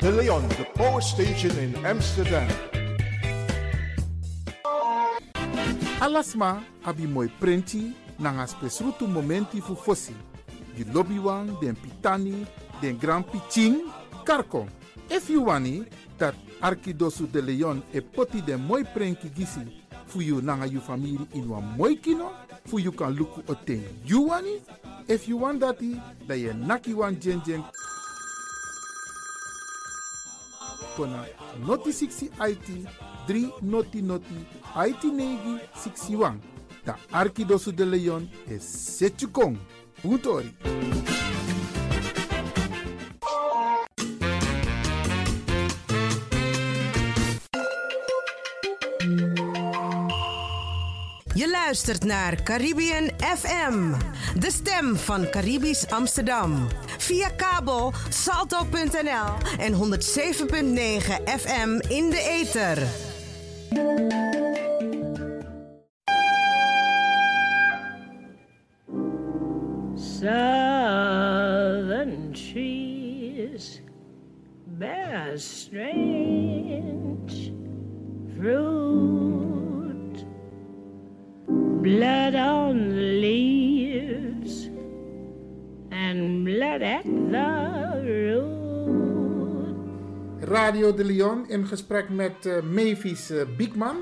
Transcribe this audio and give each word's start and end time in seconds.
De 0.00 0.12
Leon, 0.12 0.46
de 0.48 0.64
Power 0.74 1.02
Station 1.02 1.50
in 1.58 1.74
Amsterdam. 1.84 2.46
Alasma 6.00 6.62
abi 6.84 7.06
moi 7.06 7.28
prenti 7.38 7.92
nanga 8.18 8.46
spesrutu 8.46 9.06
momenti 9.06 9.60
fu 9.60 9.74
fosi. 9.74 10.14
Di 10.76 10.84
lobby 10.92 11.20
den 11.60 11.74
pitani, 11.74 12.46
den 12.80 12.96
grand 12.96 13.24
piching, 13.24 13.90
karko. 14.24 14.68
If 15.10 15.28
you 15.30 15.42
wani, 15.42 15.84
dat 16.16 16.34
Arkidosu 16.60 17.26
de 17.26 17.42
Leon 17.42 17.82
e 17.92 18.00
poti 18.00 18.40
den 18.40 18.60
moi 18.60 18.84
prenki 18.84 19.28
gisi 19.34 19.66
fu 20.06 20.20
you 20.20 20.40
nanga 20.40 20.66
you 20.66 20.80
family 20.80 21.26
in 21.34 21.48
wan 21.48 21.74
moi 21.76 21.96
kino, 21.96 22.30
fu 22.66 22.78
you 22.78 22.92
kan 22.92 23.16
luku 23.16 23.42
o 23.48 23.54
ten 23.54 23.82
you 24.04 24.28
wani. 24.28 24.62
If 25.08 25.26
you 25.26 25.38
want 25.38 25.60
dati, 25.60 26.00
da 26.24 26.34
ye 26.34 26.52
naki 26.52 26.94
wan 26.94 27.18
jen 27.18 27.42
kona 30.98 31.24
noti 31.66 31.92
60 31.92 32.30
IT 32.50 32.68
3 33.26 33.62
noti 33.62 34.02
noti 34.02 34.38
IT 34.88 35.04
negi 35.04 35.54
61. 35.74 36.40
Da 36.84 36.96
Arkidosu 37.10 37.72
de 37.72 37.84
Leon 37.84 38.28
is 38.46 38.96
Setchukong. 38.96 39.58
Puntori. 40.02 40.56
Je 51.34 51.50
luistert 51.50 52.04
naar 52.04 52.42
Caribbean 52.42 53.10
FM, 53.18 53.94
de 54.38 54.50
stem 54.50 54.96
van 54.96 55.30
Caribisch 55.30 55.90
Amsterdam. 55.90 56.68
Via 57.08 57.30
kabel 57.30 57.92
salto.nl 58.08 59.32
en 59.58 59.74
107.9 59.74 61.24
FM 61.24 61.78
in 61.88 62.10
de 62.10 62.20
ether. 62.40 62.86
Southern 69.94 70.72
trees 72.32 73.80
bear 74.78 75.38
strange 75.38 76.72
fruit, 78.36 80.26
blood 81.82 82.34
on 82.34 82.88
the 82.88 83.18
leaves 83.20 83.57
Radio 90.40 90.94
de 90.94 91.04
Leon 91.04 91.48
in 91.48 91.66
gesprek 91.66 92.08
met 92.08 92.46
eh, 92.46 92.62
Mavis 92.62 93.30
eh, 93.30 93.42
Biekman. 93.56 93.96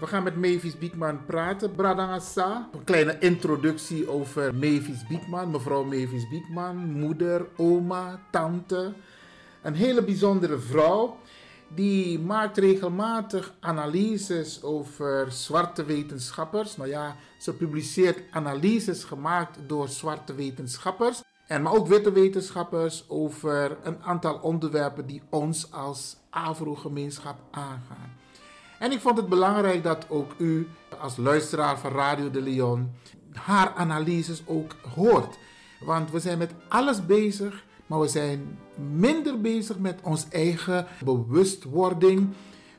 We 0.00 0.06
gaan 0.06 0.22
met 0.22 0.36
Mavis 0.36 0.78
Biekman 0.78 1.24
praten. 1.24 1.72
Bradangasa. 1.74 2.68
Een 2.72 2.84
kleine 2.84 3.18
introductie 3.18 4.08
over 4.08 4.54
Mavis 4.54 5.06
Biekman. 5.08 5.50
Mevrouw 5.50 5.84
Mavis 5.84 6.28
Biekman, 6.28 6.76
moeder, 6.76 7.46
oma, 7.56 8.20
tante. 8.30 8.92
Een 9.62 9.74
hele 9.74 10.04
bijzondere 10.04 10.58
vrouw. 10.58 11.16
Die 11.74 12.18
maakt 12.18 12.58
regelmatig 12.58 13.54
analyses 13.60 14.62
over 14.62 15.32
zwarte 15.32 15.84
wetenschappers. 15.84 16.76
Nou 16.76 16.88
ja, 16.88 17.16
ze 17.38 17.54
publiceert 17.54 18.18
analyses 18.30 19.04
gemaakt 19.04 19.58
door 19.66 19.88
zwarte 19.88 20.34
wetenschappers. 20.34 21.22
En 21.52 21.62
maar 21.62 21.74
ook 21.74 21.86
witte 21.86 22.12
wetenschappers 22.12 23.04
over 23.08 23.76
een 23.82 24.02
aantal 24.02 24.38
onderwerpen 24.42 25.06
die 25.06 25.22
ons 25.30 25.72
als 25.72 26.16
Afro-gemeenschap 26.30 27.36
aangaan. 27.50 28.12
En 28.78 28.92
ik 28.92 29.00
vond 29.00 29.16
het 29.16 29.28
belangrijk 29.28 29.82
dat 29.82 30.06
ook 30.08 30.34
u 30.38 30.68
als 31.00 31.16
luisteraar 31.16 31.78
van 31.78 31.90
Radio 31.90 32.30
de 32.30 32.40
Leon 32.40 32.90
haar 33.32 33.72
analyses 33.74 34.42
ook 34.46 34.76
hoort. 34.94 35.38
Want 35.80 36.10
we 36.10 36.20
zijn 36.20 36.38
met 36.38 36.54
alles 36.68 37.06
bezig, 37.06 37.64
maar 37.86 38.00
we 38.00 38.08
zijn 38.08 38.58
minder 38.92 39.40
bezig 39.40 39.78
met 39.78 40.00
ons 40.02 40.28
eigen 40.28 40.86
bewustwording. 41.04 42.28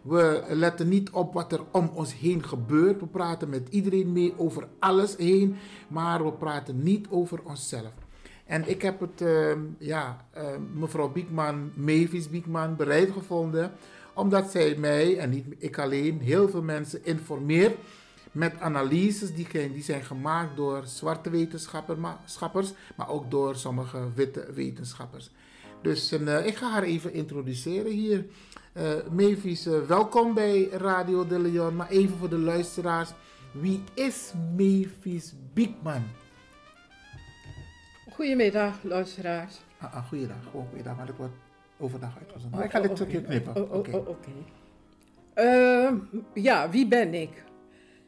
We 0.01 0.43
letten 0.49 0.89
niet 0.89 1.09
op 1.09 1.33
wat 1.33 1.51
er 1.51 1.61
om 1.71 1.91
ons 1.93 2.13
heen 2.13 2.43
gebeurt. 2.43 2.99
We 2.99 3.07
praten 3.07 3.49
met 3.49 3.67
iedereen 3.69 4.11
mee 4.11 4.33
over 4.37 4.67
alles 4.79 5.15
heen, 5.17 5.55
maar 5.87 6.23
we 6.23 6.31
praten 6.31 6.83
niet 6.83 7.07
over 7.09 7.39
onszelf. 7.43 8.02
En 8.45 8.69
ik 8.69 8.81
heb 8.81 8.99
het, 8.99 9.21
uh, 9.21 9.51
ja, 9.77 10.25
uh, 10.37 10.43
mevrouw 10.73 11.11
Biekman, 11.11 11.71
Mavis 11.75 12.29
Biekman, 12.29 12.75
bereid 12.75 13.11
gevonden 13.11 13.71
omdat 14.13 14.51
zij 14.51 14.75
mij, 14.75 15.17
en 15.17 15.29
niet 15.29 15.45
ik 15.57 15.77
alleen, 15.79 16.19
heel 16.19 16.49
veel 16.49 16.61
mensen 16.61 17.05
informeert 17.05 17.77
met 18.31 18.59
analyses 18.59 19.33
die, 19.33 19.47
die 19.73 19.83
zijn 19.83 20.03
gemaakt 20.03 20.55
door 20.55 20.83
zwarte 20.85 21.29
wetenschappers, 21.29 22.73
maar 22.95 23.09
ook 23.09 23.31
door 23.31 23.55
sommige 23.55 24.07
witte 24.15 24.47
wetenschappers. 24.53 25.29
Dus 25.81 26.13
uh, 26.13 26.45
ik 26.45 26.55
ga 26.55 26.69
haar 26.69 26.83
even 26.83 27.13
introduceren 27.13 27.91
hier. 27.91 28.25
Uh, 28.77 28.83
Mavis, 29.11 29.67
uh, 29.67 29.81
welkom 29.81 30.33
bij 30.33 30.69
Radio 30.71 31.27
de 31.27 31.39
Leon. 31.39 31.75
Maar 31.75 31.89
even 31.89 32.17
voor 32.17 32.29
de 32.29 32.37
luisteraars, 32.37 33.09
wie 33.51 33.83
is 33.93 34.33
Mavis 34.57 35.33
Biekman? 35.53 36.03
Goedemiddag, 38.13 38.83
luisteraars. 38.83 39.59
Ah, 39.77 39.95
ah, 39.95 40.07
goeiedag, 40.07 40.43
gewoon 40.49 40.67
goeiedag, 40.67 40.95
maar 40.97 41.05
dat 41.05 41.15
wordt 41.15 41.33
overdag 41.77 42.17
uitgezonden. 42.17 42.59
Oh, 42.59 42.65
ik 42.65 42.71
ga 42.71 42.79
dit 42.79 42.91
stukje 42.95 43.17
okay. 43.17 43.29
knippen. 43.29 43.55
Oh, 43.55 43.71
oh, 43.71 43.77
Oké. 43.77 43.95
Okay. 43.95 44.33
Okay. 45.33 45.85
Uh, 45.85 45.93
ja, 46.33 46.69
wie 46.69 46.87
ben 46.87 47.13
ik? 47.13 47.43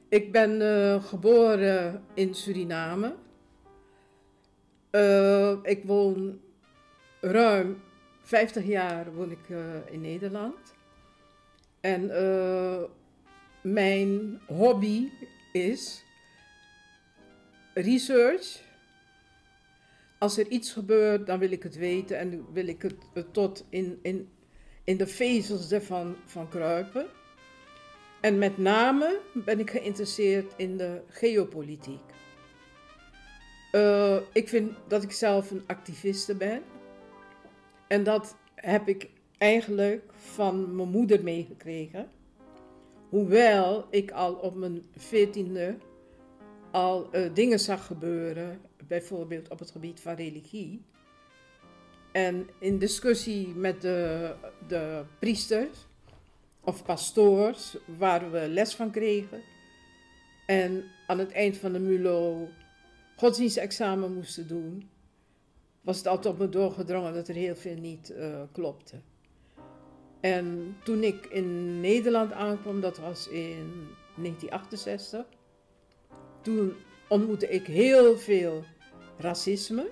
Ik 0.10 0.31
ben 0.31 0.62
uh, 0.62 1.04
geboren 1.04 2.04
in 2.13 2.34
Suriname. 2.36 3.16
Uh, 4.92 5.52
ik 5.63 5.84
woon 5.84 6.40
ruim 7.22 7.81
50 8.22 8.66
jaar 8.66 9.13
woon 9.13 9.31
ik 9.31 9.50
in 9.90 10.02
Nederland. 10.02 10.74
En 11.80 12.12
mijn 13.62 14.40
hobby 14.48 15.10
is 15.52 16.04
research 17.74 18.65
als 20.25 20.38
er 20.38 20.48
iets 20.48 20.72
gebeurt, 20.72 21.27
dan 21.27 21.39
wil 21.39 21.51
ik 21.51 21.63
het 21.63 21.75
weten 21.75 22.18
en 22.18 22.45
wil 22.54 22.68
ik 22.68 22.81
het, 22.81 23.33
tot 23.33 23.66
in, 23.69 24.00
in, 24.01 24.30
in 24.83 24.98
de 24.98 25.07
vezels 25.07 25.72
ervan 25.72 26.16
van 26.25 26.50
kruipen. 26.50 27.06
En 28.22 28.38
met 28.38 28.57
name 28.57 29.19
ben 29.33 29.60
ik 29.60 29.69
geïnteresseerd 29.69 30.54
in 30.57 30.77
de 30.77 31.01
geopolitiek. 31.07 32.01
Uh, 33.72 34.18
ik 34.33 34.50
vind 34.50 34.72
dat 34.88 35.04
ik 35.04 35.12
zelf 35.12 35.51
een 35.51 35.63
activiste 35.66 36.36
ben. 36.36 36.62
En 37.88 38.04
dat 38.04 38.36
heb 38.56 38.88
ik 38.88 39.10
eigenlijk 39.38 40.04
van 40.16 40.75
mijn 40.75 40.89
moeder 40.89 41.24
meegekregen. 41.24 42.10
Hoewel 43.10 43.88
ik 43.89 44.12
al 44.12 44.33
op 44.33 44.56
mijn 44.56 44.83
veertiende 44.95 45.78
al 46.71 47.10
uh, 47.12 47.33
dingen 47.33 47.60
zag 47.60 47.86
gebeuren 47.86 48.62
bijvoorbeeld 48.88 49.50
op 49.50 49.60
het 49.60 49.72
gebied 49.72 50.00
van 50.00 50.16
religie. 50.16 50.82
En 52.12 52.50
in 52.60 52.78
discussie 52.78 53.48
met 53.48 53.82
de, 53.82 54.34
de 54.68 55.04
priesters 55.20 55.86
of 56.64 56.84
pastoors, 56.84 57.78
waar 57.98 58.32
we 58.32 58.48
les 58.48 58.76
van 58.76 58.92
kregen. 58.92 59.42
En 60.46 60.84
aan 61.08 61.20
het 61.20 61.32
eind 61.32 61.58
van 61.58 61.74
de 61.74 61.80
MULO 61.80 62.48
godsdienstexamen 63.16 64.14
moesten 64.14 64.48
doen, 64.48 64.90
was 65.81 65.98
het 65.98 66.08
altijd 66.08 66.34
op 66.34 66.40
me 66.40 66.50
doorgedrongen 66.50 67.14
dat 67.14 67.28
er 67.28 67.36
heel 67.36 67.56
veel 67.56 67.76
niet 67.76 68.14
uh, 68.18 68.42
klopte. 68.52 68.96
En 70.20 70.78
toen 70.84 71.04
ik 71.04 71.26
in 71.26 71.80
Nederland 71.80 72.31
aankwam, 72.31 72.81
dat 72.81 72.98
was 72.98 73.28
in 73.28 73.88
1968, 74.16 75.26
toen 76.42 76.74
ontmoette 77.08 77.50
ik 77.50 77.66
heel 77.66 78.18
veel 78.18 78.64
racisme. 79.18 79.88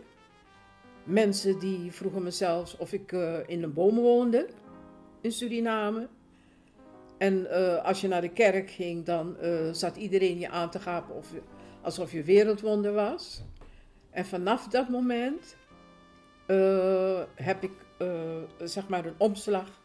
Mensen 1.04 1.60
die 1.60 1.92
vroegen 1.92 2.24
me 2.24 2.32
zelfs 2.32 2.78
of 2.78 2.94
ik 2.94 3.12
uh, 3.12 3.38
in 3.46 3.64
een 3.64 3.74
boom 3.74 3.96
woonde 3.96 4.48
in 5.22 5.32
Suriname. 5.32 6.08
En 7.18 7.34
uh, 7.34 7.84
als 7.86 8.02
je 8.02 8.08
naar 8.08 8.22
de 8.22 8.30
kerk 8.30 8.72
ging, 8.72 9.06
dan 9.06 9.38
uh, 9.42 9.72
zat 9.72 9.96
iedereen 9.96 10.40
je 10.40 10.50
aan 10.50 10.70
te 10.70 10.80
gapen 10.80 11.16
of, 11.16 11.34
alsof 11.82 12.12
je 12.12 12.24
wereldwonder 12.24 12.94
was. 12.94 13.44
En 14.10 14.26
vanaf 14.26 14.68
dat 14.68 14.90
moment 14.90 15.56
heb 17.36 17.64
ik 17.64 17.72
zeg 18.64 18.88
maar 18.88 19.06
een 19.06 19.16
omslag 19.18 19.82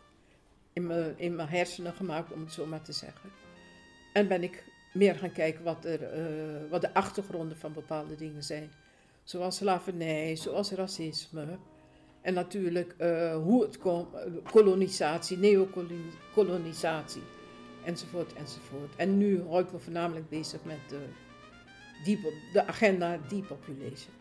in 0.73 0.87
mijn, 0.87 1.19
in 1.19 1.37
mijn 1.37 1.49
hersenen 1.49 1.93
gemaakt, 1.93 2.33
om 2.33 2.41
het 2.41 2.53
zo 2.53 2.67
maar 2.67 2.83
te 2.83 2.93
zeggen. 2.93 3.31
En 4.13 4.29
ben 4.29 4.43
ik 4.43 4.65
meer 4.93 5.15
gaan 5.15 5.33
kijken 5.33 5.65
wat, 5.65 5.85
er, 5.85 6.01
wat 6.69 6.81
de 6.81 6.95
achtergronden 6.95 7.57
van 7.57 7.73
bepaalde 7.73 8.15
dingen 8.15 8.43
zijn 8.43 8.71
zoals 9.29 9.57
slavernij, 9.57 10.37
zoals 10.37 10.71
racisme. 10.71 11.59
En 12.21 12.35
natuurlijk 12.35 12.95
uh, 12.99 13.37
hoe 13.37 13.63
het 13.63 13.79
komt, 13.79 14.07
kolonisatie, 14.51 15.39
neokolonisatie, 15.39 17.23
enzovoort, 17.85 18.33
enzovoort. 18.33 18.97
En 18.97 19.19
nu 19.19 19.43
hou 19.49 19.63
ik 19.63 19.73
me 19.73 19.79
voornamelijk 19.79 20.29
bezig 20.29 20.61
met 20.65 20.79
de, 20.89 21.07
de 22.53 22.67
agenda 22.67 23.19
depopulation. 23.29 24.15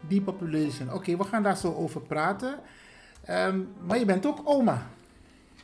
Depopulation, 0.00 0.92
oké, 0.92 1.16
we 1.16 1.24
gaan 1.24 1.42
daar 1.42 1.56
zo 1.56 1.74
over 1.74 2.00
praten. 2.00 2.60
Um, 3.30 3.68
maar 3.86 3.98
je 3.98 4.04
bent 4.04 4.26
ook 4.26 4.40
oma. 4.44 4.90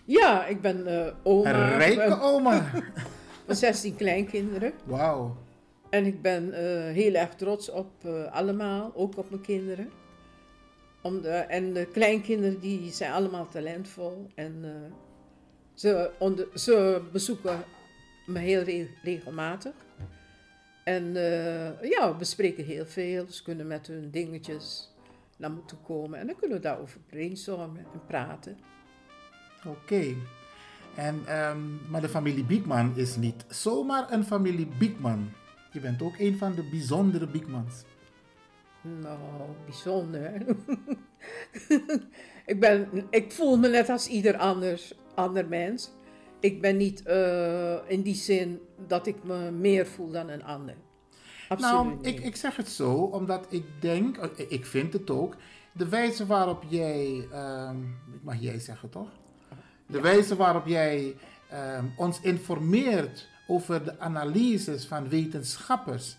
Ja, 0.04 0.46
ik 0.46 0.60
ben 0.60 0.88
uh, 0.88 1.06
oma. 1.22 1.72
Een 1.72 1.78
rijke 1.78 2.20
oma. 2.20 2.70
van 3.46 3.54
16 3.54 3.96
kleinkinderen. 3.96 4.72
Wauw. 4.84 5.36
En 5.92 6.06
ik 6.06 6.22
ben 6.22 6.46
uh, 6.48 6.54
heel 6.94 7.14
erg 7.14 7.34
trots 7.34 7.70
op 7.70 7.90
uh, 8.06 8.32
allemaal, 8.32 8.92
ook 8.94 9.16
op 9.16 9.30
mijn 9.30 9.42
kinderen. 9.42 9.90
Om 11.02 11.20
de, 11.20 11.28
en 11.28 11.72
de 11.72 11.86
kleinkinderen 11.86 12.60
die 12.60 12.92
zijn 12.92 13.12
allemaal 13.12 13.48
talentvol. 13.48 14.26
En 14.34 14.54
uh, 14.64 14.70
ze, 15.74 16.10
onder, 16.18 16.48
ze 16.54 17.02
bezoeken 17.12 17.64
me 18.26 18.38
heel 18.38 18.62
re 18.62 18.88
regelmatig. 19.02 19.72
En 20.84 21.12
ja, 21.82 22.12
we 22.12 22.14
bespreken 22.18 22.64
heel 22.64 22.86
veel. 22.86 23.26
Ze 23.28 23.42
kunnen 23.42 23.66
met 23.66 23.86
hun 23.86 24.10
dingetjes 24.10 24.90
naar 25.36 25.50
me 25.50 25.64
toe 25.64 25.78
komen. 25.78 26.18
En 26.18 26.26
dan 26.26 26.36
kunnen 26.36 26.56
we 26.56 26.62
daarover 26.62 27.00
brainstormen 27.06 27.86
en 27.92 28.00
praten. 28.06 28.58
Oké. 29.66 30.14
En, 30.94 31.38
um, 31.48 31.80
maar 31.88 32.00
de 32.00 32.08
familie 32.08 32.44
Biekman 32.44 32.96
is 32.96 33.16
niet 33.16 33.44
zomaar 33.48 34.12
een 34.12 34.24
familie 34.24 34.68
Biekman. 34.78 35.32
Je 35.72 35.80
bent 35.80 36.02
ook 36.02 36.18
een 36.18 36.38
van 36.38 36.54
de 36.54 36.62
bijzondere 36.62 37.26
bigmans. 37.26 37.84
Nou, 38.82 39.18
bijzonder. 39.64 40.32
ik, 42.52 42.60
ben, 42.60 42.88
ik 43.10 43.32
voel 43.32 43.58
me 43.58 43.68
net 43.68 43.88
als 43.88 44.06
ieder 44.06 44.36
anders, 44.36 44.94
ander 45.14 45.48
mens. 45.48 45.90
Ik 46.40 46.60
ben 46.60 46.76
niet 46.76 47.02
uh, 47.06 47.76
in 47.86 48.02
die 48.02 48.14
zin 48.14 48.60
dat 48.86 49.06
ik 49.06 49.24
me 49.24 49.50
meer 49.50 49.86
voel 49.86 50.10
dan 50.10 50.28
een 50.28 50.44
ander. 50.44 50.74
Absoluut 51.48 51.84
nou, 51.84 51.98
ik, 52.02 52.20
ik 52.20 52.36
zeg 52.36 52.56
het 52.56 52.68
zo 52.68 52.94
omdat 52.94 53.46
ik 53.48 53.64
denk, 53.80 54.16
eh, 54.16 54.46
ik 54.48 54.66
vind 54.66 54.92
het 54.92 55.10
ook, 55.10 55.36
de 55.72 55.88
wijze 55.88 56.26
waarop 56.26 56.64
jij, 56.68 57.28
um, 57.34 57.98
mag 58.22 58.40
jij 58.40 58.58
zeggen 58.58 58.90
toch? 58.90 59.08
De 59.86 59.96
ja. 59.96 60.02
wijze 60.02 60.36
waarop 60.36 60.66
jij 60.66 61.14
um, 61.52 61.92
ons 61.96 62.20
informeert 62.20 63.30
over 63.52 63.84
de 63.84 63.98
analyses 63.98 64.86
van 64.86 65.08
wetenschappers. 65.08 66.16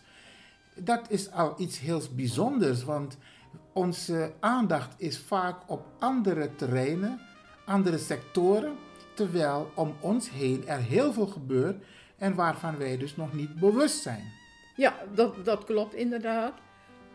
Dat 0.75 1.05
is 1.09 1.31
al 1.31 1.53
iets 1.57 1.79
heel 1.79 2.01
bijzonders, 2.15 2.83
want 2.83 3.17
onze 3.73 4.33
aandacht 4.39 4.93
is 4.97 5.17
vaak 5.17 5.57
op 5.67 5.85
andere 5.99 6.55
terreinen, 6.55 7.19
andere 7.65 7.97
sectoren, 7.97 8.75
terwijl 9.15 9.71
om 9.75 9.95
ons 9.99 10.29
heen 10.29 10.67
er 10.67 10.79
heel 10.79 11.13
veel 11.13 11.27
gebeurt 11.27 11.83
en 12.17 12.35
waarvan 12.35 12.77
wij 12.77 12.97
dus 12.97 13.15
nog 13.15 13.33
niet 13.33 13.59
bewust 13.59 14.01
zijn. 14.01 14.23
Ja, 14.75 14.95
dat, 15.15 15.45
dat 15.45 15.63
klopt 15.63 15.93
inderdaad. 15.93 16.53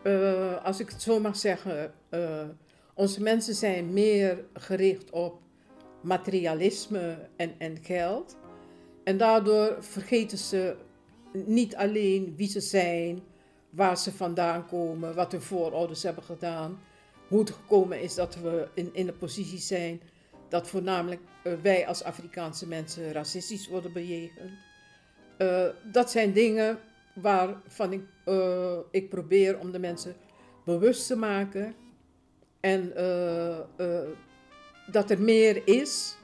Eh, 0.03 0.65
als 0.65 0.79
ik 0.79 0.89
het 0.89 1.01
zo 1.01 1.19
mag 1.19 1.35
zeggen, 1.35 1.93
eh, 2.09 2.43
onze 2.93 3.21
mensen 3.21 3.55
zijn 3.55 3.93
meer 3.93 4.45
gericht 4.53 5.09
op 5.09 5.41
materialisme 6.01 7.29
en, 7.35 7.55
en 7.57 7.77
geld. 7.81 8.37
En 9.03 9.17
daardoor 9.17 9.77
vergeten 9.79 10.37
ze 10.37 10.75
niet 11.33 11.75
alleen 11.75 12.33
wie 12.35 12.49
ze 12.49 12.59
zijn, 12.59 13.21
waar 13.69 13.97
ze 13.97 14.11
vandaan 14.11 14.65
komen, 14.65 15.15
wat 15.15 15.31
hun 15.31 15.41
voorouders 15.41 16.03
hebben 16.03 16.23
gedaan, 16.23 16.79
hoe 17.27 17.39
het 17.39 17.51
gekomen 17.51 18.01
is 18.01 18.15
dat 18.15 18.35
we 18.35 18.67
in, 18.73 18.89
in 18.93 19.05
de 19.05 19.13
positie 19.13 19.59
zijn 19.59 20.01
dat 20.49 20.67
voornamelijk 20.67 21.21
eh, 21.43 21.53
wij 21.61 21.87
als 21.87 22.03
Afrikaanse 22.03 22.67
mensen 22.67 23.11
racistisch 23.11 23.67
worden 23.67 23.93
bejegend. 23.93 24.51
Eh, 25.37 25.65
dat 25.91 26.11
zijn 26.11 26.33
dingen 26.33 26.79
waarvan 27.13 27.93
ik, 27.93 28.01
eh, 28.25 28.77
ik 28.91 29.09
probeer 29.09 29.59
om 29.59 29.71
de 29.71 29.79
mensen 29.79 30.15
bewust 30.65 31.07
te 31.07 31.15
maken. 31.15 31.75
En 32.59 32.93
dat 34.91 35.09
er 35.09 35.21
meer 35.21 35.67
is 35.67 36.17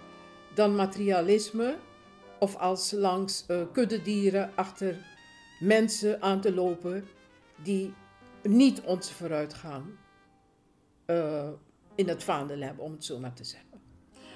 dan 0.54 0.76
materialisme. 0.76 1.76
Of 2.40 2.56
als 2.56 2.92
langs 2.92 3.46
kuddedieren 3.72 4.52
achter 4.56 4.96
mensen 5.60 6.22
aan 6.22 6.42
te 6.42 6.54
lopen 6.54 7.06
die 7.64 7.94
niet 8.44 8.82
ons 8.82 9.12
vooruitgaan 9.12 9.98
in 11.96 12.08
het 12.08 12.24
vaandel 12.24 12.60
hebben, 12.60 12.84
om 12.84 12.92
het 12.92 13.06
zo 13.06 13.20
maar 13.20 13.34
te 13.34 13.44
zeggen. 13.44 13.80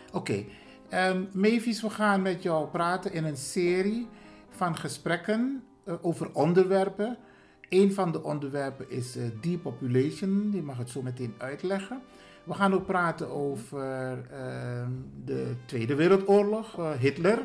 Oké, 0.08 0.18
okay. 0.18 0.48
Ehm, 0.90 1.24
Mavis, 1.34 1.82
we 1.82 1.90
gaan 1.90 2.22
met 2.22 2.44
jou 2.44 2.68
praten 2.68 3.14
in 3.14 3.24
een 3.24 3.38
serie 3.38 4.08
van 4.50 4.76
gesprekken 4.78 5.64
uh, 5.86 5.94
over 6.02 6.34
onderwerpen. 6.34 7.18
Een 7.70 7.94
van 7.94 8.12
de 8.12 8.24
onderwerpen 8.24 8.90
is 8.90 9.18
uh, 9.18 9.24
depopulation, 9.42 10.50
die 10.50 10.62
mag 10.62 10.78
het 10.78 10.90
zo 10.90 11.02
meteen 11.02 11.34
uitleggen. 11.38 12.02
We 12.44 12.54
gaan 12.54 12.74
ook 12.74 12.86
praten 12.86 13.30
over 13.30 14.18
uh, 14.32 14.88
de 15.26 15.56
Tweede 15.66 15.96
Wereldoorlog, 15.96 16.80
uh, 16.80 16.92
Hitler. 16.92 17.40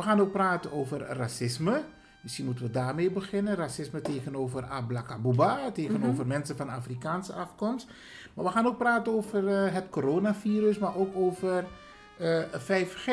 We 0.00 0.06
gaan 0.06 0.20
ook 0.20 0.32
praten 0.32 0.72
over 0.72 0.98
racisme. 0.98 1.82
Misschien 2.22 2.44
moeten 2.44 2.64
we 2.64 2.70
daarmee 2.70 3.10
beginnen. 3.10 3.56
Racisme 3.56 4.00
tegenover 4.00 4.64
Ablakabuba, 4.64 5.70
tegenover 5.70 6.08
mm-hmm. 6.08 6.26
mensen 6.26 6.56
van 6.56 6.68
Afrikaanse 6.68 7.32
afkomst. 7.32 7.86
Maar 8.34 8.44
we 8.44 8.50
gaan 8.50 8.66
ook 8.66 8.78
praten 8.78 9.12
over 9.12 9.48
het 9.72 9.88
coronavirus, 9.90 10.78
maar 10.78 10.96
ook 10.96 11.16
over 11.16 11.64
5G. 12.52 13.10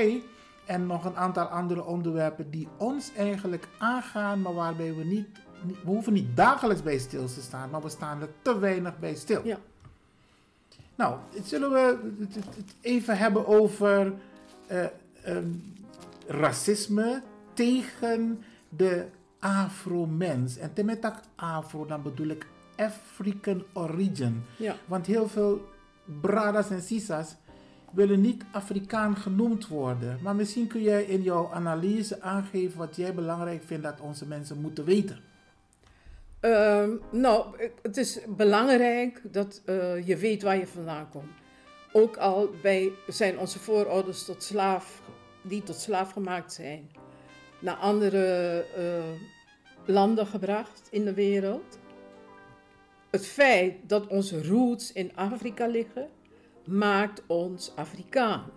En 0.66 0.86
nog 0.86 1.06
een 1.06 1.16
aantal 1.18 1.46
andere 1.46 1.86
onderwerpen 1.86 2.50
die 2.52 2.68
ons 2.78 3.14
eigenlijk 3.16 3.68
aangaan, 3.78 4.42
maar 4.42 4.54
waarbij 4.54 4.96
we 4.96 5.04
niet, 5.04 5.28
niet, 5.64 5.84
we 5.84 5.90
hoeven 5.90 6.14
niet 6.14 6.36
dagelijks 6.36 6.84
bij 6.84 6.98
stil 6.98 7.26
te 7.26 7.42
staan, 7.42 7.70
maar 7.70 7.82
we 7.82 7.90
staan 7.90 8.22
er 8.22 8.30
te 8.42 8.60
weinig 8.60 9.00
bij 9.00 9.16
stil. 9.16 9.42
Ja. 9.46 9.58
Nou, 10.96 11.18
zullen 11.44 11.72
we 11.72 11.98
het 12.34 12.76
even 12.82 13.18
hebben 13.18 13.48
over 13.48 14.14
uh, 14.72 14.86
um, 15.28 15.76
racisme 16.28 17.24
tegen 17.54 18.44
de 18.70 19.06
Afro-mens. 19.40 20.58
En 20.58 20.86
met 20.86 21.02
dat 21.02 21.20
Afro, 21.36 21.86
dan 21.86 22.04
bedoel 22.04 22.28
ik 22.28 22.48
African 22.76 23.64
origin. 23.74 24.44
Ja. 24.58 24.76
Want 24.86 25.06
heel 25.06 25.28
veel 25.28 25.70
bradas 26.22 26.70
en 26.70 26.82
sisas 26.82 27.36
willen 27.92 28.22
niet 28.22 28.44
Afrikaan 28.52 29.16
genoemd 29.16 29.68
worden. 29.68 30.20
Maar 30.22 30.36
misschien 30.36 30.68
kun 30.68 30.82
jij 30.82 31.04
in 31.04 31.22
jouw 31.22 31.50
analyse 31.54 32.22
aangeven 32.22 32.78
wat 32.78 32.96
jij 32.96 33.14
belangrijk 33.14 33.64
vindt 33.64 33.84
dat 33.84 34.00
onze 34.00 34.26
mensen 34.26 34.62
moeten 34.62 34.86
weten. 34.86 35.20
Uh, 36.42 36.84
nou, 37.12 37.46
het 37.82 37.98
is 37.98 38.20
belangrijk 38.28 39.22
dat 39.32 39.62
uh, 39.66 40.08
je 40.08 40.18
weet 40.18 40.42
waar 40.42 40.58
je 40.58 40.68
vandaan 40.68 41.10
komt. 41.10 41.32
Ook 41.92 42.18
al 42.18 42.50
bij, 42.62 42.92
zijn 43.08 43.40
onze 43.40 43.60
voorouders 43.60 44.26
tot 44.26 44.44
slaaf, 44.44 45.02
die 45.48 45.64
tot 45.64 45.76
slaaf 45.76 46.12
gemaakt 46.12 46.54
zijn, 46.54 46.92
naar 47.60 47.76
andere 47.76 48.66
uh, 48.78 49.04
landen 49.86 50.28
gebracht 50.28 50.88
in 50.92 51.06
de 51.06 51.14
wereld. 51.14 51.80
Het 53.10 53.26
feit 53.28 53.76
dat 53.90 54.08
onze 54.08 54.48
roots 54.48 54.92
in 54.92 55.16
Afrika 55.16 55.68
liggen, 55.68 56.10
maakt 56.66 57.24
ons 57.28 57.72
Afrikaan. 57.76 58.52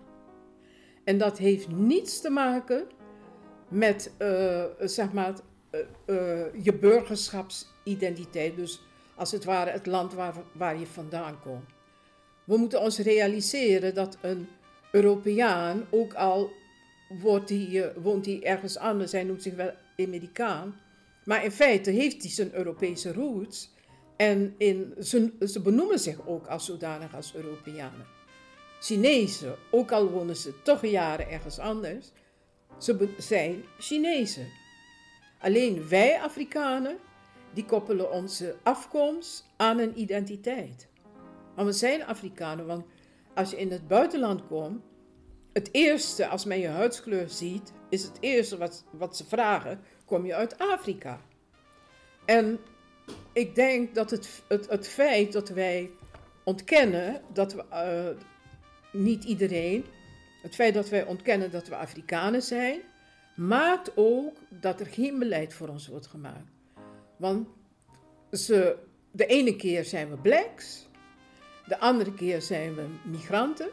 En 1.03 1.17
dat 1.17 1.37
heeft 1.37 1.67
niets 1.67 2.21
te 2.21 2.29
maken 2.29 2.87
met 3.67 4.11
uh, 4.19 4.63
zeg 4.79 5.11
maar, 5.11 5.33
uh, 5.71 6.63
je 6.63 6.73
burgerschapsidentiteit. 6.79 8.55
Dus 8.55 8.81
als 9.15 9.31
het 9.31 9.43
ware 9.43 9.71
het 9.71 9.85
land 9.85 10.13
waar, 10.13 10.35
waar 10.51 10.79
je 10.79 10.87
vandaan 10.87 11.39
komt. 11.41 11.69
We 12.43 12.57
moeten 12.57 12.81
ons 12.81 12.99
realiseren 12.99 13.95
dat 13.95 14.17
een 14.21 14.47
Europeaan, 14.91 15.85
ook 15.89 16.13
al 16.13 16.51
wordt 17.19 17.47
die, 17.47 17.83
woont 17.95 18.25
hij 18.25 18.43
ergens 18.43 18.77
anders, 18.77 19.11
hij 19.11 19.23
noemt 19.23 19.41
zich 19.41 19.55
wel 19.55 19.71
Amerikaan. 19.97 20.79
Maar 21.23 21.43
in 21.43 21.51
feite 21.51 21.91
heeft 21.91 22.21
hij 22.21 22.31
zijn 22.31 22.53
Europese 22.53 23.13
roots. 23.13 23.69
En 24.15 24.55
in, 24.57 24.93
ze, 24.99 25.33
ze 25.47 25.61
benoemen 25.61 25.99
zich 25.99 26.27
ook 26.27 26.47
als 26.47 26.65
zodanig 26.65 27.15
als 27.15 27.35
Europeanen. 27.35 28.05
Chinezen, 28.79 29.55
ook 29.71 29.91
al 29.91 30.09
wonen 30.09 30.35
ze 30.35 30.61
toch 30.63 30.85
jaren 30.85 31.29
ergens 31.29 31.59
anders, 31.59 32.11
ze 32.77 33.09
zijn 33.17 33.63
Chinezen. 33.79 34.47
Alleen 35.39 35.87
wij 35.87 36.21
Afrikanen, 36.21 36.97
die 37.53 37.65
koppelen 37.65 38.11
onze 38.11 38.55
afkomst 38.63 39.45
aan 39.57 39.79
een 39.79 39.99
identiteit. 39.99 40.87
Maar 41.55 41.65
we 41.65 41.71
zijn 41.71 42.05
Afrikanen, 42.05 42.65
want 42.65 42.85
als 43.33 43.49
je 43.49 43.57
in 43.57 43.71
het 43.71 43.87
buitenland 43.87 44.47
komt, 44.47 44.83
het 45.53 45.69
eerste, 45.71 46.27
als 46.27 46.45
men 46.45 46.59
je 46.59 46.67
huidskleur 46.67 47.29
ziet, 47.29 47.73
is 47.89 48.03
het 48.03 48.17
eerste 48.19 48.57
wat, 48.57 48.83
wat 48.91 49.17
ze 49.17 49.25
vragen, 49.25 49.81
kom 50.05 50.25
je 50.25 50.35
uit 50.35 50.57
Afrika? 50.57 51.21
En 52.25 52.59
ik 53.33 53.55
denk 53.55 53.95
dat 53.95 54.11
het, 54.11 54.43
het, 54.47 54.69
het 54.69 54.87
feit 54.87 55.31
dat 55.31 55.49
wij 55.49 55.91
ontkennen 56.43 57.21
dat 57.33 57.53
we, 57.53 57.63
uh, 57.71 59.01
niet 59.01 59.23
iedereen, 59.23 59.85
het 60.41 60.55
feit 60.55 60.73
dat 60.73 60.89
wij 60.89 61.05
ontkennen 61.05 61.51
dat 61.51 61.67
we 61.67 61.75
Afrikanen 61.75 62.41
zijn, 62.41 62.81
maakt 63.35 63.91
ook 63.95 64.37
dat 64.49 64.79
er 64.79 64.85
geen 64.85 65.19
beleid 65.19 65.53
voor 65.53 65.67
ons 65.67 65.87
wordt 65.87 66.07
gemaakt. 66.07 66.51
Want 67.17 67.47
ze, 68.31 68.77
de 69.11 69.25
ene 69.25 69.55
keer 69.55 69.85
zijn 69.85 70.09
we 70.09 70.17
blacks, 70.17 70.87
de 71.67 71.79
andere 71.79 72.13
keer 72.13 72.41
zijn 72.41 72.75
we 72.75 72.85
migranten. 73.03 73.69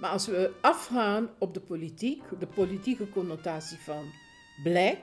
Maar 0.00 0.10
als 0.10 0.26
we 0.26 0.52
afgaan 0.60 1.30
op 1.38 1.54
de 1.54 1.60
politiek, 1.60 2.22
de 2.38 2.46
politieke 2.46 3.10
connotatie 3.10 3.78
van 3.78 4.04
black, 4.62 4.98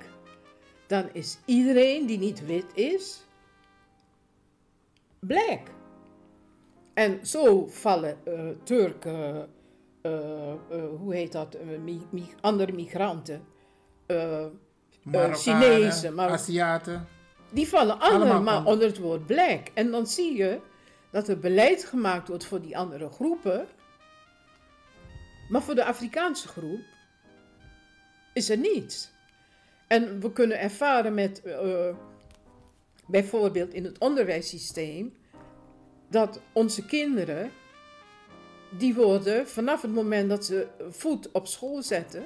dan 0.87 1.09
is 1.13 1.37
iedereen 1.45 2.05
die 2.05 2.17
niet 2.17 2.45
wit 2.45 2.65
is, 2.73 3.23
black. 5.19 5.61
En 6.93 7.25
zo 7.25 7.67
vallen 7.67 8.17
uh, 8.27 8.49
Turken, 8.63 9.49
uh, 10.01 10.53
hoe 10.97 11.13
heet 11.13 11.31
dat, 11.31 11.57
mi 12.11 12.25
andere 12.41 12.71
migranten, 12.71 13.45
Chinezen, 15.31 16.13
maar, 16.13 16.29
Aziaten. 16.29 17.07
Die 17.51 17.67
vallen 17.67 17.99
allemaal 17.99 18.65
onder 18.65 18.87
het 18.87 18.97
woord 18.97 19.25
black. 19.25 19.67
En 19.73 19.91
dan 19.91 20.07
zie 20.07 20.37
je 20.37 20.59
dat 21.11 21.27
er 21.27 21.39
beleid 21.39 21.85
gemaakt 21.85 22.27
wordt 22.27 22.45
voor 22.45 22.61
die 22.61 22.77
andere 22.77 23.09
groepen. 23.09 23.67
Maar 25.49 25.61
voor 25.61 25.75
de 25.75 25.85
Afrikaanse 25.85 26.47
groep 26.47 26.81
is 28.33 28.49
er 28.49 28.57
niets. 28.57 29.11
En 29.87 30.19
we 30.19 30.31
kunnen 30.31 30.59
ervaren 30.59 31.13
met, 31.13 31.41
uh, 31.45 31.95
bijvoorbeeld 33.07 33.73
in 33.73 33.83
het 33.83 33.97
onderwijssysteem, 33.97 35.13
dat 36.09 36.41
onze 36.53 36.85
kinderen, 36.85 37.51
die 38.77 38.95
worden 38.95 39.47
vanaf 39.47 39.81
het 39.81 39.93
moment 39.93 40.29
dat 40.29 40.45
ze 40.45 40.67
voet 40.89 41.31
op 41.31 41.47
school 41.47 41.81
zetten, 41.81 42.23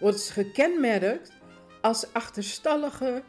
worden 0.00 0.20
ze 0.20 0.32
gekenmerkt 0.32 1.32
als 1.80 2.12
achterstallige, 2.12 3.22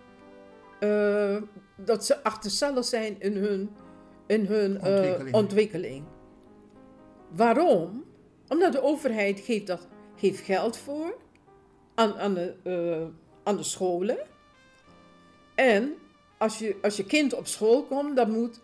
uh, 0.79 1.41
dat 1.75 2.05
ze 2.05 2.23
achterstallig 2.23 2.85
zijn 2.85 3.19
in 3.19 3.35
hun, 3.35 3.69
in 4.27 4.45
hun 4.45 4.71
uh, 4.71 4.83
ontwikkeling. 4.83 5.35
ontwikkeling. 5.35 6.05
Waarom? 7.29 8.10
Omdat 8.51 8.71
de 8.71 8.81
overheid 8.81 9.39
geeft, 9.39 9.67
dat, 9.67 9.87
geeft 10.15 10.39
geld 10.39 10.77
voor 10.77 11.17
aan, 11.95 12.13
aan, 12.19 12.33
de, 12.33 12.53
uh, 12.63 13.07
aan 13.43 13.57
de 13.57 13.63
scholen. 13.63 14.17
En 15.55 15.93
als 16.37 16.59
je, 16.59 16.75
als 16.81 16.97
je 16.97 17.05
kind 17.05 17.33
op 17.33 17.47
school 17.47 17.83
komt, 17.83 18.15
dan 18.15 18.31
moet 18.31 18.59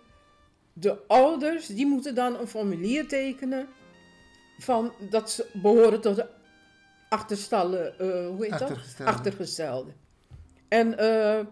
de 0.73 0.97
ouders 1.07 1.67
die 1.67 1.85
moeten 1.85 2.15
dan 2.15 2.39
een 2.39 2.47
formulier 2.47 3.07
tekenen 3.07 3.67
van 4.57 4.91
dat 5.09 5.31
ze 5.31 5.45
behoren 5.53 6.01
tot 6.01 6.15
de 6.15 6.27
achterstallen, 7.09 7.99
eh, 7.99 8.27
hoe 8.27 8.43
heet 8.45 8.59
dat? 8.59 8.61
Achtergestelde. 8.61 9.11
Achtergestelde. 9.11 9.91
En 10.67 10.97
eh, 10.97 11.45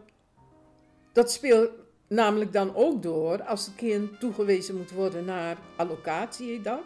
dat 1.13 1.32
speelt 1.32 1.70
namelijk 2.08 2.54
dan 2.54 2.75
ook 2.75 3.04
door 3.04 3.44
als 3.44 3.65
het 3.65 3.75
kind 3.75 4.20
toegewezen 4.20 4.77
moet 4.77 4.92
worden 4.92 5.25
naar 5.25 5.58
allocatie, 5.75 6.62
dat, 6.62 6.80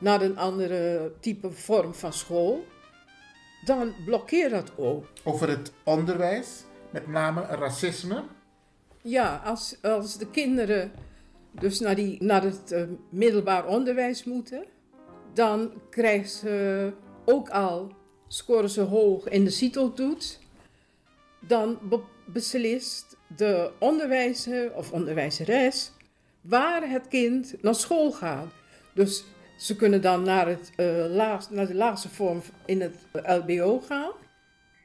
naar 0.00 0.22
een 0.22 0.38
andere 0.38 1.12
type 1.20 1.50
vorm 1.50 1.94
van 1.94 2.12
school, 2.12 2.64
dan 3.64 3.94
blokkeert 4.04 4.50
dat 4.50 4.72
ook. 4.76 5.04
Over 5.24 5.48
het 5.48 5.72
onderwijs, 5.84 6.64
met 6.90 7.06
name 7.06 7.42
racisme. 7.42 8.22
Ja, 9.02 9.42
als, 9.44 9.76
als 9.82 10.18
de 10.18 10.30
kinderen 10.30 10.92
dus 11.50 11.80
naar, 11.80 11.94
die, 11.94 12.22
naar 12.22 12.42
het 12.42 12.72
eh, 12.72 12.82
middelbaar 13.08 13.66
onderwijs 13.66 14.24
moeten, 14.24 14.64
dan 15.34 15.72
krijgen 15.90 16.28
ze 16.28 16.92
ook 17.24 17.48
al, 17.48 17.92
scoren 18.28 18.70
ze 18.70 18.80
hoog 18.80 19.28
in 19.28 19.44
de 19.44 19.50
CITO-toets, 19.50 20.38
dan 21.40 21.78
be- 21.82 22.00
beslist 22.26 23.16
de 23.36 23.70
onderwijzer 23.78 24.74
of 24.74 24.92
onderwijzeres 24.92 25.92
waar 26.40 26.90
het 26.90 27.08
kind 27.08 27.62
naar 27.62 27.74
school 27.74 28.12
gaat. 28.12 28.48
Dus 28.94 29.24
ze 29.60 29.76
kunnen 29.76 30.02
dan 30.02 30.22
naar, 30.22 30.48
het, 30.48 30.72
eh, 30.76 31.04
laag, 31.08 31.50
naar 31.50 31.66
de 31.66 31.74
laagste 31.74 32.08
vorm 32.08 32.42
in 32.64 32.80
het 32.80 32.94
LBO 33.12 33.80
gaan, 33.80 34.10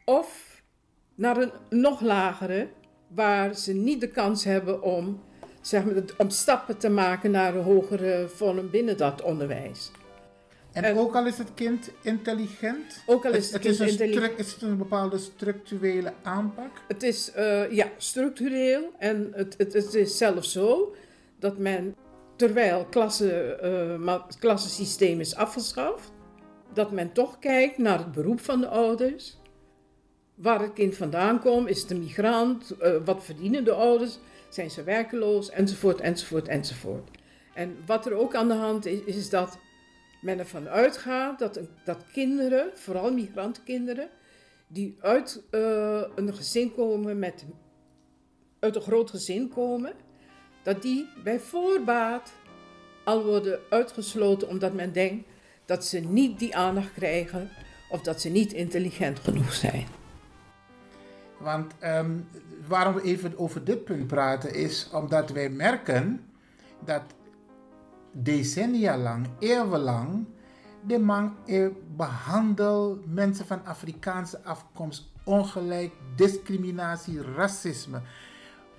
of 0.05 0.61
naar 1.15 1.37
een 1.37 1.51
nog 1.69 2.01
lagere, 2.01 2.67
waar 3.07 3.55
ze 3.55 3.73
niet 3.73 4.01
de 4.01 4.07
kans 4.07 4.43
hebben 4.43 4.81
om, 4.81 5.23
zeg 5.61 5.85
maar, 5.85 5.93
om 6.17 6.29
stappen 6.29 6.77
te 6.77 6.89
maken 6.89 7.31
naar 7.31 7.55
een 7.55 7.63
hogere 7.63 8.27
vorm 8.29 8.69
binnen 8.69 8.97
dat 8.97 9.21
onderwijs. 9.21 9.91
En, 10.71 10.83
En- 10.83 10.97
ook 10.97 11.15
al 11.15 11.25
is 11.25 11.37
het 11.37 11.53
kind 11.53 11.91
intelligent. 12.01 13.03
Ook 13.05 13.25
al 13.25 13.31
is 13.31 13.51
het 13.51 13.61
kind 13.61 13.79
een 13.79 13.87
intelligent. 13.87 14.39
is 14.39 14.51
het 14.51 14.61
een 14.61 14.77
bepaalde 14.77 15.17
structurele 15.17 16.13
aanpak. 16.23 16.71
Het 16.87 17.03
is 17.03 17.31
eh, 17.31 17.71
ja, 17.71 17.87
structureel 17.97 18.91
en 18.97 19.31
het, 19.33 19.55
het, 19.57 19.73
het 19.73 19.93
is 19.93 20.17
zelfs 20.17 20.51
zo 20.51 20.95
dat 21.39 21.57
men, 21.57 21.95
terwijl 22.35 22.85
klasse, 22.85 23.57
het 24.27 24.39
klassensysteem 24.39 25.19
is 25.19 25.35
afgeschaft, 25.35 26.11
dat 26.73 26.91
men 26.91 27.11
toch 27.11 27.39
kijkt 27.39 27.77
naar 27.77 27.97
het 27.97 28.11
beroep 28.11 28.39
van 28.39 28.59
de 28.59 28.67
ouders. 28.67 29.37
Waar 30.35 30.61
het 30.61 30.73
kind 30.73 30.95
vandaan 30.95 31.39
komt, 31.39 31.69
is 31.69 31.81
het 31.81 31.91
een 31.91 31.99
migrant, 31.99 32.77
eh, 32.77 32.95
wat 33.05 33.23
verdienen 33.23 33.63
de 33.63 33.73
ouders, 33.73 34.19
zijn 34.49 34.71
ze 34.71 34.83
werkeloos, 34.83 35.49
enzovoort, 35.49 36.01
enzovoort, 36.01 36.47
enzovoort. 36.47 37.09
En 37.53 37.77
wat 37.85 38.05
er 38.05 38.13
ook 38.13 38.35
aan 38.35 38.47
de 38.47 38.53
hand 38.53 38.85
is, 38.85 38.99
is 38.99 39.29
dat 39.29 39.57
men 40.21 40.39
ervan 40.39 40.69
uitgaat 40.69 41.39
dat, 41.39 41.59
dat 41.83 41.97
kinderen, 42.11 42.69
vooral 42.73 43.13
migrantenkinderen, 43.13 44.09
die 44.67 44.97
uit 44.99 45.43
eh, 45.49 46.01
een 46.15 46.33
gezin 46.33 46.73
komen 46.73 47.19
met 47.19 47.45
uit 48.59 48.75
een 48.75 48.81
groot 48.81 49.09
gezin 49.09 49.49
komen, 49.49 49.93
dat 50.65 50.81
die 50.81 51.09
bij 51.23 51.39
voorbaat 51.39 52.31
al 53.03 53.23
worden 53.23 53.59
uitgesloten 53.69 54.47
omdat 54.47 54.73
men 54.73 54.93
denkt 54.93 55.27
dat 55.65 55.85
ze 55.85 55.99
niet 55.99 56.39
die 56.39 56.55
aandacht 56.55 56.93
krijgen 56.93 57.49
of 57.89 58.01
dat 58.01 58.21
ze 58.21 58.29
niet 58.29 58.53
intelligent 58.53 59.19
genoeg 59.19 59.53
zijn. 59.53 59.87
Want 61.39 61.73
ehm, 61.79 62.17
waarom 62.67 62.93
we 62.93 63.01
even 63.01 63.37
over 63.37 63.63
dit 63.63 63.83
punt 63.83 64.07
praten 64.07 64.53
is 64.53 64.89
omdat 64.93 65.29
wij 65.29 65.49
merken 65.49 66.25
dat 66.85 67.03
decennia 68.11 68.97
lang, 68.97 69.27
eeuwenlang, 69.39 70.25
de 70.81 70.99
man 70.99 71.35
eh, 71.45 71.67
behandelt 71.95 73.13
mensen 73.13 73.45
van 73.45 73.65
Afrikaanse 73.65 74.43
afkomst 74.43 75.11
ongelijk, 75.23 75.93
discriminatie, 76.15 77.21
racisme. 77.21 78.01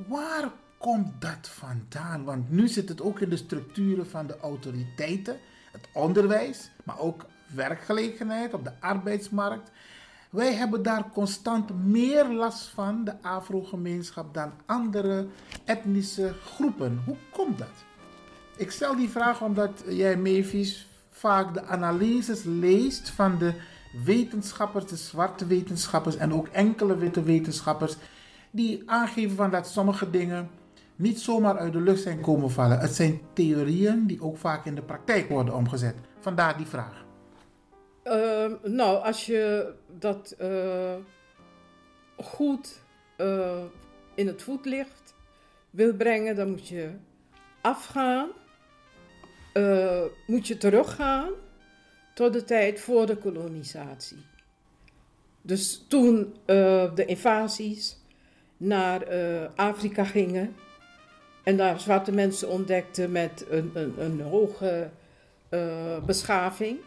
Waar 0.08 0.50
komt 0.78 1.20
dat 1.20 1.48
vandaan? 1.48 2.24
Want 2.24 2.50
nu 2.50 2.68
zit 2.68 2.88
het 2.88 3.02
ook 3.02 3.20
in 3.20 3.28
de 3.28 3.36
structuren 3.36 4.06
van 4.06 4.26
de 4.26 4.38
autoriteiten, 4.38 5.36
het 5.72 5.88
onderwijs, 5.92 6.70
maar 6.84 6.98
ook 6.98 7.26
werkgelegenheid 7.54 8.54
op 8.54 8.64
de 8.64 8.72
arbeidsmarkt. 8.80 9.70
Wij 10.30 10.54
hebben 10.54 10.82
daar 10.82 11.10
constant 11.12 11.84
meer 11.84 12.28
last 12.28 12.66
van, 12.66 13.04
de 13.04 13.22
Afro-gemeenschap, 13.22 14.34
dan 14.34 14.52
andere 14.66 15.26
etnische 15.64 16.34
groepen. 16.44 17.02
Hoe 17.04 17.16
komt 17.32 17.58
dat? 17.58 17.84
Ik 18.56 18.70
stel 18.70 18.96
die 18.96 19.08
vraag 19.08 19.42
omdat 19.42 19.82
jij, 19.88 20.16
Mavis, 20.16 20.88
vaak 21.10 21.54
de 21.54 21.64
analyses 21.64 22.42
leest 22.44 23.10
van 23.10 23.38
de 23.38 23.54
wetenschappers, 24.04 24.86
de 24.86 24.96
zwarte 24.96 25.46
wetenschappers 25.46 26.16
en 26.16 26.32
ook 26.32 26.46
enkele 26.46 26.96
witte 26.96 27.22
wetenschappers, 27.22 27.96
die 28.50 28.82
aangeven 28.86 29.36
van 29.36 29.50
dat 29.50 29.68
sommige 29.68 30.10
dingen 30.10 30.50
niet 30.96 31.20
zomaar 31.20 31.58
uit 31.58 31.72
de 31.72 31.80
lucht 31.80 32.02
zijn 32.02 32.20
komen 32.20 32.50
vallen. 32.50 32.78
Het 32.78 32.94
zijn 32.94 33.20
theorieën 33.32 34.06
die 34.06 34.22
ook 34.22 34.36
vaak 34.36 34.66
in 34.66 34.74
de 34.74 34.82
praktijk 34.82 35.28
worden 35.28 35.54
omgezet. 35.54 35.94
Vandaar 36.20 36.56
die 36.56 36.66
vraag. 36.66 37.04
Ehm, 38.02 38.52
nou, 38.62 39.04
als 39.04 39.26
je 39.26 39.72
dat 39.98 40.34
eh, 40.38 40.94
goed 42.16 42.82
eh, 43.16 43.64
in 44.14 44.26
het 44.26 44.42
voetlicht 44.42 45.14
wil 45.70 45.94
brengen, 45.94 46.36
dan 46.36 46.50
moet 46.50 46.68
je 46.68 46.90
afgaan, 47.60 48.28
eh, 49.52 50.02
moet 50.26 50.46
je 50.46 50.56
teruggaan 50.56 51.30
tot 52.14 52.32
de 52.32 52.44
tijd 52.44 52.80
voor 52.80 53.06
de 53.06 53.16
kolonisatie. 53.16 54.24
Dus 55.42 55.84
toen 55.88 56.34
de 56.94 57.04
invasies 57.06 57.98
naar 58.56 59.06
Afrika 59.54 60.04
gingen 60.04 60.54
en 61.46 61.56
daar 61.56 61.80
zwarte 61.80 62.12
mensen 62.12 62.48
ontdekten 62.48 63.12
met 63.12 63.46
een, 63.50 63.70
een, 63.74 63.94
een 63.98 64.20
hoge 64.20 64.90
eh, 65.48 66.04
beschaving 66.06 66.78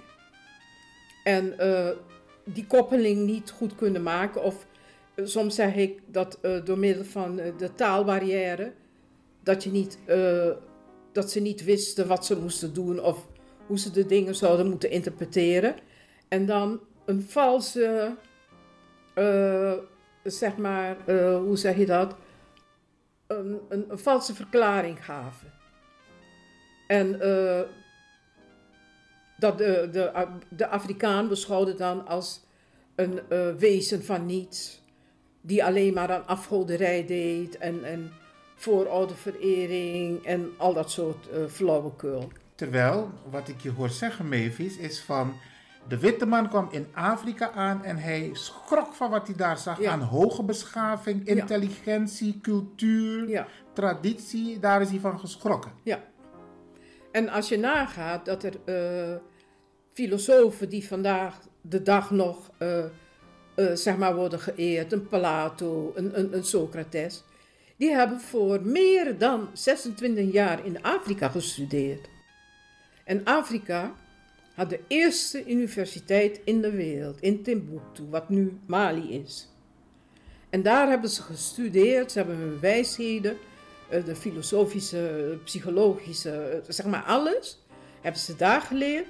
en 1.23 1.59
eh, 1.59 1.89
die 2.43 2.67
koppeling 2.67 3.25
niet 3.25 3.51
goed 3.51 3.75
kunnen 3.75 4.03
maken. 4.03 4.43
Of 4.43 4.65
eh, 5.15 5.25
soms 5.25 5.55
zeg 5.55 5.75
ik 5.75 5.99
dat 6.05 6.39
door 6.63 6.77
middel 6.77 7.03
van 7.03 7.35
de 7.35 7.75
taalbarrière, 7.75 8.71
dat, 9.43 9.63
je 9.63 9.71
niet, 9.71 9.97
dat 11.11 11.31
ze 11.31 11.39
niet 11.39 11.63
wisten 11.63 12.07
wat 12.07 12.25
ze 12.25 12.39
moesten 12.39 12.73
doen 12.73 13.01
of 13.01 13.27
hoe 13.67 13.79
ze 13.79 13.91
de 13.91 14.05
dingen 14.05 14.35
zouden 14.35 14.69
moeten 14.69 14.91
interpreteren. 14.91 15.75
En 16.27 16.45
dan 16.45 16.79
een 17.05 17.21
valse, 17.21 18.15
zeg 20.23 20.57
maar, 20.57 20.97
hoe 21.37 21.57
zeg 21.57 21.77
je 21.77 21.85
dat? 21.85 22.15
Een, 23.29 23.59
een, 23.69 23.85
valse 23.91 24.35
verklaring 24.35 25.05
gaven. 25.05 25.51
En 26.87 27.21
eh, 27.21 27.61
dat 29.37 29.57
de, 29.57 29.89
de, 29.91 30.27
de 30.49 30.67
Afrikaan 30.67 31.27
beschouwde 31.27 31.75
dan 31.75 32.07
als 32.07 32.41
een 32.95 33.19
eh, 33.29 33.53
wezen 33.55 34.03
van 34.03 34.25
niets, 34.25 34.81
die 35.41 35.63
alleen 35.63 35.93
maar 35.93 36.11
aan 36.11 36.27
afgoderij 36.27 37.05
deed 37.05 37.57
en, 37.57 37.83
en 37.83 38.11
voorouderverering 38.55 40.25
en 40.25 40.49
al 40.57 40.73
dat 40.73 40.91
soort 40.91 41.29
eh 41.29 41.45
flauwekul. 41.45 42.31
Terwijl, 42.55 43.09
wat 43.29 43.47
ik 43.47 43.61
je 43.61 43.71
hoor 43.71 43.89
zeggen, 43.89 44.29
Mavis, 44.29 44.77
is 44.77 44.99
van... 44.99 45.33
De 45.89 45.97
witte 45.99 46.25
man 46.25 46.49
kwam 46.49 46.67
in 46.71 46.87
Afrika 46.93 47.51
aan 47.51 47.83
en 47.83 47.97
hij 47.97 48.29
schrok 48.33 48.93
van 48.93 49.09
wat 49.09 49.27
hij 49.27 49.35
daar 49.35 49.57
zag 49.57 49.81
Ja. 49.81 49.91
aan 49.91 50.01
hoge 50.01 50.43
beschaving, 50.43 51.27
intelligentie, 51.27 52.39
cultuur, 52.41 53.29
Ja. 53.29 53.47
traditie. 53.73 54.59
Daar 54.59 54.81
is 54.81 54.89
hij 54.89 54.99
van 54.99 55.19
geschrokken. 55.19 55.71
Ja. 55.83 55.99
En 57.11 57.29
als 57.29 57.49
je 57.49 57.57
nagaat 57.57 58.25
dat 58.25 58.43
er 58.43 58.53
eh, 58.65 59.15
filosofen 59.93 60.69
die 60.69 60.87
vandaag 60.87 61.39
de 61.61 61.81
dag 61.81 62.11
nog 62.11 62.51
eh, 62.57 62.83
eh, 62.85 62.89
zeg 63.73 63.97
maar 63.97 64.15
worden 64.15 64.39
geëerd, 64.39 64.91
een 64.91 65.07
Plato, 65.07 65.91
een, 65.95 66.19
een, 66.19 66.35
een 66.35 66.43
Socrates, 66.43 67.23
die 67.77 67.91
hebben 67.91 68.19
voor 68.19 68.61
meer 68.63 69.17
dan 69.17 69.49
26 69.53 70.31
jaar 70.31 70.65
in 70.65 70.83
Afrika 70.83 71.29
gestudeerd. 71.29 72.09
En 73.03 73.23
Afrika 73.23 73.91
had 74.59 74.69
de 74.69 74.79
eerste 74.87 75.45
universiteit 75.45 76.41
in 76.43 76.61
de 76.61 76.71
wereld, 76.71 77.21
in 77.21 77.43
Timbuktu, 77.43 78.03
wat 78.09 78.29
nu 78.29 78.59
Mali 78.65 79.11
is. 79.23 79.47
En 80.49 80.61
daar 80.61 80.89
hebben 80.89 81.09
ze 81.09 81.21
gestudeerd, 81.21 82.11
ze 82.11 82.17
hebben 82.17 82.37
hun 82.37 82.59
wijsheden, 82.59 83.37
eh, 83.89 84.05
de 84.05 84.15
filosofische, 84.15 85.37
psychologische, 85.43 86.31
eh, 86.31 86.59
zeg 86.67 86.85
maar 86.85 87.03
alles, 87.03 87.59
hebben 88.01 88.21
ze 88.21 88.35
daar 88.35 88.61
geleerd. 88.61 89.05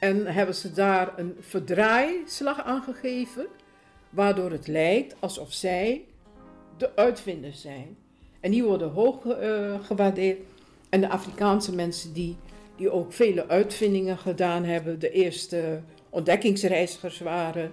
En 0.00 0.26
hebben 0.26 0.54
ze 0.54 0.72
daar 0.72 1.18
een 1.18 1.36
verdraaislag 1.40 2.62
aan 2.62 2.82
gegeven, 2.82 3.46
waardoor 4.10 4.50
het 4.50 4.66
lijkt 4.66 5.14
alsof 5.18 5.52
zij 5.52 6.04
de 6.76 6.96
uitvinders 6.96 7.60
zijn. 7.60 7.96
En 8.40 8.50
die 8.50 8.64
worden 8.64 8.90
hoog 8.90 9.26
eh, 9.26 9.84
gewaardeerd. 9.84 10.38
En 10.88 11.00
de 11.00 11.08
Afrikaanse 11.08 11.74
mensen 11.74 12.12
die, 12.12 12.36
die 12.80 12.90
ook 12.90 13.12
vele 13.12 13.48
uitvindingen 13.48 14.18
gedaan 14.18 14.64
hebben, 14.64 14.98
de 14.98 15.10
eerste 15.10 15.80
ontdekkingsreizigers 16.10 17.18
waren 17.18 17.72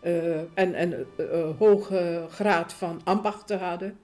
eh, 0.00 0.38
en, 0.38 0.74
en 0.74 1.06
eh, 1.16 1.50
hoge 1.58 2.26
graad 2.30 2.72
van 2.72 3.00
ambachten 3.04 3.58
hadden. 3.58 3.98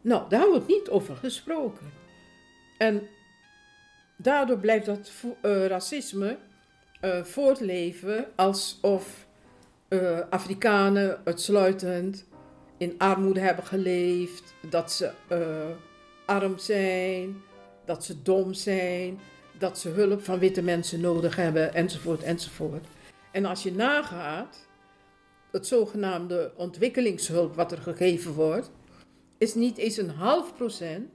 Nou, 0.00 0.28
daar 0.28 0.48
wordt 0.48 0.66
niet 0.66 0.88
over 0.88 1.16
gesproken. 1.16 1.92
En 2.78 3.02
daardoor 4.16 4.58
blijft 4.58 4.86
dat 4.86 5.10
eh, 5.40 5.66
racisme 5.66 6.36
eh, 7.00 7.24
voortleven 7.24 8.26
alsof 8.36 9.26
eh, 9.88 10.20
Afrikanen 10.30 11.20
uitsluitend 11.24 12.26
in 12.78 12.94
armoede 12.98 13.40
hebben 13.40 13.64
geleefd, 13.64 14.54
dat 14.70 14.92
ze 14.92 15.10
eh, 15.28 15.40
arm 16.26 16.58
zijn, 16.58 17.42
dat 17.84 18.04
ze 18.04 18.22
dom 18.22 18.54
zijn, 18.54 19.20
dat 19.60 19.78
ze 19.78 19.88
hulp 19.88 20.24
van 20.24 20.38
witte 20.38 20.62
mensen 20.62 21.00
nodig 21.00 21.36
hebben, 21.36 21.74
enzovoort, 21.74 22.22
enzovoort. 22.22 22.86
En 23.30 23.44
als 23.44 23.62
je 23.62 23.72
nagaat, 23.72 24.66
het 25.50 25.66
zogenaamde 25.66 26.52
ontwikkelingshulp 26.56 27.54
wat 27.54 27.72
er 27.72 27.78
gegeven 27.78 28.32
wordt, 28.32 28.70
is 29.38 29.54
niet 29.54 29.76
eens 29.76 29.96
een 29.96 30.10
half 30.10 30.54
procent 30.56 31.10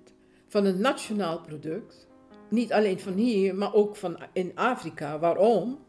van 0.47 0.65
het 0.65 0.79
nationaal 0.79 1.39
product. 1.39 2.07
Niet 2.49 2.73
alleen 2.73 2.99
van 2.99 3.13
hier, 3.13 3.55
maar 3.55 3.73
ook 3.73 3.95
van 3.95 4.17
in 4.33 4.51
Afrika. 4.55 5.19
Waarom? 5.19 5.79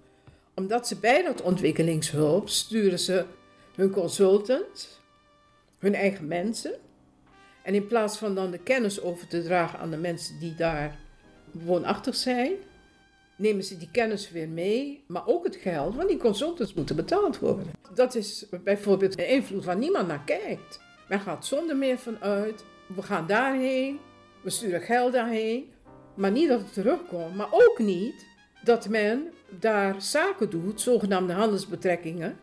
Omdat 0.54 0.88
ze 0.88 0.96
bij 0.96 1.22
dat 1.22 1.42
ontwikkelingshulp 1.42 2.48
sturen 2.48 2.98
ze 2.98 3.24
hun 3.74 3.90
consultants, 3.90 5.00
hun 5.78 5.94
eigen 5.94 6.26
mensen. 6.26 6.74
En 7.62 7.74
in 7.74 7.86
plaats 7.86 8.18
van 8.18 8.34
dan 8.34 8.50
de 8.50 8.58
kennis 8.58 9.00
over 9.00 9.28
te 9.28 9.42
dragen 9.42 9.78
aan 9.78 9.90
de 9.90 9.96
mensen 9.96 10.38
die 10.38 10.54
daar 10.54 10.98
woonachtig 11.64 12.14
zijn, 12.14 12.52
nemen 13.36 13.64
ze 13.64 13.76
die 13.76 13.90
kennis 13.90 14.30
weer 14.30 14.48
mee, 14.48 15.04
maar 15.06 15.26
ook 15.26 15.44
het 15.44 15.56
geld, 15.56 15.94
want 15.94 16.08
die 16.08 16.18
consultants 16.18 16.74
moeten 16.74 16.96
betaald 16.96 17.38
worden. 17.38 17.66
Dat 17.94 18.14
is 18.14 18.46
bijvoorbeeld 18.64 19.18
een 19.18 19.28
invloed 19.28 19.64
waar 19.64 19.76
niemand 19.76 20.08
naar 20.08 20.24
kijkt. 20.24 20.80
Men 21.08 21.20
gaat 21.20 21.46
zonder 21.46 21.76
meer 21.76 21.98
vanuit, 21.98 22.64
we 22.94 23.02
gaan 23.02 23.26
daarheen, 23.26 23.98
we 24.42 24.50
sturen 24.50 24.80
geld 24.80 25.12
daarheen, 25.12 25.70
maar 26.14 26.30
niet 26.30 26.48
dat 26.48 26.60
het 26.60 26.72
terugkomt, 26.72 27.34
maar 27.34 27.48
ook 27.50 27.78
niet 27.78 28.26
dat 28.64 28.88
men 28.88 29.32
daar 29.58 30.02
zaken 30.02 30.50
doet, 30.50 30.80
zogenaamde 30.80 31.32
handelsbetrekkingen 31.32 32.38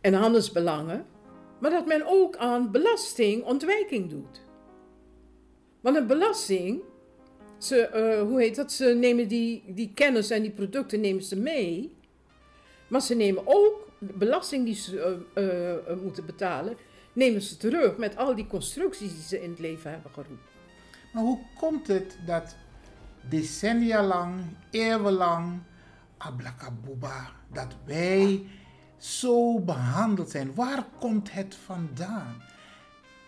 en 0.00 0.14
handelsbelangen, 0.14 1.06
maar 1.58 1.70
dat 1.70 1.86
men 1.86 2.06
ook 2.06 2.36
aan 2.36 2.70
belastingontwijking 2.70 4.10
doet. 4.10 4.40
Want 5.80 5.96
een 5.96 6.06
belasting, 6.06 6.82
ze, 7.64 7.86
eh, 7.86 8.22
hoe 8.22 8.40
heet 8.40 8.56
dat, 8.56 8.72
ze 8.72 8.84
nemen 8.84 9.28
die, 9.28 9.62
die 9.66 9.90
kennis 9.94 10.30
en 10.30 10.42
die 10.42 10.50
producten 10.50 11.00
nemen 11.00 11.22
ze 11.22 11.36
mee, 11.36 11.96
maar 12.88 13.00
ze 13.00 13.14
nemen 13.14 13.42
ook 13.46 13.88
de 13.98 14.12
belasting 14.12 14.64
die 14.64 14.74
ze 14.74 15.24
eh, 15.34 15.72
eh, 15.72 15.98
moeten 16.02 16.26
betalen, 16.26 16.76
nemen 17.12 17.42
ze 17.42 17.56
terug 17.56 17.96
met 17.96 18.16
al 18.16 18.34
die 18.34 18.46
constructies 18.46 19.12
die 19.12 19.22
ze 19.22 19.42
in 19.42 19.50
het 19.50 19.58
leven 19.58 19.90
hebben 19.90 20.10
geroepen. 20.10 20.48
Maar 21.12 21.22
hoe 21.22 21.38
komt 21.58 21.86
het 21.86 22.18
dat 22.26 22.56
decennia 23.28 24.02
lang, 24.02 24.42
eeuwenlang, 24.70 25.58
ablakabuba, 26.16 27.30
dat 27.52 27.76
wij 27.84 28.46
zo 28.96 29.60
behandeld 29.60 30.30
zijn? 30.30 30.54
Waar 30.54 30.84
komt 30.98 31.32
het 31.32 31.54
vandaan? 31.54 32.42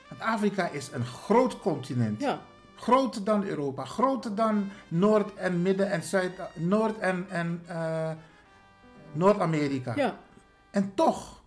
Want 0.09 0.21
Afrika 0.21 0.69
is 0.69 0.89
een 0.93 1.05
groot 1.05 1.59
continent. 1.61 2.21
Ja, 2.21 2.43
Groter 2.83 3.25
dan 3.25 3.45
Europa, 3.45 3.85
groter 3.85 4.35
dan 4.35 4.71
Noord- 4.89 5.35
en 5.35 5.63
Midden- 5.63 5.91
en 5.91 6.03
Zuid- 6.03 6.41
Noord- 6.55 6.99
en, 6.99 7.27
en 7.29 7.63
eh, 7.67 8.11
Noord-Amerika. 9.13 9.93
ja. 9.97 10.19
En 10.71 10.93
toch, 10.95 11.43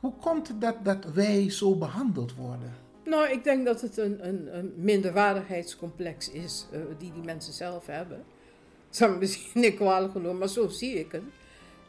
hoe 0.00 0.12
komt 0.20 0.48
het 0.48 0.60
dat, 0.60 0.76
dat 0.82 1.04
wij 1.14 1.50
zo 1.50 1.74
behandeld 1.76 2.34
worden? 2.34 2.72
Nou, 3.04 3.28
ik 3.30 3.44
denk 3.44 3.64
dat 3.64 3.80
het 3.80 3.96
een, 3.96 4.28
een, 4.28 4.56
een 4.58 4.72
minderwaardigheidscomplex 4.76 6.30
is 6.30 6.66
eh, 6.72 6.80
die 6.98 7.12
die 7.12 7.22
mensen 7.24 7.52
zelf 7.52 7.86
hebben. 7.86 8.24
Dat 8.88 8.96
zou 9.00 9.18
misschien 9.18 9.60
niet 9.60 9.74
kwalijk 9.74 10.12
genomen, 10.12 10.38
maar 10.38 10.48
zo 10.48 10.68
zie 10.68 10.98
ik 10.98 11.12
het. 11.12 11.22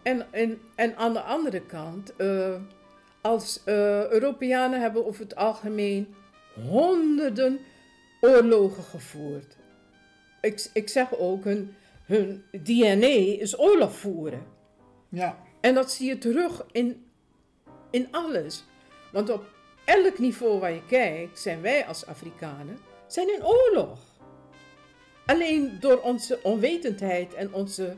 En, 0.01 0.33
en, 0.33 0.59
en 0.75 0.97
aan 0.97 1.13
de 1.13 1.21
andere 1.21 1.61
kant, 1.61 2.15
eh, 2.15 2.55
als 3.21 3.61
eh, 3.63 4.09
Europeanen 4.09 4.81
hebben 4.81 5.05
over 5.05 5.21
het 5.21 5.35
algemeen 5.35 6.13
honderden 6.69 7.59
oorlogen 8.23 8.83
gevoerd. 8.83 9.55
Ik, 10.41 10.69
ik 10.73 10.89
zeg 10.89 11.17
ook, 11.17 11.43
hun, 11.43 11.75
hun 12.05 12.43
DNA 12.51 13.39
is 13.39 13.59
oorlog 13.59 13.95
voeren. 13.95 14.43
Ja. 15.09 15.37
En 15.61 15.73
dat 15.73 15.91
zie 15.91 16.07
je 16.07 16.17
terug 16.17 16.65
in, 16.71 17.05
in 17.89 18.07
alles. 18.11 18.63
Want 19.11 19.29
op 19.29 19.45
elk 19.85 20.19
niveau 20.19 20.59
waar 20.59 20.71
je 20.71 20.85
kijkt, 20.85 21.39
zijn 21.39 21.61
wij 21.61 21.85
als 21.85 22.05
Afrikanen 22.05 22.77
zijn 23.07 23.35
in 23.35 23.45
oorlog. 23.45 23.99
Alleen 25.25 25.77
door 25.79 26.01
onze 26.01 26.39
onwetendheid 26.43 27.33
en 27.33 27.53
onze 27.53 27.95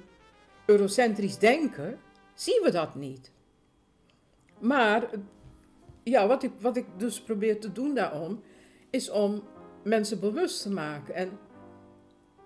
eurocentrisch 0.65 1.37
denken 1.37 1.99
zien 2.33 2.61
we 2.63 2.71
dat 2.71 2.95
niet. 2.95 3.31
Maar 4.59 5.09
ja, 6.03 6.27
wat 6.27 6.43
ik, 6.43 6.51
wat 6.59 6.77
ik 6.77 6.85
dus 6.97 7.21
probeer 7.21 7.59
te 7.59 7.71
doen 7.71 7.93
daarom, 7.93 8.43
is 8.89 9.09
om 9.09 9.43
mensen 9.85 10.19
bewust 10.19 10.61
te 10.61 10.69
maken. 10.69 11.13
En 11.13 11.39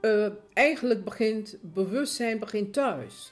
eh, 0.02 0.28
eigenlijk 0.54 1.04
begint 1.04 1.58
bewustzijn 1.62 2.40
begint 2.40 2.74
thuis. 2.74 3.32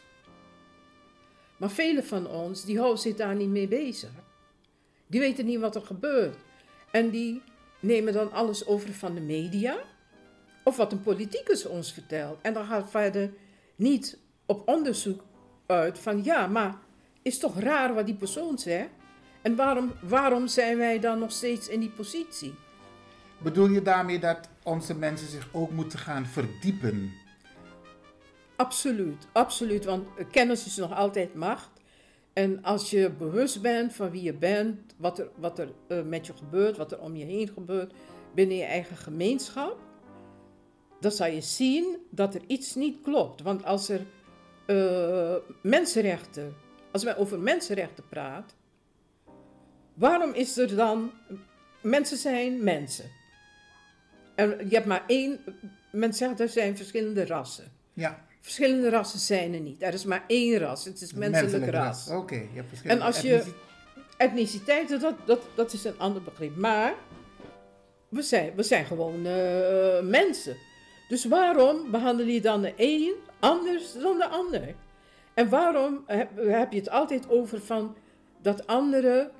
Maar 1.57 1.71
velen 1.71 2.05
van 2.05 2.27
ons, 2.27 2.65
die 2.65 2.77
houden 2.77 2.99
zich 2.99 3.15
daar 3.15 3.35
niet 3.35 3.49
mee 3.49 3.67
bezig. 3.67 4.09
Die 5.07 5.19
weten 5.19 5.45
niet 5.45 5.59
wat 5.59 5.75
er 5.75 5.81
gebeurt. 5.81 6.37
En 6.91 7.09
die 7.09 7.41
nemen 7.79 8.13
dan 8.13 8.31
alles 8.31 8.65
over 8.65 8.93
van 8.93 9.13
de 9.13 9.21
media. 9.21 9.77
Of 10.63 10.77
wat 10.77 10.91
een 10.91 11.01
politicus 11.01 11.65
ons 11.65 11.93
vertelt. 11.93 12.37
En 12.41 12.53
dan 12.53 12.65
gaat 12.65 12.89
verder 12.89 13.33
niet 13.75 14.17
op 14.45 14.67
onderzoek 14.67 15.23
uit 15.65 15.99
van 15.99 16.23
ja, 16.23 16.47
maar 16.47 16.79
is 17.21 17.37
toch 17.37 17.59
raar 17.59 17.93
wat 17.93 18.05
die 18.05 18.15
persoon 18.15 18.57
zegt? 18.57 18.89
En 19.41 19.55
waarom, 19.55 19.93
waarom 20.01 20.47
zijn 20.47 20.77
wij 20.77 20.99
dan 20.99 21.19
nog 21.19 21.31
steeds 21.31 21.67
in 21.67 21.79
die 21.79 21.89
positie? 21.89 22.53
Bedoel 23.37 23.67
je 23.67 23.81
daarmee 23.81 24.19
dat 24.19 24.49
onze 24.63 24.95
mensen 24.95 25.27
zich 25.27 25.49
ook 25.51 25.71
moeten 25.71 25.99
gaan 25.99 26.25
verdiepen? 26.25 27.13
Absoluut, 28.55 29.27
absoluut. 29.31 29.85
Want 29.85 30.07
kennis 30.31 30.65
is 30.65 30.75
nog 30.75 30.93
altijd 30.93 31.35
macht. 31.35 31.69
En 32.33 32.63
als 32.63 32.89
je 32.89 33.11
bewust 33.11 33.61
bent 33.61 33.93
van 33.93 34.09
wie 34.09 34.21
je 34.21 34.33
bent, 34.33 34.95
wat 34.97 35.19
er, 35.19 35.29
wat 35.35 35.59
er 35.59 35.73
eh, 35.87 36.01
met 36.01 36.25
je 36.25 36.33
gebeurt, 36.33 36.77
wat 36.77 36.91
er 36.91 36.99
om 36.99 37.15
je 37.15 37.25
heen 37.25 37.47
gebeurt 37.47 37.93
binnen 38.33 38.57
je 38.57 38.63
eigen 38.63 38.97
gemeenschap, 38.97 39.77
dan 40.99 41.11
zal 41.11 41.27
je 41.27 41.41
zien 41.41 41.97
dat 42.09 42.35
er 42.35 42.41
iets 42.47 42.75
niet 42.75 43.01
klopt. 43.01 43.41
Want 43.41 43.65
als 43.65 43.89
er 43.89 44.01
eh, 44.65 45.35
mensenrechten, 45.61 46.55
als 46.91 47.03
wij 47.03 47.17
over 47.17 47.39
mensenrechten 47.39 48.07
praten, 48.09 48.57
waarom 49.93 50.33
is 50.33 50.57
er 50.57 50.75
dan, 50.75 51.11
mensen 51.81 52.17
zijn 52.17 52.63
mensen. 52.63 53.16
En 54.37 54.49
je 54.69 54.75
hebt 54.75 54.85
maar 54.87 55.03
één, 55.07 55.39
men 55.91 56.13
zegt 56.13 56.39
er 56.39 56.49
zijn 56.49 56.77
verschillende 56.77 57.25
rassen. 57.25 57.71
Ja, 57.93 58.25
Verschillende 58.41 58.89
rassen 58.89 59.19
zijn 59.19 59.53
er 59.53 59.59
niet. 59.59 59.81
Er 59.81 59.93
is 59.93 60.05
maar 60.05 60.23
één 60.27 60.57
ras. 60.57 60.85
Het 60.85 61.01
is 61.01 61.13
menselijk, 61.13 61.69
ras. 61.69 62.09
Oké, 62.09 62.35
je 62.35 62.47
hebt 62.53 62.67
verschillende 62.67 63.01
En 63.01 63.07
als 63.07 63.21
je- 63.21 63.33
etnici- 63.35 63.55
Etniciteit, 64.17 64.89
dat, 65.01 65.15
dat, 65.25 65.39
dat 65.55 65.73
is 65.73 65.83
een 65.83 65.99
ander 65.99 66.21
begrip. 66.23 66.55
Maar 66.55 66.93
we 68.09 68.21
zijn, 68.21 68.53
we 68.55 68.63
zijn 68.63 68.85
gewoon 68.85 69.25
eh, 69.25 69.99
mensen. 70.01 70.57
Dus 71.07 71.25
waarom 71.25 71.91
behandel 71.91 72.25
je 72.25 72.41
dan 72.41 72.61
de 72.61 72.73
een 72.77 73.13
anders 73.39 73.93
dan 73.93 74.17
de 74.17 74.27
ander? 74.27 74.75
En 75.33 75.49
waarom 75.49 76.03
heb, 76.05 76.29
heb 76.37 76.71
je 76.71 76.79
het 76.79 76.89
altijd 76.89 77.29
over 77.29 77.61
van 77.61 77.95
dat 78.41 78.67
andere, 78.67 79.31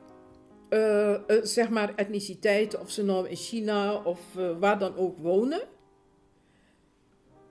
eh, 0.70 1.14
eh, 1.14 1.20
zeg 1.44 1.70
maar, 1.70 1.96
etniciteiten, 1.96 2.80
of 2.80 2.92
ze 2.92 3.04
nou 3.04 3.28
in 3.30 3.36
China 3.36 3.94
of 3.94 4.20
eh, 4.38 4.50
waar 4.60 4.80
dan 4.80 4.96
ook 4.96 5.18
wonen? 5.18 5.62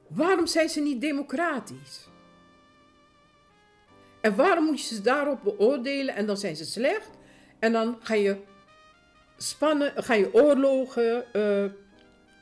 Waarom 0.08 0.46
zijn 0.46 0.68
ze 0.68 0.80
niet 0.80 1.00
democratisch? 1.00 2.08
En 4.20 4.36
waarom 4.36 4.64
moet 4.64 4.80
je 4.80 4.94
ze 4.94 5.00
daarop 5.00 5.42
beoordelen 5.42 6.14
en 6.14 6.26
dan 6.26 6.36
zijn 6.36 6.56
ze 6.56 6.64
slecht? 6.64 7.10
En 7.58 7.72
dan 7.72 7.96
ga 8.00 8.14
je 8.14 8.36
spannen, 9.36 9.92
ga 9.96 10.14
je 10.14 10.34
oorlogen, 10.34 11.24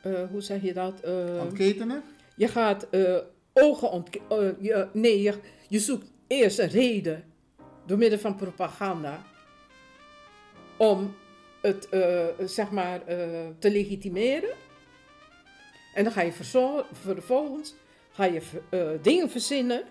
hoe 0.02 0.40
zeg 0.40 0.62
je 0.62 0.72
dat? 0.72 1.00
Eh, 1.00 1.40
ontketenen? 1.40 2.02
je 2.36 2.48
gaat 2.48 2.86
ogen 3.52 3.90
ontketenen. 3.90 4.90
nee, 4.92 5.22
je, 5.22 5.34
je 5.68 5.78
zoekt 5.78 6.12
eerst 6.26 6.58
een 6.58 6.68
reden 6.68 7.24
door 7.86 7.98
middel 7.98 8.18
van 8.18 8.36
propaganda 8.36 9.24
om 10.76 11.14
het 11.60 11.88
eh, 11.88 12.24
zeg 12.44 12.70
maar 12.70 13.06
eh, 13.06 13.18
te 13.58 13.70
legitimeren. 13.70 14.54
En 15.94 16.04
dan 16.04 16.12
ga 16.12 16.20
je 16.22 16.32
vervolgens 16.92 17.74
ga 18.10 18.24
je 18.24 18.40
eh, 18.70 18.88
dingen 19.02 19.30
verzinnen 19.30 19.84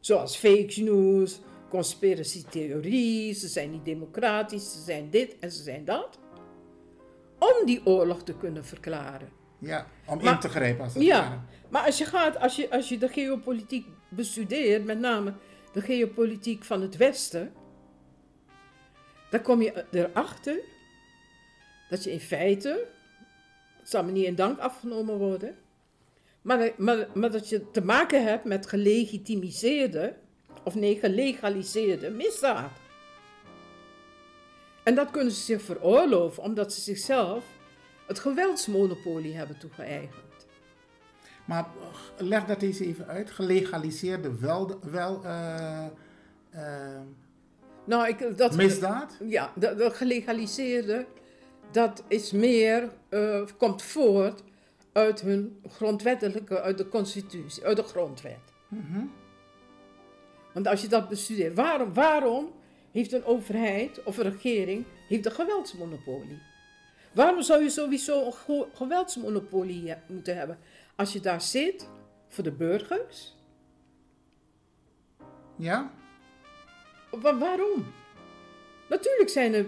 Zoals 0.00 0.36
fake 0.36 0.82
news, 0.82 1.40
conspiracy 1.68 2.44
theorie, 2.50 3.34
ze 3.34 3.48
zijn 3.48 3.70
niet 3.70 3.84
democratisch, 3.84 4.72
ze 4.72 4.80
zijn 4.80 5.10
dit 5.10 5.38
en 5.38 5.50
ze 5.52 5.62
zijn 5.62 5.84
dat. 5.84 6.18
Om 7.38 7.66
die 7.66 7.86
oorlog 7.86 8.22
te 8.22 8.34
kunnen 8.36 8.64
verklaren. 8.64 9.28
Ja, 9.58 9.86
om 10.06 10.22
Maar- 10.22 10.34
in 10.34 10.40
te 10.40 10.48
grijpen 10.48 10.84
als 10.84 10.94
het 10.94 11.02
ware. 11.06 11.14
Ja, 11.22 11.44
maar 11.68 11.86
als 11.86 11.98
je 11.98 12.04
gaat, 12.04 12.38
als 12.38 12.56
je, 12.56 12.70
als 12.70 12.88
je 12.88 12.98
de 12.98 13.08
geopolitiek 13.08 13.86
bestudeert, 14.08 14.84
met 14.84 14.98
name 14.98 15.34
de 15.72 15.80
geopolitiek 15.80 16.64
van 16.64 16.80
het 16.82 16.96
Westen, 16.96 17.52
dan 19.30 19.42
kom 19.42 19.62
je 19.62 19.84
erachter 19.90 20.60
dat 21.88 22.04
je 22.04 22.12
in 22.12 22.20
feite, 22.20 22.86
het 23.78 23.88
zal 23.90 24.04
me 24.04 24.12
niet 24.12 24.24
in 24.24 24.34
dank 24.34 24.58
afgenomen 24.58 25.18
worden, 25.18 25.56
maar, 26.42 26.70
maar, 26.76 27.06
maar 27.14 27.30
dat 27.30 27.48
je 27.48 27.70
te 27.70 27.80
maken 27.80 28.24
hebt 28.24 28.44
met 28.44 28.66
gelegitimiseerde, 28.66 30.14
of 30.64 30.74
nee, 30.74 30.98
gelegaliseerde 30.98 32.10
misdaad. 32.10 32.70
En 34.82 34.94
dat 34.94 35.10
kunnen 35.10 35.32
ze 35.32 35.40
zich 35.42 35.62
veroorloven, 35.62 36.42
omdat 36.42 36.72
ze 36.72 36.80
zichzelf 36.80 37.44
het 38.06 38.18
geweldsmonopolie 38.18 39.36
hebben 39.36 39.58
toegeëigend. 39.58 40.46
Maar 41.44 41.66
leg 42.18 42.44
dat 42.44 42.62
eens 42.62 42.80
even 42.80 43.06
uit. 43.06 43.30
Gelegaliseerde 43.30 44.38
wel, 44.38 44.78
wel 44.90 45.24
eh, 45.24 45.86
eh, 46.50 47.00
Nou, 47.84 48.08
ik, 48.08 48.36
dat, 48.36 48.56
misdaad? 48.56 49.16
Ja, 49.24 49.52
de, 49.54 49.74
de 49.74 49.90
gelegaliseerde, 49.90 51.06
dat 51.70 52.02
is 52.08 52.32
meer, 52.32 52.90
eh, 53.08 53.42
komt 53.58 53.82
voort 53.82 54.42
uit 54.92 55.20
hun 55.20 55.60
grondwettelijke, 55.68 56.60
uit 56.60 56.78
de 56.78 56.88
constitutie, 56.88 57.64
uit 57.64 57.76
de 57.76 57.82
grondwet. 57.82 58.38
Want 60.52 60.66
als 60.66 60.82
je 60.82 60.88
dat 60.88 61.08
bestudeert, 61.08 61.54
waarom, 61.54 61.94
waarom 61.94 62.52
heeft 62.92 63.12
een 63.12 63.24
overheid 63.24 64.02
of 64.02 64.16
een 64.18 64.30
regering 64.30 64.84
heeft 65.08 65.26
een 65.26 65.32
geweldsmonopolie? 65.32 66.38
Waarom 67.12 67.42
zou 67.42 67.62
je 67.62 67.70
sowieso 67.70 68.26
een 68.26 68.32
ge- 68.32 68.66
geweldsmonopolie 68.74 69.88
he- 69.90 69.96
moeten 70.06 70.36
hebben? 70.36 70.58
Als 70.96 71.12
je 71.12 71.20
daar 71.20 71.40
zit 71.40 71.88
voor 72.28 72.44
de 72.44 72.52
burgers, 72.52 73.36
Ja? 75.56 75.90
Wa- 77.10 77.38
waarom? 77.38 77.84
Natuurlijk 78.88 79.28
zijn 79.30 79.54
er 79.54 79.66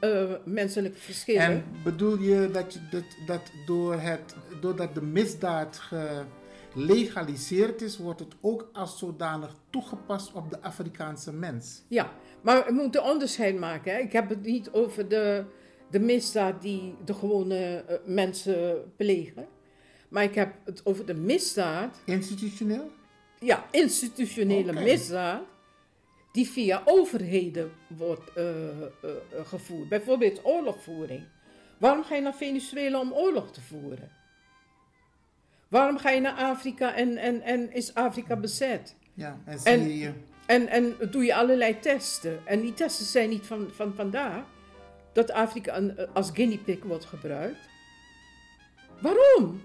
eh, 0.00 0.34
menselijke 0.44 0.98
verschillen. 0.98 1.40
En 1.42 1.64
bedoel 1.84 2.18
je 2.18 2.50
dat, 2.52 2.72
je 2.72 2.78
dat, 2.90 3.04
dat 3.26 3.40
door 3.66 3.94
het, 4.00 4.34
doordat 4.60 4.94
de 4.94 5.02
misdaad 5.02 5.80
gelegaliseerd 6.72 7.82
is, 7.82 7.98
wordt 7.98 8.20
het 8.20 8.34
ook 8.40 8.68
als 8.72 8.98
zodanig 8.98 9.54
toegepast 9.70 10.32
op 10.32 10.50
de 10.50 10.60
Afrikaanse 10.60 11.32
mens? 11.32 11.82
Ja, 11.88 12.12
maar 12.40 12.64
we 12.66 12.72
moeten 12.72 13.04
onderscheid 13.04 13.58
maken. 13.58 13.92
Hè? 13.92 13.98
Ik 13.98 14.12
heb 14.12 14.28
het 14.28 14.42
niet 14.42 14.70
over 14.70 15.08
de, 15.08 15.44
de 15.90 16.00
misdaad 16.00 16.62
die 16.62 16.94
de 17.04 17.14
gewone 17.14 17.84
eh, 17.88 17.96
mensen 18.04 18.92
plegen. 18.96 19.46
Maar 20.08 20.22
ik 20.22 20.34
heb 20.34 20.52
het 20.64 20.80
over 20.84 21.06
de 21.06 21.14
misdaad, 21.14 22.00
Institutioneel? 22.04 22.90
ja, 23.38 23.64
institutionele 23.70 24.72
misdaad, 24.72 25.42
die 26.38 26.48
via 26.50 26.82
overheden 26.84 27.72
wordt 27.86 28.32
eh, 28.32 28.48
eh, 28.68 28.84
eh, 29.02 29.46
gevoerd. 29.46 29.88
Bijvoorbeeld 29.88 30.44
oorlogvoering. 30.44 31.22
Waarom 31.78 32.04
ga 32.04 32.14
je 32.14 32.20
naar 32.20 32.34
Venezuela 32.34 33.00
om 33.00 33.12
oorlog 33.12 33.52
te 33.52 33.60
voeren? 33.60 34.10
Waarom 35.68 35.98
ga 35.98 36.10
je 36.10 36.20
naar 36.20 36.36
Afrika 36.36 36.94
en, 36.94 37.16
en, 37.16 37.42
en 37.42 37.72
is 37.72 37.94
Afrika 37.94 38.36
bezet? 38.36 38.94
Ja, 39.14 39.38
en 39.44 39.58
En- 39.64 39.80
Syrië. 39.80 40.14
En, 40.46 40.68
en 40.68 40.96
doe 41.10 41.24
je 41.24 41.34
allerlei 41.34 41.78
testen. 41.78 42.40
En 42.46 42.60
die 42.60 42.74
testen 42.74 43.06
zijn 43.06 43.28
niet 43.28 43.46
van, 43.46 43.68
van 43.72 43.94
vandaag. 43.94 44.44
Dat 45.12 45.30
Afrika 45.30 45.80
als 46.12 46.30
guinea 46.30 46.58
pig 46.64 46.82
wordt 46.82 47.04
gebruikt. 47.04 47.68
Waarom? 49.00 49.62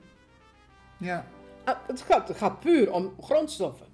Ja. 0.99 1.27
Ah, 1.63 1.77
Het 1.87 2.01
gaat, 2.01 2.27
het 2.27 2.37
gaat 2.37 2.59
puur 2.59 2.91
om 2.91 3.13
grondstoffen. 3.21 3.87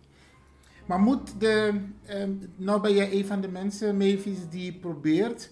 Maar 0.89 0.99
moet 0.99 1.39
de. 1.39 1.81
ehm, 2.05 2.31
nou 2.55 2.81
ben 2.81 2.93
jij 2.93 3.11
een 3.11 3.25
van 3.25 3.41
de 3.41 3.47
mensen, 3.47 3.97
Mavis, 3.97 4.37
die 4.49 4.73
probeert. 4.73 5.49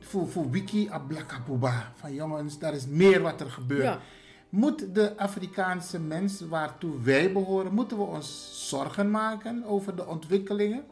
Voor, 0.00 0.28
voor 0.28 0.50
Wiki 0.50 0.88
Ablakabuba. 0.90 1.92
Van 1.94 2.14
jongens, 2.14 2.58
daar 2.58 2.74
is 2.74 2.86
meer 2.86 3.20
wat 3.22 3.40
er 3.40 3.50
gebeurt. 3.50 3.82
Ja. 3.82 4.00
Moet 4.48 4.94
de 4.94 5.16
Afrikaanse 5.16 6.00
mens 6.00 6.40
waartoe 6.40 7.02
wij 7.02 7.32
behoren, 7.32 7.74
moeten 7.74 7.96
we 7.96 8.02
ons 8.02 8.50
zorgen 8.68 9.10
maken 9.10 9.64
over 9.64 9.96
de 9.96 10.06
ontwikkelingen? 10.06 10.84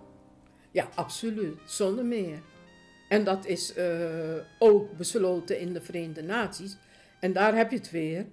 Ja, 0.70 0.88
absoluut. 0.94 1.58
Zonder 1.64 2.04
meer. 2.04 2.42
En 3.08 3.24
dat 3.24 3.46
is 3.46 3.74
eh, 3.74 3.86
ook 4.58 4.96
besloten 4.96 5.60
in 5.60 5.72
de 5.72 5.80
Verenigde 5.80 6.22
Naties. 6.22 6.76
En 7.20 7.32
daar 7.32 7.56
heb 7.56 7.70
je 7.70 7.76
het 7.76 7.90
weer. 7.90 8.26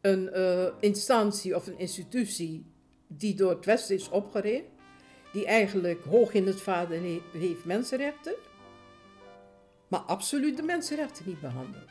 Een 0.00 0.32
eh, 0.32 0.66
instantie 0.80 1.56
of 1.56 1.66
een 1.66 1.78
institutie 1.78 2.72
die 3.18 3.34
door 3.34 3.50
het 3.50 3.64
Westen 3.64 3.94
is 3.94 4.08
opgericht. 4.08 4.64
Die 5.32 5.46
eigenlijk 5.46 6.04
hoog 6.04 6.32
in 6.32 6.46
het 6.46 6.64
he- 6.64 7.20
heeft 7.32 7.64
mensenrechten. 7.64 8.34
Maar 9.88 10.00
absoluut 10.00 10.56
de 10.56 10.62
mensenrechten 10.62 11.24
niet 11.28 11.40
behandelt. 11.40 11.88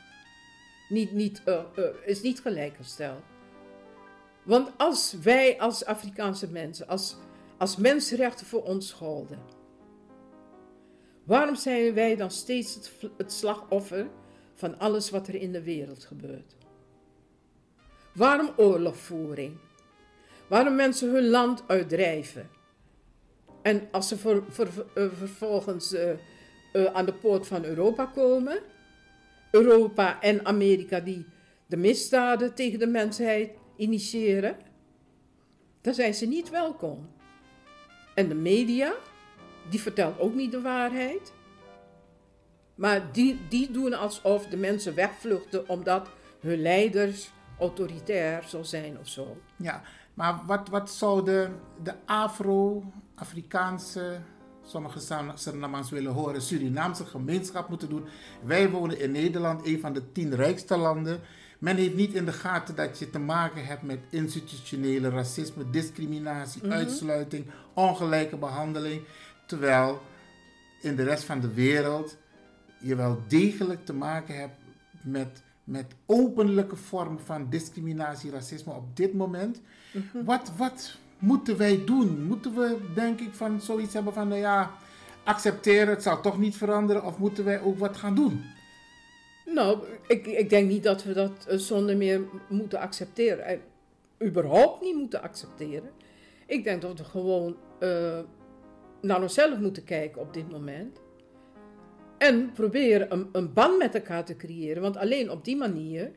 Niet, 0.88 1.12
niet, 1.12 1.42
eh, 1.44 1.62
eh, 1.74 1.84
is 2.04 2.22
niet 2.22 2.40
gelijkgesteld. 2.40 3.22
Want 4.42 4.70
als 4.76 5.12
wij 5.22 5.60
als 5.60 5.84
Afrikaanse 5.84 6.50
mensen, 6.50 6.88
als, 6.88 7.16
als 7.58 7.76
mensenrechten 7.76 8.46
voor 8.46 8.62
ons 8.62 8.92
golden, 8.92 9.38
waarom 11.24 11.56
zijn 11.56 11.94
wij 11.94 12.16
dan 12.16 12.30
steeds 12.30 12.74
het, 12.74 12.92
het 13.16 13.32
slachtoffer 13.32 14.08
van 14.54 14.78
alles 14.78 15.10
wat 15.10 15.28
er 15.28 15.34
in 15.34 15.52
de 15.52 15.62
wereld 15.62 16.04
gebeurt? 16.04 16.56
Waarom 18.12 18.50
oorlogvoering? 18.56 19.58
Waarom 20.48 20.74
mensen 20.74 21.10
hun 21.10 21.28
land 21.28 21.62
uitdrijven? 21.66 22.50
En 23.62 23.88
als 23.90 24.08
ze 24.08 24.14
eh, 24.94 25.08
vervolgens 25.18 25.92
eh, 25.92 26.10
eh, 26.72 26.84
aan 26.84 27.04
de 27.04 27.14
poort 27.14 27.46
van 27.46 27.64
Europa 27.64 28.04
komen, 28.04 28.58
Europa 29.50 30.20
en 30.20 30.46
Amerika 30.46 31.00
die 31.00 31.26
de 31.66 31.76
misdaden 31.76 32.54
tegen 32.54 32.78
de 32.78 32.86
mensheid 32.86 33.50
initiëren, 33.76 34.56
dan 35.80 35.94
zijn 35.94 36.14
ze 36.14 36.26
niet 36.26 36.50
welkom. 36.50 37.08
En 38.14 38.28
de 38.28 38.34
media, 38.34 38.94
die 39.70 39.80
vertelt 39.80 40.18
ook 40.18 40.34
niet 40.34 40.50
de 40.50 40.60
waarheid. 40.60 41.32
Maar 42.74 43.12
die, 43.12 43.40
die 43.48 43.70
doen 43.70 43.94
alsof 43.94 44.46
de 44.46 44.56
mensen 44.56 44.94
wegvluchten 44.94 45.68
omdat 45.68 46.08
hun 46.40 46.62
leiders 46.62 47.30
autoritair 47.58 48.42
zou 48.46 48.64
zijn 48.64 48.98
of 48.98 49.08
zo. 49.08 49.36
Ja, 49.56 49.82
maar 50.14 50.40
wat, 50.46 50.68
wat 50.68 50.90
zou 50.90 51.24
de, 51.24 51.48
de 51.82 51.94
Afro-Afrikaanse, 52.06 54.20
sommige 54.66 55.00
Surinamers 55.34 55.90
willen 55.90 56.12
horen, 56.12 56.42
Surinaamse 56.42 57.04
gemeenschap 57.04 57.68
moeten 57.68 57.88
doen? 57.88 58.04
Wij 58.44 58.70
wonen 58.70 59.00
in 59.00 59.10
Nederland, 59.10 59.66
een 59.66 59.80
van 59.80 59.92
de 59.92 60.12
tien 60.12 60.34
rijkste 60.34 60.76
landen. 60.76 61.20
Men 61.58 61.76
heeft 61.76 61.94
niet 61.94 62.14
in 62.14 62.24
de 62.24 62.32
gaten 62.32 62.74
dat 62.74 62.98
je 62.98 63.10
te 63.10 63.18
maken 63.18 63.66
hebt 63.66 63.82
met 63.82 63.98
institutionele 64.10 65.08
racisme, 65.08 65.70
discriminatie, 65.70 66.70
uitsluiting, 66.70 67.46
ongelijke 67.74 68.36
behandeling. 68.36 69.02
Terwijl 69.46 70.02
in 70.80 70.96
de 70.96 71.02
rest 71.02 71.24
van 71.24 71.40
de 71.40 71.54
wereld 71.54 72.16
je 72.80 72.94
wel 72.94 73.22
degelijk 73.28 73.84
te 73.84 73.92
maken 73.92 74.38
hebt 74.38 74.56
met, 75.02 75.42
met 75.64 75.94
openlijke 76.06 76.76
vormen 76.76 77.20
van 77.20 77.46
discriminatie, 77.50 78.30
racisme 78.30 78.72
op 78.72 78.96
dit 78.96 79.14
moment. 79.14 79.60
wat, 80.24 80.52
wat 80.56 80.96
moeten 81.18 81.56
wij 81.56 81.84
doen? 81.84 82.24
Moeten 82.24 82.54
we, 82.54 82.76
denk 82.94 83.20
ik, 83.20 83.34
van 83.34 83.60
zoiets 83.60 83.94
hebben 83.94 84.12
van, 84.12 84.28
nou 84.28 84.40
ja, 84.40 84.70
accepteren, 85.24 85.88
het 85.88 86.02
zal 86.02 86.20
toch 86.20 86.38
niet 86.38 86.56
veranderen, 86.56 87.04
of 87.04 87.18
moeten 87.18 87.44
wij 87.44 87.60
ook 87.60 87.78
wat 87.78 87.96
gaan 87.96 88.14
doen? 88.14 88.44
Nou, 89.46 89.78
ik, 90.06 90.26
ik 90.26 90.50
denk 90.50 90.68
niet 90.68 90.82
dat 90.82 91.04
we 91.04 91.12
dat 91.12 91.46
eh, 91.46 91.58
zonder 91.58 91.96
meer 91.96 92.20
moeten 92.48 92.78
accepteren. 92.78 93.44
En 93.44 93.60
überhaupt 94.22 94.82
niet 94.82 94.96
moeten 94.96 95.22
accepteren. 95.22 95.90
Ik 96.46 96.64
denk 96.64 96.82
dat 96.82 96.98
we 96.98 97.04
gewoon 97.04 97.56
eh, 97.78 98.18
naar 99.00 99.22
onszelf 99.22 99.58
moeten 99.58 99.84
kijken 99.84 100.20
op 100.20 100.34
dit 100.34 100.50
moment. 100.50 101.00
En 102.18 102.52
proberen 102.52 103.12
een, 103.12 103.28
een 103.32 103.52
band 103.52 103.78
met 103.78 103.94
elkaar 103.94 104.24
te 104.24 104.36
creëren. 104.36 104.82
Want 104.82 104.96
alleen 104.96 105.30
op 105.30 105.44
die 105.44 105.56
manier 105.56 106.10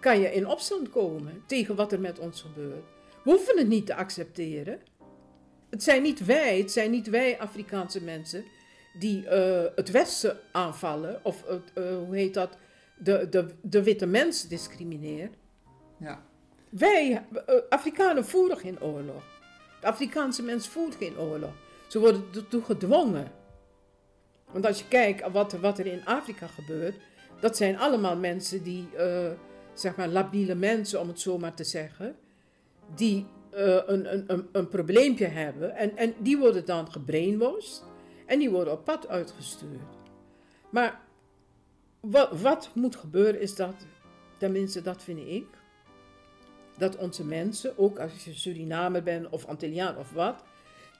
kan 0.00 0.20
je 0.20 0.32
in 0.32 0.46
opstand 0.46 0.90
komen 0.90 1.42
tegen 1.46 1.76
wat 1.76 1.92
er 1.92 2.00
met 2.00 2.18
ons 2.18 2.40
gebeurt. 2.42 2.84
We 3.24 3.30
hoeven 3.30 3.58
het 3.58 3.68
niet 3.68 3.86
te 3.86 3.94
accepteren. 3.94 4.80
Het 5.70 5.82
zijn 5.82 6.02
niet 6.02 6.24
wij, 6.24 6.58
het 6.58 6.72
zijn 6.72 6.90
niet 6.90 7.08
wij 7.08 7.38
Afrikaanse 7.38 8.02
mensen 8.02 8.44
die 8.98 9.28
eh, 9.28 9.72
het 9.74 9.90
Westen 9.90 10.38
aanvallen, 10.52 11.20
of 11.22 11.46
het, 11.46 11.72
eh, 11.74 11.96
hoe 11.96 12.16
heet 12.16 12.34
dat, 12.34 12.56
de, 12.98 13.28
de, 13.28 13.46
de 13.62 13.82
witte 13.82 14.06
mens 14.06 14.48
discrimineren. 14.48 15.34
Ja. 15.98 16.22
Wij, 16.68 17.24
eh, 17.46 17.54
Afrikanen, 17.68 18.24
voeren 18.24 18.58
geen 18.58 18.80
oorlog. 18.80 19.22
De 19.80 19.86
Afrikaanse 19.86 20.42
mens 20.42 20.68
voert 20.68 20.94
geen 20.94 21.18
oorlog. 21.18 21.52
Ze 21.88 21.98
worden 21.98 22.24
ertoe 22.34 22.62
gedwongen. 22.62 23.32
Want 24.52 24.66
als 24.66 24.78
je 24.78 24.88
kijkt 24.88 25.30
wat, 25.30 25.52
wat 25.52 25.78
er 25.78 25.86
in 25.86 26.04
Afrika 26.04 26.46
gebeurt, 26.46 26.96
dat 27.40 27.56
zijn 27.56 27.78
allemaal 27.78 28.16
mensen 28.16 28.62
die, 28.62 28.88
eh, 28.96 29.30
zeg 29.74 29.96
maar, 29.96 30.08
labiele 30.08 30.54
mensen, 30.54 31.00
om 31.00 31.08
het 31.08 31.20
zo 31.20 31.38
maar 31.38 31.54
te 31.54 31.64
zeggen, 31.64 32.16
die 32.94 33.26
eh, 33.50 33.80
een, 33.86 34.12
een, 34.12 34.24
een, 34.26 34.48
een 34.52 34.68
probleempje 34.68 35.26
hebben 35.26 35.76
en, 35.76 35.96
en 35.96 36.14
die 36.18 36.38
worden 36.38 36.64
dan 36.64 36.92
gebrainwashed 36.92 37.82
en 38.26 38.38
die 38.38 38.50
worden 38.50 38.72
op 38.72 38.84
pad 38.84 39.08
uitgestuurd. 39.08 39.96
Maar 40.70 41.00
wat, 42.00 42.40
wat 42.40 42.70
moet 42.74 42.96
gebeuren 42.96 43.40
is 43.40 43.54
dat, 43.54 43.74
tenminste 44.38 44.82
dat 44.82 45.02
vind 45.02 45.18
ik, 45.28 45.46
dat 46.78 46.96
onze 46.96 47.24
mensen, 47.24 47.78
ook 47.78 47.98
als 47.98 48.24
je 48.24 48.34
Surinamer 48.34 49.02
bent 49.02 49.28
of 49.28 49.46
Antilliaan 49.46 49.96
of 49.96 50.12
wat, 50.12 50.44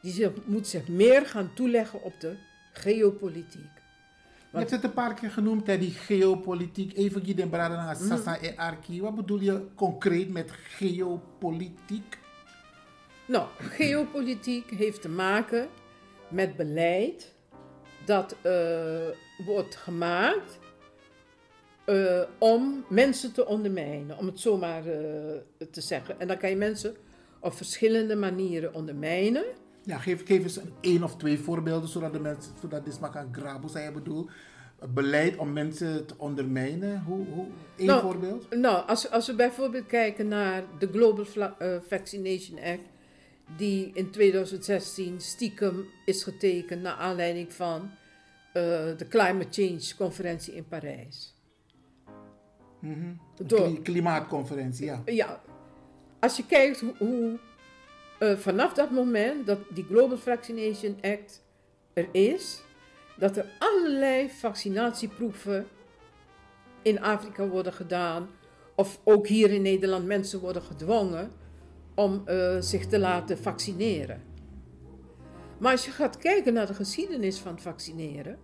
die 0.03 0.13
zich, 0.13 0.31
moet 0.45 0.67
zich 0.67 0.89
meer 0.89 1.27
gaan 1.27 1.51
toeleggen 1.55 2.03
op 2.03 2.21
de 2.21 2.37
geopolitiek. 2.77 3.75
Je 4.51 4.59
hebt 4.59 4.71
het 4.71 4.85
een 4.85 4.93
paar 4.93 5.15
keer 5.15 5.31
genoemd, 5.31 5.67
hè, 5.67 5.79
die 5.79 5.91
geopolitiek. 5.91 6.97
Even 6.97 7.23
hier 7.23 7.37
de 7.37 7.47
braden 7.47 7.77
naar 7.77 7.97
Sasa 7.97 8.41
en 8.41 8.57
Arki. 8.57 9.01
Wat 9.01 9.15
bedoel 9.15 9.41
je 9.41 9.67
concreet 9.75 10.31
met 10.31 10.51
geopolitiek? 10.51 12.19
Nou, 13.27 13.47
geopolitiek 13.59 14.71
heeft 14.71 15.03
te 15.03 15.09
maken 15.09 15.69
met 16.29 16.57
beleid 16.57 17.35
dat 18.05 18.37
eh, 18.43 19.09
wordt 19.45 19.77
gemaakt 19.77 20.59
eh, 21.85 22.23
om 22.39 22.85
mensen 22.89 23.33
te 23.33 23.47
ondermijnen, 23.47 24.19
om 24.19 24.27
het 24.27 24.41
zomaar 24.41 24.87
uh, 24.87 24.93
te 25.71 25.81
zeggen. 25.81 26.21
En 26.21 26.29
dan 26.29 26.39
kan 26.39 26.51
je 26.51 26.57
mensen 26.57 26.97
op 27.41 27.55
verschillende 27.55 28.17
manieren 28.17 28.75
ondermijnen. 28.75 29.45
Ja, 29.87 29.99
geef, 29.99 30.27
geef 30.27 30.43
eens 30.43 30.57
een 30.57 30.73
één 30.81 31.03
of 31.03 31.17
twee 31.17 31.39
voorbeelden, 31.39 31.89
zodat 31.89 32.13
de 32.13 32.21
mensen, 32.21 32.53
zodat 32.61 32.85
dit 32.85 33.01
maar 33.01 33.11
kan 33.11 33.29
graben, 33.33 33.71
zei 33.71 33.85
je 33.85 33.93
bedoel. 33.93 34.29
Beleid 34.95 35.37
om 35.37 35.53
mensen 35.53 36.07
te 36.07 36.15
ondermijnen, 36.19 37.03
hoe, 37.03 37.27
hoe 37.27 37.47
één 37.77 37.87
Nou, 37.87 38.01
voorbeeld? 38.03 38.55
Nou, 38.55 38.87
als, 38.89 39.11
als 39.11 39.27
we 39.27 39.35
bijvoorbeeld 39.35 39.87
kijken 39.87 40.29
naar 40.29 40.63
de 40.79 40.89
Global 40.93 41.25
eh, 41.59 41.77
Vaccination 41.89 42.59
Act, 42.59 42.81
die 43.57 43.91
in 43.95 44.11
2016 44.11 45.21
stiekem 45.21 45.85
is 46.05 46.23
getekend 46.23 46.83
naar 46.83 46.95
aanleiding 46.95 47.53
van 47.53 47.81
eh, 48.53 48.63
de 48.97 49.07
Climate 49.09 49.47
Change 49.63 49.95
conferentie 49.99 50.55
in 50.55 50.67
Parijs. 50.69 51.35
Door, 53.47 53.63
Kli- 53.63 53.83
Klimaatconferentie, 53.83 54.85
ja. 54.85 55.03
ja, 55.05 55.41
als 56.21 56.37
je 56.37 56.47
kijkt 56.47 56.81
hoe, 56.81 56.95
hoe 56.99 57.39
eh, 58.19 58.37
vanaf 58.37 58.73
dat 58.73 58.91
moment 58.91 59.47
dat 59.47 59.59
die 59.69 59.85
Global 59.85 60.19
Vaccination 60.19 60.97
Act 61.01 61.45
er 61.93 62.09
is, 62.13 62.63
dat 63.17 63.37
er 63.37 63.47
allerlei 63.59 64.31
vaccinatieproeven 64.31 65.67
in 66.83 67.01
Afrika 67.03 67.47
worden 67.47 67.73
gedaan, 67.73 68.29
of 68.75 69.01
ook 69.05 69.27
hier 69.27 69.51
in 69.51 69.63
Nederland 69.63 70.07
mensen 70.07 70.41
worden 70.41 70.63
gedwongen 70.63 71.31
om 71.95 72.23
eh, 72.25 72.57
zich 72.61 72.87
te 72.87 72.99
laten 72.99 73.39
vaccineren. 73.39 74.23
Maar 75.59 75.73
als 75.73 75.85
je 75.85 75.91
gaat 75.91 76.17
kijken 76.17 76.53
naar 76.53 76.67
de 76.67 76.75
geschiedenis 76.75 77.39
van 77.39 77.59
vaccineren, 77.59 78.39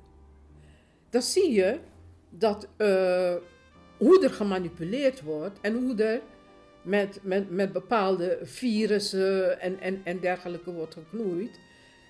dan 1.10 1.22
zie 1.22 1.52
je 1.52 1.78
dat 2.30 2.68
eh, 2.76 3.34
hoe 3.98 4.22
er 4.22 4.30
gemanipuleerd 4.30 5.22
wordt 5.22 5.58
en 5.60 5.74
hoe 5.74 6.02
er 6.02 6.20
met, 6.82 7.18
met, 7.22 7.50
met 7.50 7.72
bepaalde 7.72 8.38
virussen 8.42 9.60
en, 9.60 9.80
en, 9.80 10.00
en 10.04 10.20
dergelijke 10.20 10.72
wordt 10.72 10.94
geknoeid. 10.94 11.60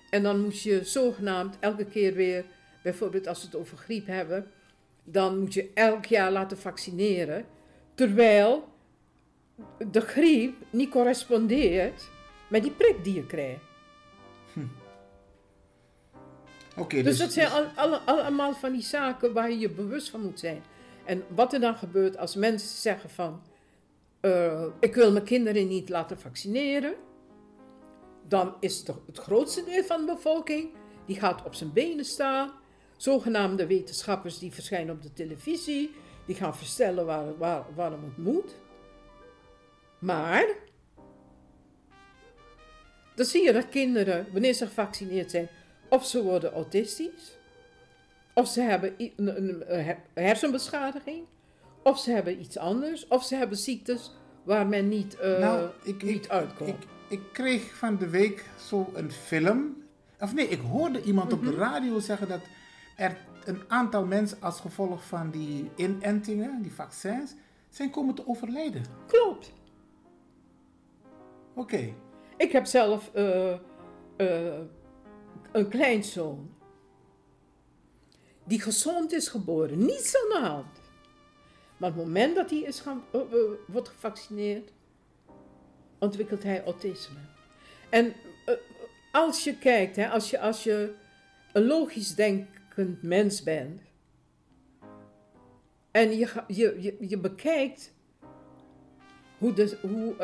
En 0.09 0.23
dan 0.23 0.41
moet 0.41 0.61
je 0.61 0.83
zogenaamd 0.83 1.57
elke 1.59 1.85
keer 1.85 2.13
weer, 2.13 2.45
bijvoorbeeld 2.83 3.27
als 3.27 3.39
we 3.39 3.45
het 3.45 3.55
over 3.55 3.77
griep 3.77 4.07
hebben, 4.07 4.51
dan 5.03 5.39
moet 5.39 5.53
je 5.53 5.71
elk 5.73 6.05
jaar 6.05 6.31
laten 6.31 6.57
vaccineren. 6.57 7.45
Terwijl 7.95 8.67
de 9.91 10.01
griep 10.01 10.55
niet 10.69 10.89
correspondeert 10.89 12.09
met 12.47 12.63
die 12.63 12.71
prik 12.71 13.03
die 13.03 13.13
je 13.13 13.25
krijgt. 13.25 13.61
Oké, 16.77 17.01
Dus 17.03 17.17
dat 17.17 17.33
zijn 17.33 17.49
al, 17.51 17.65
alle- 17.75 17.97
allemaal 18.05 18.53
van 18.53 18.71
die 18.71 18.81
zaken 18.81 19.33
waar 19.33 19.49
je 19.51 19.59
je 19.59 19.69
bewust 19.69 20.09
van 20.09 20.21
moet 20.21 20.39
zijn. 20.39 20.63
En 21.05 21.23
wat 21.35 21.53
er 21.53 21.59
dan 21.59 21.75
gebeurt 21.75 22.17
als 22.17 22.35
mensen 22.35 22.77
zeggen 22.77 23.09
van... 23.09 23.41
eh, 24.23 24.65
ik 24.79 24.95
wil 24.95 25.11
mijn 25.11 25.23
kinderen 25.25 25.67
niet 25.67 25.89
laten 25.89 26.19
vaccineren. 26.19 26.93
Dan 28.27 28.55
is 28.59 28.83
toch 28.83 28.99
het 29.05 29.17
grootste 29.17 29.63
deel 29.63 29.83
van 29.83 30.05
de 30.05 30.13
bevolking... 30.13 30.69
die 31.05 31.19
gaat 31.19 31.45
op 31.45 31.53
zijn 31.53 31.73
benen 31.73 32.05
staan. 32.05 32.51
Zogenaamde 32.97 33.67
wetenschappers 33.67 34.39
die 34.39 34.53
verschijnen 34.53 34.95
op 34.95 35.01
de 35.01 35.13
televisie. 35.13 35.91
Die 36.25 36.35
gaan 36.35 36.55
vertellen 36.55 37.05
waar, 37.05 37.37
waar, 37.37 37.65
waarom 37.75 38.03
het 38.03 38.17
moet. 38.17 38.55
Maar... 39.99 40.45
Dan 43.15 43.25
zie 43.25 43.43
je 43.43 43.53
dat 43.53 43.69
kinderen, 43.69 44.27
wanneer 44.31 44.53
ze 44.53 44.65
gevaccineerd 44.65 45.31
zijn... 45.31 45.49
of 45.89 46.05
ze 46.05 46.23
worden 46.23 46.53
autistisch... 46.53 47.37
Of 48.33 48.47
ze 48.47 48.61
hebben 48.61 48.93
een, 48.97 49.13
een, 49.15 49.73
een 49.73 49.85
her- 49.85 50.03
hersenbeschadiging. 50.13 51.25
Of 51.83 51.99
ze 51.99 52.11
hebben 52.11 52.39
iets 52.41 52.57
anders. 52.57 53.07
Of 53.07 53.23
ze 53.23 53.35
hebben 53.35 53.57
ziektes 53.57 54.11
waar 54.43 54.67
men 54.67 54.87
niet, 54.87 55.15
eh, 55.19 55.39
nou, 55.39 55.69
ik, 55.83 56.03
niet 56.03 56.25
ik, 56.25 56.31
uitkomt. 56.31 56.69
ik, 56.69 56.87
ik 57.07 57.21
kreeg 57.31 57.75
van 57.77 57.97
de 57.97 58.09
week 58.09 58.45
zo 58.67 58.89
een 58.93 59.11
film. 59.11 59.83
Of 60.19 60.33
nee, 60.33 60.47
ik 60.47 60.59
hoorde 60.61 61.01
iemand 61.01 61.33
op 61.33 61.41
Mhm. 61.41 61.51
de 61.51 61.57
radio 61.57 61.99
zeggen 61.99 62.27
dat 62.27 62.41
er 62.95 63.17
een 63.45 63.61
aantal 63.67 64.05
mensen 64.05 64.37
als 64.41 64.59
gevolg 64.59 65.03
van 65.05 65.29
die 65.31 65.69
inentingen, 65.75 66.61
die 66.61 66.73
vaccins, 66.73 67.33
zijn 67.69 67.89
komen 67.89 68.15
te 68.15 68.27
overlijden. 68.27 68.83
Klopt. 69.07 69.51
Oké. 71.53 71.93
Ik 72.37 72.51
heb 72.51 72.65
zelf 72.65 73.09
eh, 73.13 73.51
eh, 74.17 74.59
een 75.51 75.67
kleinzoon. 75.69 76.49
Die 78.43 78.61
gezond 78.61 79.11
is 79.13 79.27
geboren. 79.27 79.85
Niets 79.85 80.15
aan 80.15 80.41
de 80.41 80.47
hand. 80.47 80.81
Maar 81.83 81.91
op 81.91 81.97
het 81.97 82.07
moment 82.07 82.35
dat 82.35 82.49
hij 82.49 82.59
is 82.59 82.79
gaan, 82.79 83.03
eh, 83.11 83.21
eh, 83.21 83.27
wordt 83.67 83.89
gevaccineerd, 83.89 84.71
ontwikkelt 85.99 86.43
hij 86.43 86.63
autisme. 86.63 87.19
En 87.89 88.13
eh, 88.45 88.55
als 89.11 89.43
je 89.43 89.57
kijkt, 89.57 89.95
hè, 89.95 90.09
als, 90.09 90.29
je, 90.29 90.39
als 90.39 90.63
je 90.63 90.93
een 91.53 91.65
logisch 91.65 92.15
denkend 92.15 93.01
mens 93.01 93.43
bent, 93.43 93.81
en 95.91 96.17
je, 96.17 96.43
je, 96.47 96.81
je, 96.81 96.95
je 96.99 97.17
bekijkt 97.17 97.93
hoe, 99.37 99.53
de, 99.53 99.77
hoe 99.81 100.15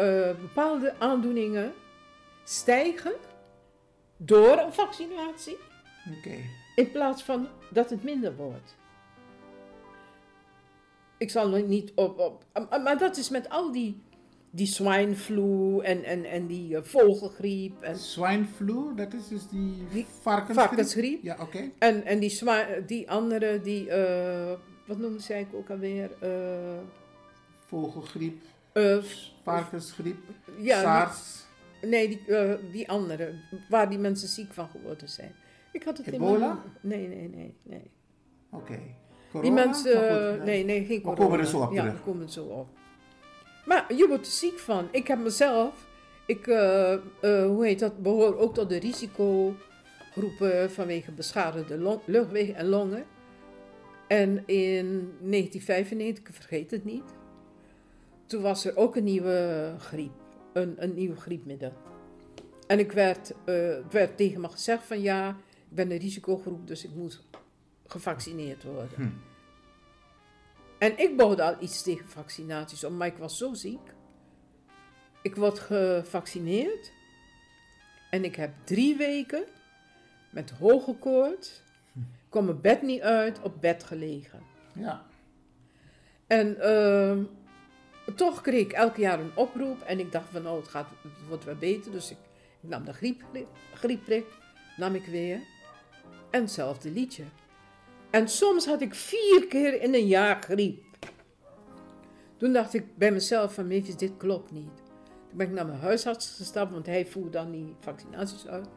bepaalde 0.41 0.93
aandoeningen 1.00 1.74
stijgen 2.43 3.13
door 4.17 4.58
een 4.58 4.74
vaccinatie, 4.74 5.58
in 6.76 6.91
plaats 6.91 7.24
van 7.24 7.48
dat 7.69 7.89
het 7.89 8.04
minder 8.04 8.36
wordt. 8.36 8.78
Ik 11.19 11.29
zal 11.29 11.49
nog 11.49 11.65
niet 11.67 11.91
op. 11.95 12.19
op 12.19 12.45
maar- 12.69 12.82
maar 12.82 12.97
dat 12.97 13.17
is 13.17 13.29
met 13.29 13.49
al 13.49 13.71
die, 13.71 14.01
die 14.49 14.67
swine 14.67 15.15
flu 15.15 15.79
en, 15.79 16.03
en, 16.03 16.25
en 16.25 16.47
die 16.47 16.75
eh, 16.75 16.84
vogelgriep. 16.84 17.82
En, 17.82 17.97
Swine 17.99 18.45
flu, 18.55 18.95
dat 18.95 19.13
is 19.13 19.27
dus 19.27 19.47
die, 19.49 19.73
Die 19.91 20.05
varkensgriep. 20.21 20.67
varkensgriep. 20.67 21.23
Ja, 21.23 21.38
oké. 21.41 21.69
en, 21.79 22.05
en 22.05 22.19
die, 22.19 22.39
die 22.86 23.10
andere, 23.12 23.62
die. 23.62 23.89
eh, 23.89 24.58
wat 24.88 24.97
noemde 24.97 25.19
zij 25.19 25.47
ook 25.53 25.69
alweer? 25.69 26.10
Eh, 26.19 26.77
Vogelgriep, 27.65 28.41
eh, 28.71 28.98
varkensgriep, 29.44 30.17
ja, 30.62 30.81
SARS, 30.81 31.48
Nee, 31.81 32.08
die, 32.08 32.35
eh, 32.35 32.56
die 32.71 32.89
andere, 32.89 33.33
waar 33.69 33.89
die 33.89 34.00
mensen 34.00 34.27
ziek 34.27 34.54
van 34.54 34.67
geworden 34.69 35.10
zijn. 35.10 35.31
Ik 35.71 35.83
had 35.83 35.98
het 35.98 36.08
in 36.08 36.13
Ebola? 36.13 36.60
mijn... 36.81 37.08
Nee, 37.08 37.08
nee, 37.17 37.29
nee, 37.29 37.54
nee. 37.63 37.91
oké. 38.50 38.79
Corona? 39.32 39.54
mensen, 39.54 39.92
goed, 39.98 40.38
eh, 40.40 40.44
nee, 40.44 40.63
nee, 40.65 40.86
geen 40.86 41.02
We 41.04 41.13
komen 41.13 41.40
er 41.40 41.46
zo 41.46 41.60
op 41.62 41.71
Ja, 41.71 41.82
terug. 41.82 41.98
we 41.98 42.04
komen 42.04 42.23
er 42.25 42.32
zo 42.32 42.44
op. 42.44 42.67
Maar 43.65 43.94
je 43.96 44.08
wordt 44.08 44.25
er 44.25 44.32
ziek 44.32 44.60
van. 44.60 44.88
Ik 44.92 45.08
heb 45.08 45.19
mezelf, 45.19 45.88
ik, 46.25 46.48
eh, 46.48 46.94
eh, 46.94 47.00
hoe 47.46 47.65
heet 47.65 47.80
dat, 47.80 48.02
behoor 48.02 48.38
ook 48.38 48.54
tot 48.54 48.69
de 48.69 48.77
risicogroepen 48.80 50.71
vanwege 50.71 51.12
beschadigde 51.12 51.77
long- 51.77 52.02
luchtwegen 52.06 52.56
en 52.56 52.65
longen. 52.67 53.06
En 54.08 54.44
in 54.48 55.12
1995, 55.19 56.23
ik 56.27 56.34
vergeet 56.34 56.71
het 56.71 56.86
niet, 56.86 57.04
toen 58.25 58.42
was 58.42 58.65
er 58.65 58.77
ook 58.77 58.96
een 58.96 59.04
nieuwe 59.04 59.71
griep, 59.80 60.12
een, 60.54 60.75
een 60.77 60.94
nieuw 60.94 61.15
griepmiddel. 61.15 61.73
En 62.67 62.80
ik 62.80 62.92
werd, 62.92 63.34
eh, 63.46 63.56
werd 63.92 64.17
tegen 64.17 64.42
me 64.42 64.50
gezegd 64.50 64.84
van 64.84 65.02
ja, 65.02 65.30
ik 65.69 65.75
ben 65.75 65.92
een 65.92 65.98
risicogroep, 65.98 66.67
dus 66.67 66.84
ik 66.84 66.92
moet 66.96 67.23
gevaccineerd 67.90 68.63
worden. 68.63 68.96
Hm. 68.96 69.10
En 70.77 70.98
ik 70.98 71.17
bouwde 71.17 71.44
al 71.44 71.56
iets 71.60 71.81
tegen 71.81 72.10
vaccinaties 72.10 72.83
om, 72.83 72.98
maar 72.98 73.08
ik 73.08 73.17
was 73.17 73.37
zo 73.37 73.54
ziek. 73.54 73.94
Ik 75.21 75.35
word 75.35 75.60
gevaccineerd. 75.60 76.92
En 78.10 78.23
ik 78.23 78.35
heb 78.35 78.52
drie 78.63 78.98
weken 78.98 79.44
met 80.29 80.50
hoge 80.50 80.94
koorts, 80.94 81.62
kon 82.29 82.46
mijn 82.46 82.62
bed 82.62 82.81
niet 82.81 83.02
uit, 83.02 83.42
op 83.42 83.62
bed 83.62 83.83
gelegen. 83.83 84.42
Ja. 84.73 85.06
En 86.27 86.62
ehm, 86.62 87.23
toch 88.15 88.42
kreeg 88.42 88.62
ik 88.62 88.71
elk 88.71 88.96
jaar 88.96 89.19
een 89.19 89.35
oproep 89.35 89.81
en 89.81 90.00
ik 90.00 90.12
dacht 90.12 90.29
van 90.31 90.42
nou, 90.42 90.60
het, 90.60 90.67
gaat, 90.67 90.90
het 91.02 91.27
wordt 91.27 91.44
wel 91.44 91.56
beter. 91.56 91.92
Dus 91.92 92.12
ik, 92.12 92.17
ik 92.62 92.69
nam 92.69 92.85
de 92.85 92.94
griep, 92.94 93.23
griepprik, 93.73 94.25
nam 94.77 94.96
ik 94.96 95.06
weer. 95.06 95.40
En 96.29 96.42
hetzelfde 96.42 96.92
liedje. 96.92 97.23
En 98.10 98.27
soms 98.27 98.65
had 98.65 98.81
ik 98.81 98.95
vier 98.95 99.47
keer 99.47 99.81
in 99.81 99.93
een 99.93 100.07
jaar 100.07 100.41
griep. 100.41 100.83
Toen 102.37 102.53
dacht 102.53 102.73
ik 102.73 102.97
bij 102.97 103.12
mezelf 103.12 103.53
van 103.53 103.67
Mavis, 103.67 103.95
dit 103.95 104.12
klopt 104.17 104.51
niet. 104.51 104.75
Toen 105.27 105.37
ben 105.37 105.47
ik 105.47 105.53
naar 105.53 105.65
mijn 105.65 105.79
huisarts 105.79 106.35
gestapt, 106.37 106.71
want 106.71 106.85
hij 106.85 107.05
voerde 107.05 107.29
dan 107.29 107.51
die 107.51 107.75
vaccinaties 107.79 108.47
uit. 108.47 108.67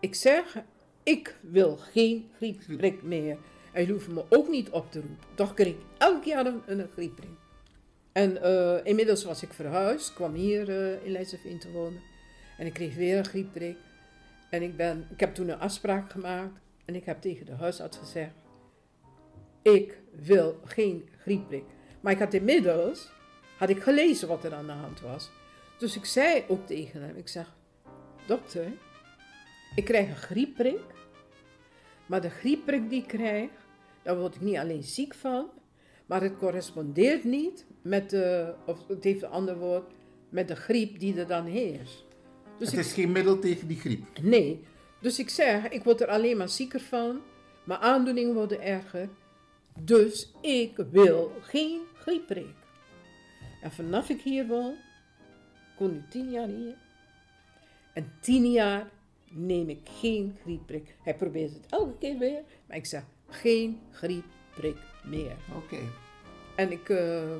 Ik 0.00 0.14
zeg, 0.14 0.56
ik 1.02 1.36
wil 1.40 1.76
geen 1.76 2.30
griepprik 2.36 3.02
meer. 3.02 3.38
En 3.72 3.80
jullie 3.80 3.92
hoeven 3.92 4.14
me 4.14 4.24
ook 4.28 4.48
niet 4.48 4.70
op 4.70 4.90
te 4.92 5.00
roepen. 5.00 5.26
Toch 5.34 5.54
kreeg 5.54 5.68
ik 5.68 5.80
elk 5.98 6.24
jaar 6.24 6.46
een, 6.46 6.62
een. 6.66 7.16
En 8.12 8.42
eh, 8.42 8.76
inmiddels 8.82 9.24
was 9.24 9.42
ik 9.42 9.52
verhuisd, 9.52 10.12
kwam 10.12 10.34
hier 10.34 10.68
eh, 10.68 11.04
in 11.06 11.12
Leidseveen 11.12 11.58
te 11.58 11.70
wonen. 11.70 12.00
En 12.58 12.66
ik 12.66 12.72
kreeg 12.72 12.94
weer 12.94 13.18
een 13.18 13.24
griepprik. 13.24 13.76
En 14.50 14.62
ik, 14.62 14.76
ben, 14.76 15.06
ik 15.10 15.20
heb 15.20 15.34
toen 15.34 15.48
een 15.48 15.58
afspraak 15.58 16.10
gemaakt. 16.10 16.60
En 16.84 16.94
ik 16.94 17.04
heb 17.04 17.20
tegen 17.20 17.46
de 17.46 17.52
huisarts 17.52 17.96
gezegd, 17.96 18.32
ik 19.62 19.98
wil 20.12 20.60
geen 20.64 21.08
griepprik. 21.18 21.64
Maar 22.00 22.12
ik 22.12 22.18
had 22.18 22.34
inmiddels, 22.34 23.10
had 23.56 23.68
ik 23.68 23.82
gelezen 23.82 24.28
wat 24.28 24.44
er 24.44 24.54
aan 24.54 24.66
de 24.66 24.72
hand 24.72 25.00
was. 25.00 25.30
Dus 25.78 25.96
ik 25.96 26.04
zei 26.04 26.44
ook 26.48 26.66
tegen 26.66 27.02
hem, 27.02 27.16
ik 27.16 27.28
zeg, 27.28 27.56
dokter, 28.26 28.72
ik 29.74 29.84
krijg 29.84 30.08
een 30.08 30.16
griepprik. 30.16 30.80
Maar 32.06 32.20
de 32.20 32.30
griepprik 32.30 32.90
die 32.90 33.02
ik 33.02 33.08
krijg, 33.08 33.50
daar 34.02 34.18
word 34.18 34.34
ik 34.34 34.40
niet 34.40 34.56
alleen 34.56 34.82
ziek 34.82 35.14
van, 35.14 35.50
maar 36.06 36.22
het 36.22 36.36
correspondeert 36.36 37.24
niet 37.24 37.66
met 37.82 38.10
de, 38.10 38.54
of 38.66 38.88
het 38.88 39.04
heeft 39.04 39.22
een 39.22 39.30
ander 39.30 39.58
woord, 39.58 39.92
met 40.28 40.48
de 40.48 40.56
griep 40.56 40.98
die 40.98 41.18
er 41.18 41.26
dan 41.26 41.44
heerst. 41.44 42.04
Dus 42.58 42.70
het 42.70 42.78
ik, 42.78 42.84
is 42.84 42.92
geen 42.92 43.12
middel 43.12 43.38
tegen 43.38 43.68
die 43.68 43.78
griep. 43.78 44.06
nee, 44.22 44.64
dus 45.00 45.18
ik 45.18 45.30
zeg, 45.30 45.68
ik 45.68 45.84
word 45.84 46.00
er 46.00 46.08
alleen 46.08 46.36
maar 46.36 46.48
zieker 46.48 46.80
van, 46.80 47.20
mijn 47.64 47.80
aandoeningen 47.80 48.34
worden 48.34 48.62
erger, 48.62 49.08
dus 49.80 50.32
ik 50.40 50.76
wil 50.90 51.32
geen 51.40 51.80
griepprik. 51.94 52.54
En 53.62 53.70
vanaf 53.72 54.08
ik 54.08 54.20
hier 54.20 54.46
woon, 54.46 54.72
ik 55.72 55.78
woon 55.78 55.92
nu 55.92 56.02
tien 56.10 56.30
jaar 56.30 56.46
hier, 56.48 56.74
en 57.92 58.12
tien 58.20 58.50
jaar 58.50 58.88
neem 59.30 59.68
ik 59.68 59.80
geen 60.00 60.36
griepprik. 60.42 60.94
Hij 61.02 61.14
probeert 61.14 61.52
het 61.52 61.66
elke 61.68 61.98
keer 61.98 62.18
weer, 62.18 62.40
maar 62.66 62.76
ik 62.76 62.86
zeg 62.86 63.02
geen 63.28 63.80
griepprik 63.92 64.76
meer. 65.04 65.36
Oké. 65.56 65.78
En 66.56 66.72
ik, 66.72 66.88
eh, 66.88 67.32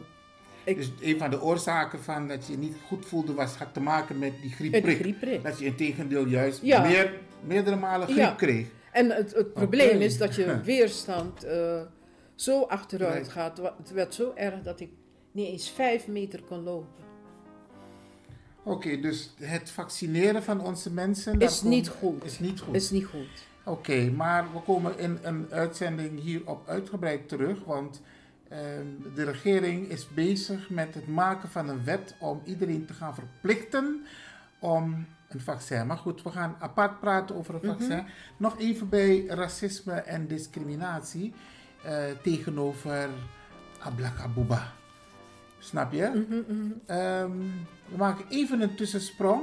ik 0.64 0.76
Dus 0.76 0.90
een 1.00 1.18
van 1.18 1.30
de 1.30 1.42
oorzaken 1.42 2.00
van 2.02 2.28
dat 2.28 2.46
je 2.46 2.52
je 2.52 2.58
niet 2.58 2.76
goed 2.86 3.06
voelde 3.06 3.34
was, 3.34 3.54
had 3.56 3.74
te 3.74 3.80
maken 3.80 4.18
met 4.18 4.32
die 4.42 4.50
griepprik. 4.50 4.98
griepprik. 4.98 5.42
Dat 5.42 5.58
je 5.58 5.64
in 5.64 5.76
tegendeel 5.76 6.26
juist 6.26 6.62
Ja. 6.62 6.82
meer, 6.82 7.12
meerdere 7.46 7.76
malen 7.76 8.06
griep 8.06 8.18
Ja. 8.18 8.34
kreeg. 8.34 8.66
En 8.92 9.10
het, 9.10 9.34
het 9.34 9.52
probleem 9.52 10.00
is 10.00 10.18
dat 10.18 10.34
je 10.34 10.60
weerstand 10.64 11.44
eh, 11.44 11.82
zo 12.40 12.62
achteruit 12.62 13.28
gaat. 13.28 13.60
Het 13.78 13.90
werd 13.90 14.14
zo 14.14 14.32
erg 14.34 14.62
dat 14.62 14.80
ik 14.80 14.90
niet 15.32 15.46
eens 15.46 15.70
vijf 15.70 16.06
meter 16.06 16.42
kon 16.42 16.62
lopen. 16.62 17.04
Oké, 18.62 19.00
dus 19.00 19.34
het 19.40 19.70
vaccineren 19.70 20.42
van 20.42 20.60
onze 20.60 20.92
mensen 20.92 21.40
Is 21.40 21.62
niet 21.62 21.88
goed. 21.88 22.24
Is 22.24 22.38
niet 22.38 22.60
goed. 22.60 22.74
Is 22.74 22.90
niet 22.90 23.04
goed. 23.04 23.46
Oké, 23.64 24.10
maar 24.10 24.52
we 24.52 24.60
komen 24.60 24.98
in 24.98 25.18
een 25.22 25.46
uitzending 25.50 26.20
hierop 26.20 26.68
uitgebreid 26.68 27.28
terug, 27.28 27.64
want 27.64 28.00
ehm, 28.48 28.86
de 29.14 29.24
regering 29.24 29.88
is 29.88 30.08
bezig 30.14 30.70
met 30.70 30.94
het 30.94 31.06
maken 31.06 31.48
van 31.48 31.68
een 31.68 31.84
wet 31.84 32.14
om 32.18 32.40
iedereen 32.44 32.86
te 32.86 32.92
gaan 32.92 33.14
verplichten 33.14 34.04
om 34.58 35.06
een 35.28 35.40
vaccin. 35.40 35.86
Maar 35.86 35.98
goed, 35.98 36.22
we 36.22 36.30
gaan 36.30 36.56
apart 36.58 37.00
praten 37.00 37.36
over 37.36 37.54
een 37.54 37.76
vaccin. 37.78 38.04
Nog 38.36 38.58
even 38.58 38.88
bij 38.88 39.26
racisme 39.26 39.92
en 39.92 40.26
discriminatie 40.26 41.34
eh, 41.82 42.04
tegenover 42.22 43.08
Ablakabuba. 43.78 44.72
Snap 45.58 45.92
je? 45.92 46.04
Ehm, 46.86 47.30
we 47.88 47.96
maken 47.96 48.24
even 48.28 48.60
een 48.60 48.74
tussensprong, 48.74 49.42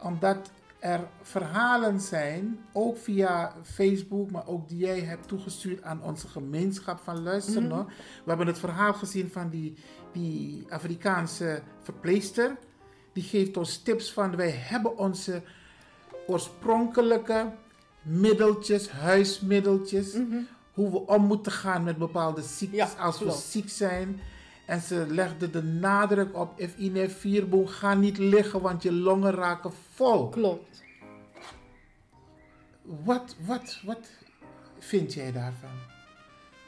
omdat 0.00 0.50
er 0.78 1.00
verhalen 1.22 2.00
zijn, 2.00 2.58
ook 2.72 2.96
via 2.98 3.52
Facebook, 3.62 4.30
maar 4.30 4.46
ook 4.46 4.68
die 4.68 4.78
jij 4.78 5.00
hebt 5.00 5.28
toegestuurd 5.28 5.82
aan 5.82 6.02
onze 6.02 6.28
gemeenschap 6.28 7.00
van 7.00 7.22
luister 7.22 7.62
nog. 7.62 7.86
We 7.86 8.28
hebben 8.28 8.46
het 8.46 8.58
verhaal 8.58 8.94
gezien 8.94 9.30
van 9.30 9.48
die, 9.50 9.74
die 10.12 10.66
Afrikaanse 10.68 11.62
verpleegster. 11.82 12.56
Die 13.12 13.22
geeft 13.22 13.56
ons 13.56 13.82
tips 13.82 14.12
van 14.12 14.36
wij 14.36 14.50
hebben 14.50 14.98
onze 14.98 15.42
oorspronkelijke 16.26 17.52
middeltjes, 18.02 18.90
huismiddeltjes, 18.90 20.16
hoe 20.74 20.90
we 20.90 21.06
om 21.06 21.24
moeten 21.24 21.52
gaan 21.52 21.84
met 21.84 21.98
bepaalde 21.98 22.42
ziektes 22.42 22.92
Ja, 22.92 23.02
als 23.02 23.18
we 23.18 23.30
ziek 23.30 23.68
zijn. 23.68 24.20
En 24.66 24.80
ze 24.80 25.06
legde 25.08 25.50
de 25.50 25.62
nadruk 25.62 26.36
op, 26.36 26.52
if 26.56 26.76
in 26.76 27.10
vierboom, 27.10 27.66
ga 27.66 27.94
niet 27.94 28.18
liggen, 28.18 28.60
want 28.60 28.82
je 28.82 28.92
longen 28.92 29.32
raken 29.32 29.72
vol. 29.94 30.28
Klopt. 30.28 30.82
Wat, 32.82 33.36
wat, 33.46 33.80
wat 33.84 34.08
vind 34.78 35.14
jij 35.14 35.32
daarvan? 35.32 35.78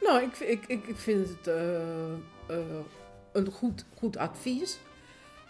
Nou, 0.01 0.23
ik, 0.23 0.37
ik, 0.37 0.63
ik, 0.67 0.87
ik 0.87 0.97
vind 0.97 1.29
het 1.29 1.47
eh, 1.47 2.13
eh, 2.47 2.79
een 3.33 3.51
goed, 3.51 3.85
goed 3.95 4.17
advies. 4.17 4.79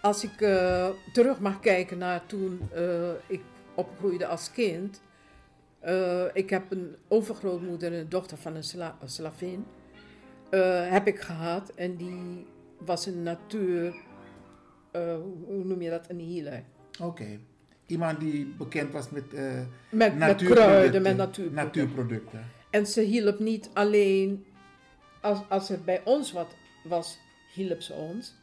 Als 0.01 0.23
ik 0.23 0.41
eh, 0.41 0.89
terug 1.13 1.39
mag 1.39 1.59
kijken 1.59 1.97
naar 1.97 2.25
toen 2.25 2.69
ik 3.27 3.41
opgroeide 3.75 4.27
als 4.27 4.51
kind. 4.51 5.01
Eh, 5.87 6.23
ik 6.33 6.49
heb 6.49 6.71
een 6.71 6.95
overgrootmoeder 7.07 7.93
en 7.93 7.99
een 7.99 8.09
dochter 8.09 8.37
van 8.37 8.55
een, 8.55 8.63
sla 8.63 8.97
een 9.01 9.09
slavin. 9.09 9.65
eh, 10.49 10.89
heb 10.91 11.07
ik 11.07 11.19
gehad. 11.19 11.69
En 11.75 11.95
die 11.95 12.45
was 12.77 13.05
een 13.05 13.23
natuur... 13.23 13.95
eh, 14.91 15.15
hoe- 15.47 15.63
noem 15.65 15.81
je 15.81 15.89
dat? 15.89 16.09
Een 16.09 16.19
healer. 16.33 16.63
Oké. 17.01 17.39
Iemand 17.85 18.19
die 18.19 18.45
bekend 18.57 18.91
was 18.91 19.09
met, 19.09 19.31
Met, 19.31 19.67
met 19.89 20.15
natuurproducten. 20.17 20.55
kruiden, 20.55 21.01
met 21.01 21.17
natuurproducten. 21.17 21.65
natuurproducten. 21.65 22.45
En 22.69 22.85
ze 22.87 23.01
hielp 23.01 23.39
niet 23.39 23.69
alleen 23.73 24.45
als, 25.21 25.39
als 25.49 25.69
er 25.69 25.81
bij 25.83 26.01
ons 26.03 26.31
wat 26.31 26.55
was, 26.83 27.17
hielp 27.53 27.81
ze 27.81 27.93
ons. 27.93 28.35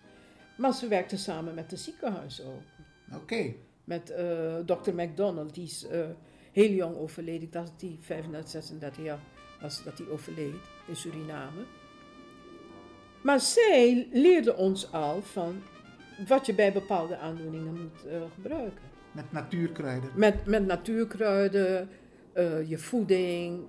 Maar 0.59 0.73
ze 0.75 0.89
werkte 0.89 1.17
samen 1.17 1.55
met 1.55 1.71
de 1.71 1.77
ziekenhuis 1.77 2.43
ook. 2.43 2.63
Oké. 3.23 3.53
Met 3.85 4.15
dokter 4.65 4.95
McDonald, 4.95 5.55
die 5.55 5.65
is 5.65 5.87
heel 6.55 6.71
jong 6.71 6.97
overleden. 6.97 7.43
Ik 7.43 7.53
dacht 7.53 7.67
dat 7.71 7.81
hij 7.81 7.99
35, 8.01 8.51
36 8.51 9.05
jaar 9.05 9.19
was 9.61 9.85
dat 9.85 9.99
hij 9.99 10.09
overleed 10.09 10.55
in 10.87 10.97
Suriname. 10.97 11.65
Maar 13.23 13.41
zij 13.41 14.09
leerde 14.13 14.57
ons 14.57 14.93
al 14.93 15.23
van 15.23 15.63
wat 16.29 16.47
je 16.47 16.55
bij 16.55 16.73
bepaalde 16.73 17.19
aandoeningen 17.19 17.81
moet 17.83 18.07
eh, 18.07 18.21
gebruiken. 18.35 18.83
Met 19.13 19.33
natuurkruiden. 19.33 20.11
Met, 20.15 20.47
met 20.47 20.67
natuurkruiden, 20.67 21.89
eh, 22.33 22.69
je 22.69 22.79
voeding, 22.79 23.63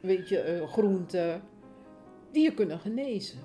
weet 0.00 0.28
je, 0.28 0.38
eh, 0.40 0.68
groenten, 0.68 1.42
die 2.32 2.42
je 2.42 2.54
kunnen 2.54 2.78
genezen. 2.78 3.38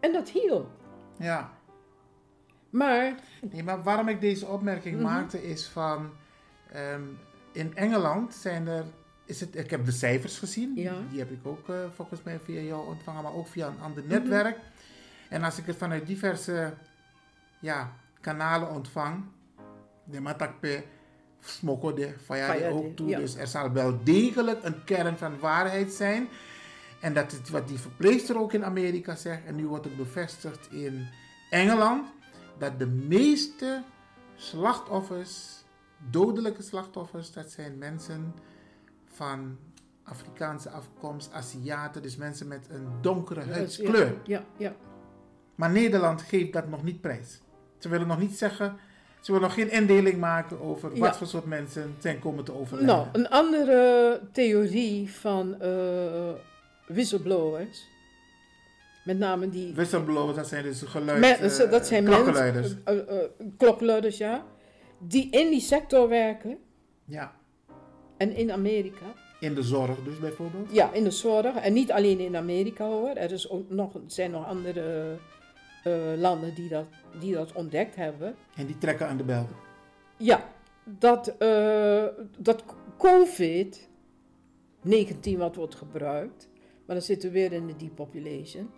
En 0.00 0.12
dat 0.12 0.28
hielp. 0.30 0.70
Ja. 1.18 1.58
Maar, 2.70 3.14
Nee, 3.50 3.62
maar 3.62 3.82
waarom 3.82 4.08
ik 4.08 4.20
deze 4.20 4.46
opmerking 4.46 4.94
Mhm. 4.94 5.04
maakte 5.04 5.42
is 5.42 5.66
van... 5.66 6.10
ehm, 6.72 7.02
in 7.52 7.76
Engeland 7.76 8.34
zijn 8.34 8.66
er... 8.68 8.84
Is 9.24 9.40
het, 9.40 9.56
ik 9.56 9.70
heb 9.70 9.84
de 9.84 9.90
cijfers 9.92 10.38
gezien. 10.38 10.72
Ja. 10.74 10.94
Die 11.10 11.18
heb 11.18 11.30
ik 11.30 11.46
ook 11.46 11.68
eh, 11.68 11.76
volgens 11.94 12.22
mij 12.22 12.40
via 12.44 12.60
jou 12.60 12.86
ontvangen, 12.86 13.22
maar 13.22 13.34
ook 13.34 13.46
via 13.46 13.66
een 13.66 13.80
ander 13.80 14.02
Mhm. 14.04 14.12
netwerk. 14.12 14.58
En 15.28 15.42
als 15.42 15.58
ik 15.58 15.66
het 15.66 15.76
vanuit 15.76 16.06
diverse 16.06 16.74
ja, 17.60 17.92
kanalen 18.20 18.70
ontvang... 18.70 19.24
De 20.04 20.20
matakpe 20.20 20.82
Van 22.24 22.36
ja, 22.38 22.68
ook 22.68 22.96
toe. 22.96 23.08
ja. 23.08 23.18
Dus 23.18 23.34
er 23.36 23.46
zal 23.46 23.72
wel 23.72 24.04
degelijk 24.04 24.64
een 24.64 24.84
kern 24.84 25.16
van 25.18 25.38
waarheid 25.38 25.92
zijn. 25.92 26.28
En 27.00 27.14
dat 27.14 27.32
is 27.32 27.50
wat 27.50 27.68
die 27.68 27.78
verpleegster 27.78 28.38
ook 28.38 28.52
in 28.52 28.64
Amerika 28.64 29.14
zegt. 29.14 29.44
En 29.44 29.54
nu 29.54 29.66
wordt 29.66 29.84
het 29.84 29.96
bevestigd 29.96 30.68
in 30.70 31.08
Engeland. 31.50 32.08
Dat 32.58 32.78
de 32.78 32.86
meeste 32.86 33.82
slachtoffers, 34.36 35.59
dodelijke 36.10 36.62
slachtoffers, 36.62 37.32
dat 37.32 37.50
zijn 37.50 37.78
mensen 37.78 38.34
van 39.04 39.58
Afrikaanse 40.02 40.70
afkomst, 40.70 41.32
Aziaten. 41.32 42.02
Dus 42.02 42.16
mensen 42.16 42.48
met 42.48 42.66
een 42.70 42.86
donkere 43.00 43.40
huidskleur. 43.40 44.14
ja, 44.24 44.44
ja, 44.56 44.74
Maar 45.54 45.70
Nederland 45.70 46.22
geeft 46.22 46.52
dat 46.52 46.68
nog 46.68 46.82
niet 46.82 47.00
prijs. 47.00 47.40
Ze 47.78 47.88
willen 47.88 48.06
nog 48.06 48.18
niet 48.18 48.38
zeggen 48.38 48.78
Zullen 49.20 49.40
we 49.40 49.46
nog 49.46 49.54
geen 49.56 49.70
indeling 49.70 50.18
maken 50.18 50.60
over 50.60 50.98
wat 50.98 51.16
voor 51.16 51.26
soort 51.26 51.44
mensen 51.44 51.94
zijn 51.98 52.18
komen 52.18 52.44
te 52.44 52.54
overlijden? 52.54 52.94
Nou, 52.94 53.08
een 53.12 53.28
andere 53.28 54.20
theorie 54.32 55.10
van 55.12 55.60
eh, 55.60 56.32
whistleblowers, 56.86 57.88
met 59.04 59.18
name 59.18 59.48
die 59.50 59.74
Whistleblowers, 59.74 60.36
dat 60.36 60.48
zijn 60.48 60.62
dus 60.62 60.82
geluid, 60.82 61.20
Men- 61.20 61.70
dat 61.70 61.86
zijn 61.86 62.04
klokkenluiders. 62.04 62.74
mensen, 62.84 63.08
eh, 63.08 63.22
eh, 63.22 63.30
klokluiders, 63.56 64.16
ja, 64.16 64.44
die 65.00 65.30
in 65.30 65.50
die 65.50 65.60
sector 65.60 66.08
werken 66.08 66.58
Ja, 67.04 67.32
en 68.16 68.34
in 68.36 68.52
Amerika. 68.52 69.14
in 69.40 69.54
de 69.54 69.62
zorg 69.62 70.02
dus 70.04 70.18
bijvoorbeeld. 70.18 70.72
Ja, 70.72 70.92
in 70.92 71.04
de 71.04 71.10
zorg. 71.10 71.54
En 71.56 71.72
niet 71.72 71.92
alleen 71.92 72.18
in 72.20 72.36
Amerika 72.36 72.86
hoor. 72.86 73.08
Er 73.08 73.32
is 73.32 73.50
ook 73.50 73.70
nog, 73.70 73.92
zijn 74.06 74.30
nog 74.30 74.46
andere 74.46 75.16
eh, 75.84 75.92
landen 76.16 76.54
die 76.54 76.68
dat, 76.68 76.86
die 77.20 77.34
dat 77.34 77.52
ontdekt 77.52 77.96
hebben. 77.96 78.34
En 78.56 78.66
die 78.66 78.78
trekken 78.78 79.08
aan 79.08 79.16
de 79.16 79.24
bel. 79.24 79.46
Ja, 80.16 80.48
dat, 80.84 81.36
eh, 81.36 82.04
dat 82.38 82.64
COVID-19 82.98 85.36
wat 85.36 85.54
wordt 85.56 85.74
gebruikt, 85.74 86.48
maar 86.86 86.96
dan 86.96 87.04
zitten 87.04 87.28
we 87.32 87.38
weer 87.38 87.52
in 87.52 87.66
de 87.66 87.76
depopulation, 87.76 88.70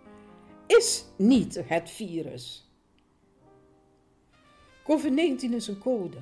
is 0.67 1.05
niet 1.17 1.61
het 1.65 1.89
virus. 1.89 2.72
COVID-19 4.83 5.53
is 5.53 5.67
een 5.67 5.79
code. 5.79 6.17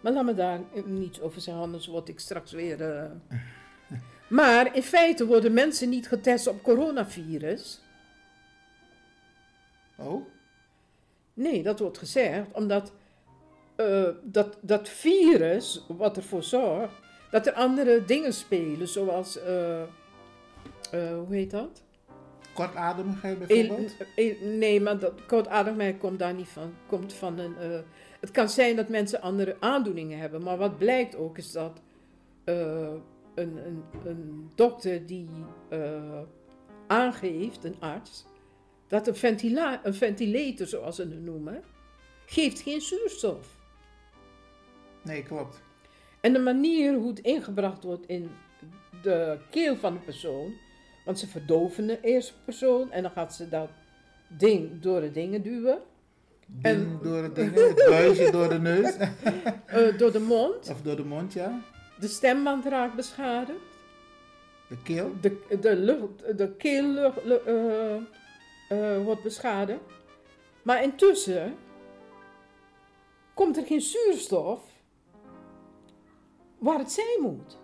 Maar 0.00 0.12
laat 0.12 0.24
me 0.24 0.34
daar 0.34 0.60
niets 0.84 1.20
over 1.20 1.40
zeggen, 1.40 1.62
anders 1.62 1.86
word 1.86 2.08
ik 2.08 2.20
straks 2.20 2.52
weer... 2.52 2.82
eh. 2.82 3.10
Maar 4.28 4.76
in 4.76 4.82
feite 4.82 5.26
worden 5.26 5.52
mensen 5.52 5.88
niet 5.88 6.08
getest 6.08 6.46
op 6.46 6.62
coronavirus. 6.62 7.80
Oh? 9.96 10.26
Nee, 11.34 11.62
dat 11.62 11.78
wordt 11.78 11.98
gezegd 11.98 12.46
omdat 12.52 12.92
eh, 13.76 14.08
dat, 14.22 14.58
dat 14.60 14.88
virus, 14.88 15.84
wat 15.88 16.16
ervoor 16.16 16.42
zorgt, 16.42 16.94
dat 17.30 17.46
er 17.46 17.52
andere 17.52 18.04
dingen 18.04 18.32
spelen, 18.32 18.88
zoals, 18.88 19.38
eh, 19.38 19.82
hoe 20.90 21.26
heet 21.28 21.50
dat? 21.50 21.82
Kortademigheid 22.54 23.40
El- 23.40 23.46
bijvoorbeeld? 23.46 23.96
el- 24.16 24.36
nee, 24.40 24.80
maar 24.80 24.98
dat 24.98 25.26
kortademigheid 25.26 25.98
komt 25.98 26.18
daar 26.18 26.34
niet 26.34 26.48
van. 26.48 26.74
Komt 26.86 27.12
van 27.12 27.38
een, 27.38 27.56
eh, 27.56 27.78
het 28.20 28.30
kan 28.30 28.48
zijn 28.48 28.76
dat 28.76 28.88
mensen 28.88 29.20
andere 29.20 29.56
aandoeningen 29.60 30.18
hebben, 30.18 30.42
maar 30.42 30.56
wat 30.58 30.78
blijkt 30.78 31.16
ook 31.16 31.38
is 31.38 31.52
dat 31.52 31.80
eh, 32.44 32.92
een, 33.34 33.56
een, 33.66 33.82
een 34.04 34.50
dokter 34.54 35.06
die 35.06 35.28
eh, 35.68 36.20
aangeeft, 36.86 37.64
een 37.64 37.76
arts, 37.80 38.24
dat 38.86 39.06
een, 39.06 39.16
ventila- 39.16 39.80
een 39.84 39.94
ventilator, 39.94 40.66
zoals 40.66 40.96
ze 40.96 41.02
het 41.02 41.22
noemen, 41.24 41.62
geeft 42.26 42.60
geen 42.60 42.80
zuurstof. 42.80 43.56
Nee, 45.02 45.22
klopt. 45.22 45.62
En 46.20 46.32
de 46.32 46.38
manier 46.38 46.94
hoe 46.94 47.08
het 47.08 47.18
ingebracht 47.20 47.84
wordt 47.84 48.06
in 48.06 48.30
de 49.02 49.38
keel 49.50 49.76
van 49.76 49.92
de 49.92 49.98
persoon, 49.98 50.52
want 51.04 51.18
ze 51.18 51.26
verdoven 51.26 51.86
de 51.86 52.00
eerste 52.00 52.32
persoon 52.44 52.90
en 52.92 53.02
dan 53.02 53.10
gaat 53.10 53.34
ze 53.34 53.48
dat 53.48 53.68
ding 54.28 54.80
door 54.80 55.00
de 55.00 55.10
dingen 55.10 55.42
duwen, 55.42 55.78
Ding 56.46 56.64
En- 56.76 56.98
door 57.02 57.22
het 57.22 57.34
ding, 57.34 57.54
het 57.54 57.84
buisje 57.88 58.30
door 58.30 58.48
de 58.48 58.58
neus. 58.58 58.96
eh, 59.66 59.98
door 59.98 60.12
de 60.12 60.20
mond. 60.20 60.68
of 60.70 60.82
door 60.82 60.96
de 60.96 61.04
mond, 61.04 61.32
ja. 61.32 61.60
De 61.98 62.08
stemband 62.08 62.64
raakt 62.64 62.94
beschadigd, 62.94 63.58
De 64.68 64.82
keel. 64.82 65.12
de, 65.20 65.38
de, 65.60 65.76
lucht, 65.76 66.38
de 66.38 66.52
keel 66.56 66.96
eh, 66.96 67.94
eh, 68.68 69.04
wordt 69.04 69.22
beschadigd. 69.22 69.80
Maar 70.62 70.82
intussen 70.82 71.56
komt 73.34 73.56
er 73.56 73.64
geen 73.66 73.80
zuurstof 73.80 74.60
waar 76.58 76.78
het 76.78 76.92
zijn 76.92 77.20
moet. 77.20 77.58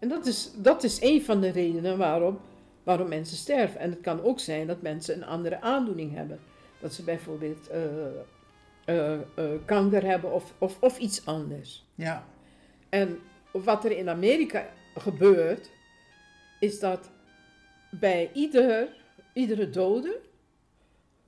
En 0.00 0.08
dat 0.08 0.26
is, 0.26 0.50
dat 0.56 0.82
is 0.82 1.00
een 1.00 1.22
van 1.22 1.40
de 1.40 1.50
redenen 1.50 1.98
waarom, 1.98 2.40
waarom 2.82 3.08
mensen 3.08 3.36
sterven. 3.36 3.80
En 3.80 3.90
het 3.90 4.00
kan 4.00 4.22
ook 4.22 4.40
zijn 4.40 4.66
dat 4.66 4.82
mensen 4.82 5.16
een 5.16 5.24
andere 5.24 5.60
aandoening 5.60 6.14
hebben. 6.14 6.40
Dat 6.80 6.94
ze 6.94 7.02
bijvoorbeeld 7.02 7.68
eh, 7.68 7.84
eh, 8.84 9.12
eh, 9.12 9.20
kanker 9.64 10.04
hebben 10.04 10.32
of, 10.32 10.54
of, 10.58 10.76
of 10.80 10.98
iets 10.98 11.26
anders. 11.26 11.84
Ja. 11.94 12.24
En 12.88 13.18
wat 13.52 13.84
er 13.84 13.90
in 13.90 14.08
Amerika 14.08 14.68
gebeurt, 14.94 15.70
is 16.60 16.80
dat 16.80 17.10
bij 17.90 18.30
ieder, 18.32 18.88
iedere 19.32 19.70
dode 19.70 20.20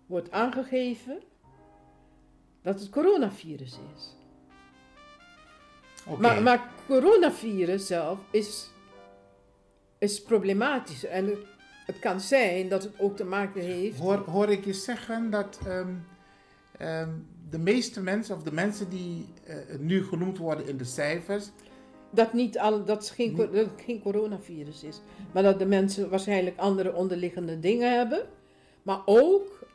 wordt 0.06 0.30
aangegeven 0.30 1.22
dat 2.62 2.80
het 2.80 2.88
coronavirus 2.88 3.78
is. 3.94 4.14
Oké. 6.06 6.20
Maar, 6.20 6.42
maar 6.42 6.70
coronavirus 6.93 7.86
zelf 7.86 8.18
is, 8.30 8.70
is 9.99 10.22
problematisch. 10.22 11.05
En 11.05 11.26
het, 11.26 11.38
het 11.86 11.99
kan 11.99 12.20
zijn 12.20 12.68
dat 12.68 12.82
het 12.82 12.93
ook 12.99 13.16
te 13.16 13.24
maken 13.24 13.61
heeft. 13.61 13.99
Hoor, 13.99 14.16
hoor 14.16 14.49
ik 14.49 14.64
je 14.64 14.72
zeggen 14.72 15.30
dat 15.30 15.59
ehm, 15.66 15.95
ehm, 16.78 17.11
de 17.51 17.59
meeste 17.59 18.01
mensen, 18.01 18.36
of 18.36 18.43
de 18.43 18.53
mensen 18.53 18.90
die 18.90 19.26
eh, 19.45 19.57
nu 19.78 20.05
genoemd 20.05 20.38
worden 20.38 20.68
in 20.68 20.76
de 20.76 20.84
cijfers, 20.84 21.51
Dat, 22.11 22.32
niet 22.32 22.59
al, 22.59 22.84
dat, 22.84 22.99
het 22.99 23.11
geen, 23.11 23.36
dat 23.36 23.53
het 23.53 23.82
geen 23.84 24.03
coronavirus 24.03 24.84
is. 24.84 25.01
Maar 25.32 25.43
dat 25.43 25.59
de 25.59 25.66
mensen 25.66 26.11
waarschijnlijk 26.11 26.59
andere 26.59 26.95
onderliggende 26.95 27.59
dingen 27.61 27.97
hebben. 27.97 28.26
Maar 28.82 29.01
ook 29.05 29.66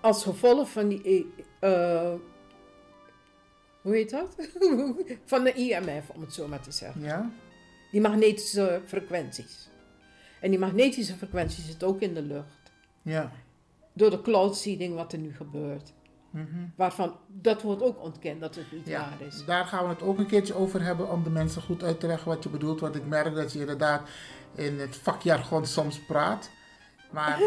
als 0.00 0.22
gevolg 0.22 0.70
van 0.70 0.88
die. 0.88 1.32
eh, 1.60 2.14
hoe 3.84 3.94
heet 3.94 4.10
dat? 4.10 4.36
van 5.24 5.44
de 5.44 5.52
IMF, 5.52 6.08
om 6.14 6.20
het 6.20 6.32
zo 6.34 6.48
maar 6.48 6.60
te 6.60 6.70
zeggen. 6.72 7.02
ja, 7.02 7.30
Die 7.90 8.00
magnetische 8.00 8.82
frequenties. 8.86 9.68
En 10.40 10.50
die 10.50 10.58
magnetische 10.58 11.14
frequenties 11.14 11.66
zitten 11.66 11.88
ook 11.88 12.00
in 12.00 12.14
de 12.14 12.22
lucht. 12.22 12.72
ja. 13.02 13.30
Door 13.96 14.10
de 14.10 14.22
cloud 14.22 14.56
seeding 14.56 14.94
wat 14.94 15.12
er 15.12 15.18
nu 15.18 15.34
gebeurt. 15.34 15.92
mhm. 16.30 16.46
Waarvan 16.76 17.16
dat 17.28 17.62
wordt 17.62 17.82
ook 17.82 18.02
ontkend 18.02 18.40
dat 18.40 18.54
het 18.54 18.72
niet 18.72 18.86
Ja, 18.88 19.00
waar 19.18 19.26
is. 19.26 19.44
daar 19.44 19.64
gaan 19.64 19.84
we 19.84 19.90
het 19.90 20.02
ook 20.02 20.18
een 20.18 20.26
keertje 20.26 20.54
over 20.54 20.82
hebben 20.82 21.10
om 21.10 21.22
de 21.22 21.30
mensen 21.30 21.62
goed 21.62 21.82
uit 21.82 22.00
te 22.00 22.06
leggen 22.06 22.28
wat 22.28 22.42
je 22.42 22.48
bedoelt. 22.48 22.80
Want 22.80 22.94
ik 22.94 23.06
merk 23.06 23.34
dat 23.34 23.52
je 23.52 23.58
inderdaad 23.60 24.08
in 24.54 24.78
het 24.80 24.96
vakjargon 24.96 25.66
soms 25.66 25.98
praat. 26.00 26.50
Maar 27.14 27.40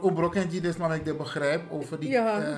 Obrokentje 0.00 0.60
dus 0.60 0.76
maar 0.76 0.94
ik 0.94 1.04
dit 1.04 1.16
begrijp 1.16 1.70
over 1.70 2.00
die, 2.00 2.08
Ja. 2.08 2.40
eh, 2.42 2.56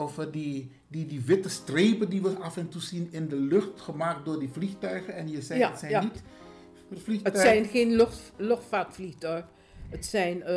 over 0.00 0.30
die, 0.32 0.70
die, 0.88 1.06
die 1.06 1.20
witte 1.20 1.48
strepen 1.48 2.08
die 2.10 2.22
we 2.22 2.28
af 2.40 2.56
en 2.56 2.68
toe 2.68 2.80
zien 2.80 3.08
in 3.10 3.28
de 3.28 3.36
lucht 3.36 3.80
gemaakt 3.80 4.24
door 4.24 4.38
die 4.38 4.48
vliegtuigen. 4.52 5.14
En 5.14 5.30
je 5.30 5.42
zei 5.42 5.58
Ja, 5.58 5.70
het 5.70 5.78
zijn 5.78 5.90
ja. 5.90 6.00
niet 6.02 6.22
Het 6.88 7.00
vliegtuigen. 7.02 7.42
zijn 7.42 7.64
geen 7.64 7.96
lucht, 7.96 8.32
luchtvaatvliegtuigen. 8.36 9.48
Het 9.88 10.06
zijn 10.06 10.42
eh, 10.42 10.56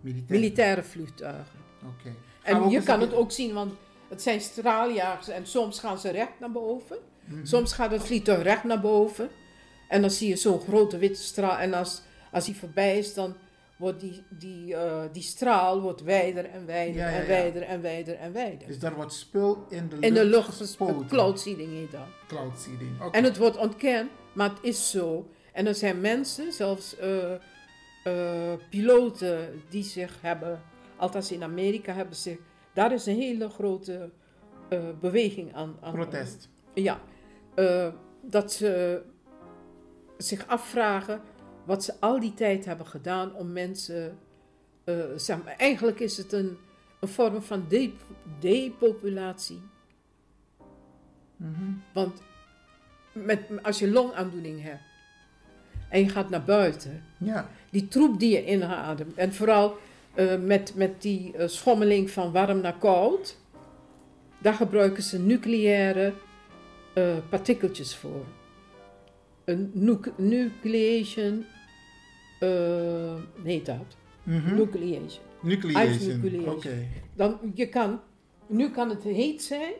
militair. 0.00 0.24
militaire 0.40 0.82
vliegtuigen. 0.82 1.58
Oké. 1.82 2.14
En 2.42 2.70
je 2.70 2.82
kan 2.82 3.00
het 3.00 3.14
ook 3.14 3.32
zien, 3.32 3.54
want 3.54 3.72
het 4.08 4.22
zijn 4.22 4.40
straaljagers 4.40 5.28
en 5.28 5.46
soms 5.46 5.78
gaan 5.80 5.98
ze 5.98 6.10
recht 6.10 6.40
naar 6.40 6.52
boven. 6.52 6.96
Mhm. 7.24 7.44
Soms 7.44 7.72
gaat 7.72 7.90
het 7.90 8.02
vliegtuig 8.04 8.42
recht 8.42 8.64
naar 8.64 8.80
boven. 8.80 9.28
En 9.88 10.00
dan 10.00 10.10
zie 10.10 10.28
je 10.28 10.36
zo'n 10.36 10.60
grote 10.60 10.98
witte 10.98 11.22
straal. 11.22 11.58
En 11.58 11.74
als, 11.74 12.02
als 12.32 12.44
die 12.44 12.56
voorbij 12.56 12.98
is, 12.98 13.14
dan 13.14 13.34
wordt 13.82 14.00
die, 14.00 14.24
die, 14.28 14.74
eh, 14.76 15.02
die 15.12 15.22
straal 15.22 15.80
wordt 15.80 16.02
wijder 16.02 16.44
en 16.44 16.66
wijder 16.66 16.96
Ja, 16.96 17.08
ja, 17.08 17.20
en 17.20 17.26
wijder 17.26 17.62
en 17.62 17.82
wijder 17.82 18.14
en 18.14 18.32
wijder. 18.32 18.66
Dus 18.66 18.78
daar 18.78 18.94
wordt 18.94 19.12
spul 19.12 19.66
in 19.68 19.88
de 19.88 19.94
lucht, 19.94 20.04
In 20.04 20.14
de 20.14 20.24
lucht 20.24 20.56
gespoten. 20.56 21.06
Cloud 21.06 21.40
seeding 21.40 21.72
heet 21.72 21.90
dat. 21.90 22.06
Cloud 22.26 22.58
seeding. 22.58 22.90
En 23.10 23.24
het 23.24 23.36
wordt 23.36 23.56
ontkend, 23.56 24.10
maar 24.32 24.48
het 24.50 24.58
is 24.62 24.90
zo. 24.90 25.28
En 25.52 25.66
er 25.66 25.74
zijn 25.74 26.00
mensen, 26.00 26.52
zelfs 26.52 26.96
eh, 26.98 28.52
piloten, 28.70 29.62
die 29.68 29.84
zich 29.84 30.18
hebben, 30.20 30.62
althans 30.96 31.32
in 31.32 31.42
Amerika 31.42 31.92
hebben 31.92 32.16
zich, 32.16 32.38
daar 32.72 32.92
is 32.92 33.06
een 33.06 33.16
hele 33.16 33.48
grote 33.48 34.10
beweging 35.00 35.54
aan. 35.54 35.76
aan 35.80 35.92
Protest. 35.92 36.48
ja, 36.74 37.00
dat 38.22 38.52
ze 38.52 39.02
zich 40.16 40.46
afvragen 40.46 41.20
wat 41.64 41.84
ze 41.84 41.94
al 42.00 42.20
die 42.20 42.34
tijd 42.34 42.64
hebben 42.64 42.86
gedaan 42.86 43.34
om 43.34 43.52
mensen. 43.52 44.18
eh, 44.84 44.94
zeg 45.16 45.44
maar, 45.44 45.54
eigenlijk 45.56 46.00
is 46.00 46.16
het 46.16 46.32
een, 46.32 46.58
een 47.00 47.08
vorm 47.08 47.42
van 47.42 47.64
de- 47.68 47.92
depopulatie. 48.40 49.60
Mhm. 51.36 51.70
Want 51.92 52.22
met, 53.12 53.40
als 53.62 53.78
je 53.78 53.90
longaandoening 53.90 54.62
hebt 54.62 54.80
en 55.88 56.00
je 56.00 56.08
gaat 56.08 56.30
naar 56.30 56.44
buiten, 56.44 57.04
Ja. 57.18 57.48
die 57.70 57.88
troep 57.88 58.18
die 58.18 58.30
je 58.32 58.46
inademt, 58.46 59.14
en 59.16 59.32
vooral 59.34 59.76
eh, 60.14 60.38
met, 60.40 60.72
met 60.76 61.02
die 61.02 61.36
eh, 61.36 61.48
schommeling 61.48 62.10
van 62.10 62.32
warm 62.32 62.60
naar 62.60 62.78
koud, 62.78 63.36
daar 64.38 64.54
gebruiken 64.54 65.02
ze 65.02 65.18
nucleaire 65.18 66.12
partikeltjes 67.28 67.96
voor. 67.96 68.24
Een 69.44 69.70
nuc- 69.74 70.12
nucleation, 70.16 71.44
eh 72.40 73.14
heet 73.44 73.66
dat? 73.66 73.96
Mhm. 74.22 74.54
Nucleation. 74.54 75.24
Nucleation. 75.40 76.48
Oké. 76.48 76.86
Dan, 77.14 77.38
je 77.54 77.68
kan, 77.68 78.00
Nu 78.46 78.70
kan 78.70 78.88
het 78.88 79.02
heet 79.02 79.42
zijn. 79.42 79.72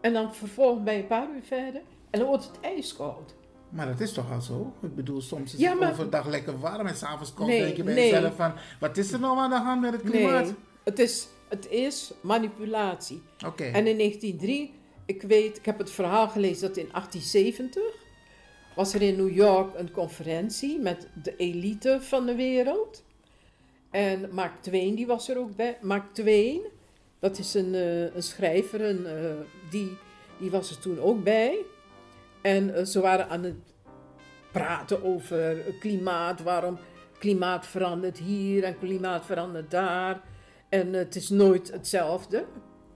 En 0.00 0.12
dan 0.12 0.34
vervolgens 0.34 0.84
bij 0.84 0.98
een 0.98 1.06
paar 1.06 1.28
uur 1.34 1.42
verder. 1.42 1.80
En 2.10 2.18
dan 2.18 2.28
wordt 2.28 2.44
het 2.46 2.60
ijskoud. 2.60 3.34
Maar 3.68 3.86
dat 3.86 4.00
is 4.00 4.12
toch 4.12 4.32
al 4.32 4.40
zo? 4.40 4.72
Ik 4.82 4.94
bedoel, 4.94 5.20
soms 5.20 5.54
is 5.54 5.60
Ja, 5.60 5.70
het 5.70 5.80
maar- 5.80 5.90
overdag 5.90 6.26
lekker 6.28 6.58
warm 6.58 6.86
en 6.86 6.96
s'avonds 6.96 7.34
koud. 7.34 7.48
Nee, 7.48 7.60
denk 7.60 7.76
je 7.76 7.82
bij 7.82 7.94
nee. 7.94 8.10
jezelf 8.10 8.36
van, 8.36 8.52
wat 8.80 8.96
is 8.96 9.12
er 9.12 9.20
nou 9.20 9.38
aan 9.38 9.50
de 9.50 9.56
hand 9.56 9.80
met 9.80 9.92
het 9.92 10.02
klimaat? 10.02 10.44
Nee, 10.44 10.54
het 10.84 10.98
is, 10.98 11.28
het 11.48 11.68
is 11.68 12.12
manipulatie. 12.20 13.22
Oké. 13.46 13.64
En 13.64 13.86
in 13.86 13.96
1903, 13.96 14.72
ik 15.06 15.22
weet, 15.22 15.56
ik 15.58 15.64
heb 15.64 15.78
het 15.78 15.90
verhaal 15.90 16.28
gelezen 16.28 16.68
dat 16.68 16.76
in 16.76 16.88
1870 16.92 17.82
was 18.80 18.94
er 18.94 19.02
in 19.02 19.16
New 19.16 19.34
York 19.34 19.78
een 19.78 19.90
conferentie 19.90 20.78
met 20.78 21.08
de 21.22 21.36
elite 21.36 21.98
van 22.00 22.26
de 22.26 22.34
wereld. 22.34 23.04
En 23.90 24.28
Mark 24.32 24.62
Twain, 24.62 24.94
die 24.94 25.06
was 25.06 25.28
er 25.28 25.38
ook 25.38 25.56
bij. 25.56 25.78
Mark 25.80 26.14
Twain, 26.14 26.60
dat 27.18 27.38
is 27.38 27.54
een, 27.54 27.74
eh, 27.74 28.14
een 28.14 28.22
schrijver, 28.22 29.06
eh, 29.06 29.30
die, 29.70 29.96
die 30.38 30.50
was 30.50 30.70
er 30.70 30.78
toen 30.78 30.98
ook 30.98 31.24
bij. 31.24 31.58
En 32.42 32.74
eh, 32.74 32.84
ze 32.84 33.00
waren 33.00 33.28
aan 33.28 33.42
het 33.42 33.74
praten 34.52 35.04
over 35.04 35.56
klimaat, 35.80 36.42
waarom 36.42 36.78
klimaat 37.18 37.66
verandert 37.66 38.18
hier 38.18 38.64
en 38.64 38.78
klimaat 38.78 39.26
verandert 39.26 39.70
daar. 39.70 40.22
En 40.68 40.92
het 40.92 41.16
is 41.16 41.28
nooit 41.28 41.72
hetzelfde. 41.72 42.44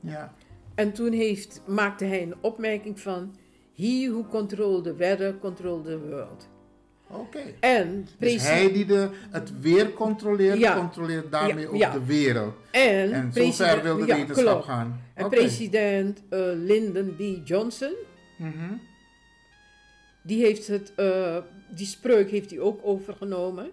Ja. 0.00 0.34
En 0.74 0.92
toen 0.92 1.12
heeft, 1.12 1.62
maakte 1.66 2.04
hij 2.04 2.22
een 2.22 2.36
opmerking 2.40 3.00
van... 3.00 3.34
He 3.74 4.08
who 4.10 4.24
control 4.28 4.80
the 4.82 4.94
weather, 4.96 5.38
control 5.38 5.82
the 5.82 5.98
world. 5.98 6.48
Oké. 7.08 7.38
En, 7.60 8.08
Dus 8.18 8.42
hij 8.48 8.72
die 8.72 8.86
de, 8.86 9.08
het 9.30 9.60
weer 9.60 9.92
controleert, 9.92 10.58
Ja. 10.58 10.76
controleert 10.76 11.32
daarmee 11.32 11.64
Ja, 11.64 11.68
ook 11.70 11.76
ja. 11.76 11.90
de 11.92 12.04
wereld. 12.04 12.54
en, 12.70 13.12
En 13.12 13.32
zover 13.32 13.82
wil 13.82 13.96
de 13.96 14.04
wetenschap 14.04 14.44
klopt. 14.46 14.64
gaan. 14.64 15.00
En 15.14 15.28
president 15.28 16.22
eh, 16.28 16.38
Lyndon 16.54 17.14
B. 17.16 17.46
Johnson, 17.48 17.94
Mhm. 18.38 18.72
die 20.22 20.44
heeft 20.44 20.66
het, 20.66 20.92
eh, 20.96 21.36
die 21.74 21.86
spreuk 21.86 22.30
heeft 22.30 22.50
hij 22.50 22.60
ook 22.60 22.80
overgenomen. 22.82 23.70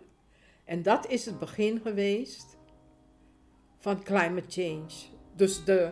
En 0.65 0.81
dat 0.83 1.07
is 1.09 1.25
het 1.25 1.39
begin 1.39 1.79
geweest 1.83 2.57
van 3.79 4.03
climate 4.03 4.47
change. 4.61 4.91
Dus 5.35 5.63
de, 5.63 5.89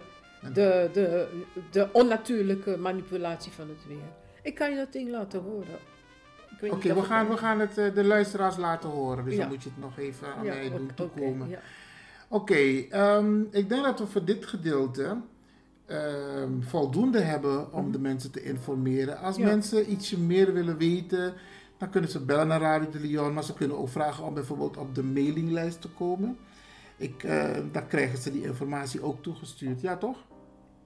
de, 0.54 0.90
de, 0.94 1.28
de 1.72 1.90
onnatuurlijke 1.92 2.78
manipulatie 2.78 3.52
van 3.52 3.68
het 3.70 3.88
weer. 3.88 4.12
Ik 4.44 4.56
kan 4.56 4.70
je 4.70 4.76
dat 4.76 4.92
ding 4.92 5.10
laten 5.10 5.42
horen. 5.42 5.80
Oké, 6.70 6.94
we, 6.94 7.02
gaan, 7.02 7.28
we 7.28 7.38
gaan 7.38 7.60
het 7.60 7.78
eh, 7.78 7.94
de 7.94 8.04
luisteraars 8.04 8.58
laten 8.58 8.90
horen. 8.90 9.24
Dus 9.26 9.34
Ja. 9.34 9.40
dan 9.40 9.50
moet 9.50 9.64
je 9.64 9.70
het 9.70 9.80
nog 9.80 9.98
even 9.98 10.28
aan 10.36 10.46
Ja, 10.46 10.54
mij 10.54 10.70
doen 10.70 10.82
oké, 10.82 10.94
toekomen. 10.94 11.50
ja. 11.50 11.60
Oké, 12.28 12.56
ehm, 12.90 13.42
ik 13.52 13.70
denk 13.70 13.84
dat 13.84 14.00
we 14.00 14.08
voor 14.08 14.26
dit 14.26 14.46
gedeelte 14.46 15.18
ehm, 15.86 16.62
voldoende 16.62 17.20
hebben 17.20 17.74
om 17.74 17.92
de 17.92 18.00
mensen 18.00 18.32
te 18.32 18.44
informeren. 18.44 19.18
Als 19.18 19.38
Mhm. 19.38 19.48
Mensen 19.48 19.92
ietsje 19.92 20.20
meer 20.20 20.54
willen 20.54 20.78
weten, 20.78 21.34
dan 21.78 21.90
kunnen 21.90 22.10
ze 22.10 22.20
bellen 22.26 22.48
naar 22.48 22.62
Radio 22.62 22.90
de 22.90 23.00
Leon, 23.00 23.34
maar 23.34 23.44
ze 23.44 23.54
kunnen 23.54 23.78
ook 23.78 23.90
vragen 23.90 24.24
om 24.26 24.34
bijvoorbeeld 24.34 24.78
op 24.78 24.96
de 24.96 25.04
mailinglijst 25.04 25.82
te 25.82 25.90
komen. 25.90 26.38
Ik, 27.00 27.24
eh, 27.24 27.58
dan 27.72 27.88
krijgen 27.88 28.18
ze 28.18 28.32
die 28.32 28.44
informatie 28.44 29.04
ook 29.04 29.24
toegestuurd, 29.24 29.82
ja 29.82 29.98
toch? 29.98 30.18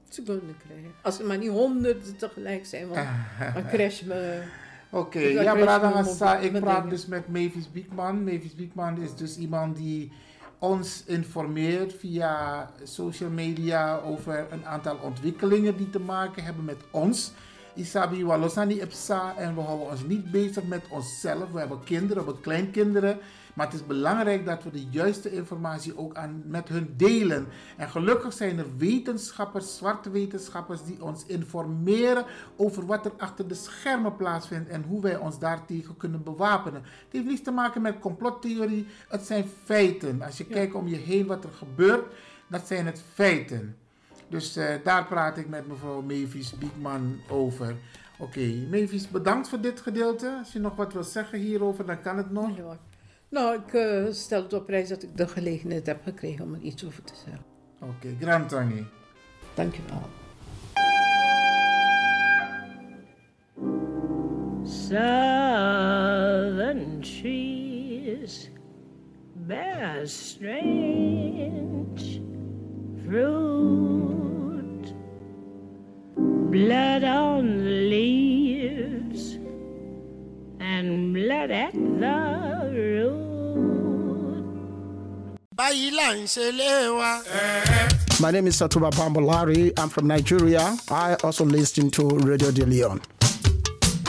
Ze 0.09 0.23
kunnen 0.23 0.57
krijgen. 0.65 0.91
Als 1.01 1.19
er 1.19 1.25
maar 1.25 1.37
niet 1.37 1.49
honderden 1.49 2.17
tegelijk 2.17 2.65
zijn, 2.65 2.87
want 2.87 3.07
dan 3.53 3.67
crash 3.67 4.01
me. 4.01 4.43
Oké, 4.89 5.33
dan 5.33 5.43
ja, 5.43 5.53
Brada 5.53 6.37
ik 6.37 6.59
praat 6.59 6.89
dus 6.89 7.05
met 7.05 7.27
Mavis 7.27 7.71
Biekman. 7.71 8.23
Mavis 8.23 8.55
Biekman 8.55 9.01
is 9.01 9.15
dus 9.15 9.37
iemand 9.37 9.75
die 9.77 10.11
ons 10.59 11.03
informeert 11.05 11.93
via 11.93 12.69
social 12.83 13.29
media 13.29 13.97
over 13.97 14.47
een 14.49 14.65
aantal 14.65 14.97
ontwikkelingen 15.01 15.77
die 15.77 15.89
te 15.89 15.99
maken 15.99 16.43
hebben 16.43 16.65
met 16.65 16.77
ons. 16.91 17.31
Isabi 17.75 18.25
Walosani 18.25 18.81
Epsa 18.81 19.37
en 19.37 19.55
we 19.55 19.61
houden 19.61 19.89
ons 19.89 20.03
niet 20.03 20.31
bezig 20.31 20.63
met 20.63 20.81
onszelf. 20.89 21.51
We 21.51 21.59
hebben 21.59 21.83
kinderen, 21.83 22.17
we 22.17 22.31
hebben 22.31 22.41
kleinkinderen. 22.41 23.17
Maar 23.53 23.65
het 23.65 23.75
is 23.75 23.85
belangrijk 23.85 24.45
dat 24.45 24.63
we 24.63 24.71
de 24.71 24.85
juiste 24.89 25.31
informatie 25.31 25.97
ook 25.97 26.15
aan, 26.15 26.43
met 26.45 26.69
hun 26.69 26.93
delen. 26.97 27.47
En 27.77 27.89
gelukkig 27.89 28.33
zijn 28.33 28.57
er 28.57 28.77
wetenschappers, 28.77 29.77
zwarte 29.77 30.09
wetenschappers, 30.09 30.83
die 30.83 31.03
ons 31.03 31.25
informeren 31.25 32.25
over 32.55 32.85
wat 32.85 33.05
er 33.05 33.11
achter 33.17 33.47
de 33.47 33.55
schermen 33.55 34.15
plaatsvindt 34.15 34.69
en 34.69 34.83
hoe 34.87 35.01
wij 35.01 35.17
ons 35.17 35.39
daartegen 35.39 35.97
kunnen 35.97 36.23
bewapenen. 36.23 36.81
Het 36.83 37.11
heeft 37.11 37.25
niets 37.25 37.41
te 37.41 37.51
maken 37.51 37.81
met 37.81 37.99
complottheorie, 37.99 38.87
het 39.07 39.25
zijn 39.25 39.45
feiten. 39.63 40.21
Als 40.21 40.37
je 40.37 40.45
kijkt 40.45 40.73
om 40.73 40.87
je 40.87 40.95
heen 40.95 41.25
wat 41.25 41.43
er 41.43 41.51
gebeurt, 41.51 42.13
dat 42.47 42.67
zijn 42.67 42.85
het 42.85 43.03
feiten. 43.13 43.77
Dus 44.27 44.55
eh, 44.55 44.75
daar 44.83 45.05
praat 45.05 45.37
ik 45.37 45.49
met 45.49 45.67
mevrouw 45.67 46.01
Mavis 46.01 46.57
Biekman 46.57 47.19
over. 47.29 47.75
Oké, 48.17 48.67
Mavis, 48.71 49.09
bedankt 49.09 49.49
voor 49.49 49.61
dit 49.61 49.79
gedeelte. 49.79 50.35
Als 50.39 50.53
je 50.53 50.59
nog 50.59 50.75
wat 50.75 50.93
wil 50.93 51.03
zeggen 51.03 51.39
hierover, 51.39 51.85
dan 51.85 52.01
kan 52.01 52.17
het 52.17 52.31
nog. 52.31 52.57
Ja. 52.57 52.77
Nou, 53.33 53.55
ik 53.55 53.73
eh, 53.73 54.05
stel 54.11 54.43
het 54.43 54.53
op 54.53 54.65
prijs 54.65 54.89
dat 54.89 55.03
ik 55.03 55.17
de 55.17 55.27
gelegenheid 55.27 55.85
heb 55.85 56.03
gekregen 56.03 56.45
om 56.45 56.53
er 56.53 56.59
iets 56.61 56.85
over 56.85 57.03
te 57.03 57.13
zeggen. 57.15 57.45
Oké, 57.79 58.15
grand 58.19 58.49
tangi. 58.49 58.85
Dankjewel. 59.53 60.01
Southern 64.63 65.41
trees 67.01 68.49
bear 69.47 70.05
strange 70.05 71.97
fruit, 73.05 74.93
blood 76.51 77.03
on 77.03 77.57
the 77.57 77.69
leaves 77.89 79.37
and 80.59 81.13
blood 81.13 81.51
at 81.51 81.73
the 81.73 82.71
root. 82.73 83.22
My 85.63 85.69
name 88.31 88.47
is 88.47 88.57
Satuba 88.57 88.91
Bambolari. 88.91 89.71
I'm 89.79 89.87
from 89.87 90.07
Nigeria. 90.07 90.75
I 90.91 91.15
also 91.23 91.45
listen 91.45 91.89
to 91.91 92.09
Radio 92.19 92.51
De 92.51 92.65
Leon. 92.65 92.99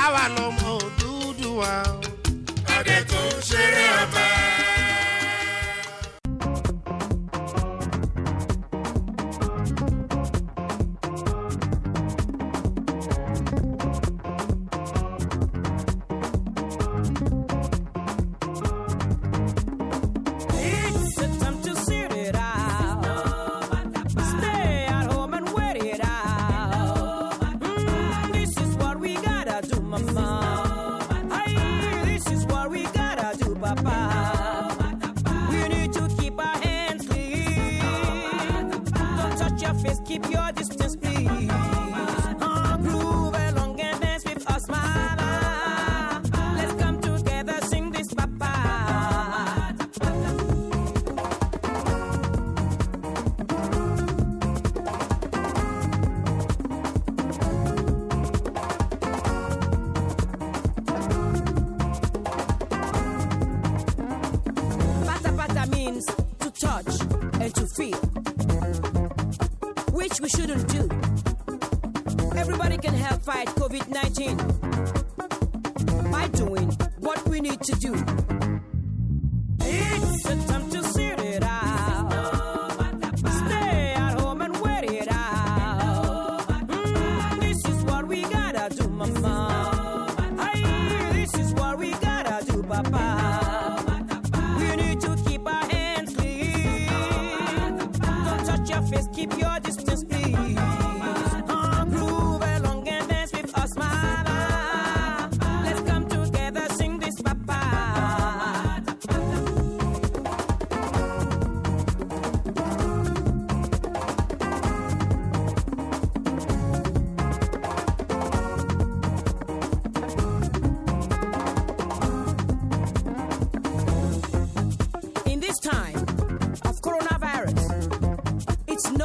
àwa 0.04 0.24
lọmọ 0.36 0.70
Odùduwà 0.82 1.72
o. 1.86 2.00
tó 3.10 3.20
ń 3.30 3.40
ṣeré 3.48 3.84
ọba. 4.02 4.43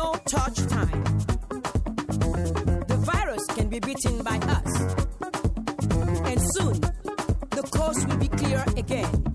no 0.02 0.14
touch 0.26 0.60
time. 0.68 1.04
The 2.92 2.98
virus 3.12 3.46
can 3.48 3.68
be 3.68 3.80
beaten 3.82 4.16
by 4.24 4.38
us, 4.58 4.72
and 6.30 6.40
soon 6.54 6.76
the 7.58 7.64
coast 7.78 8.08
will 8.08 8.18
be 8.18 8.30
clear 8.30 8.64
again. 8.78 9.29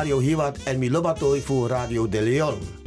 Radio 0.00 0.18
Hiwat 0.18 0.58
en 0.64 0.78
Milobatoi 0.78 1.40
voor 1.40 1.68
Radio 1.68 2.08
De 2.08 2.22
Leon. 2.22 2.79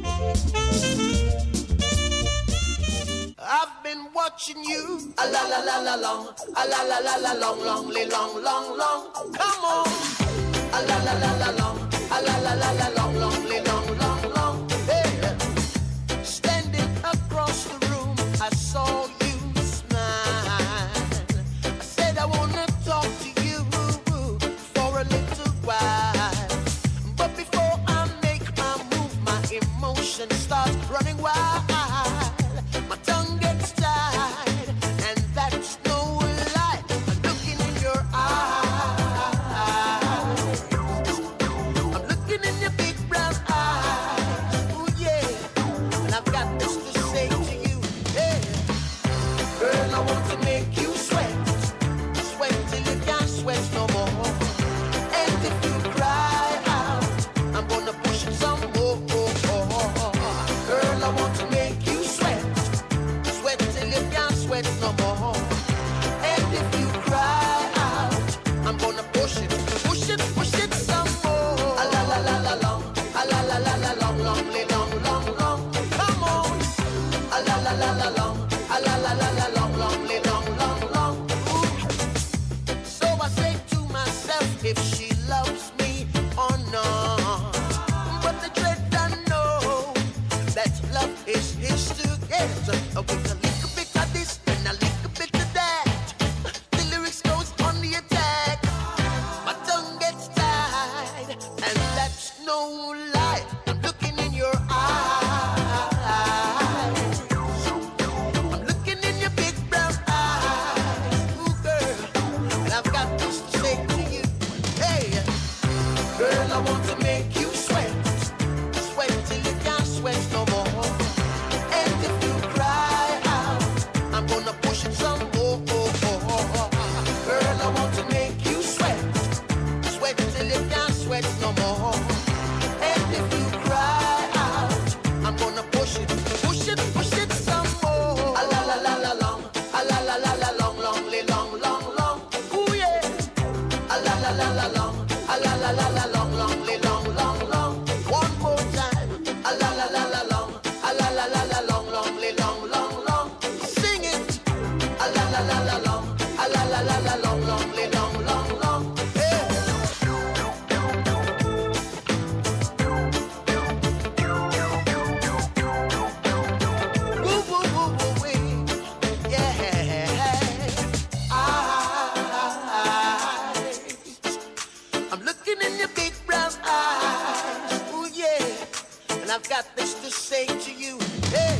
I've 179.34 179.48
got 179.48 179.66
this 179.74 179.94
to 179.94 180.12
say 180.12 180.46
to 180.46 180.72
you. 180.72 180.96
Hey, 181.34 181.58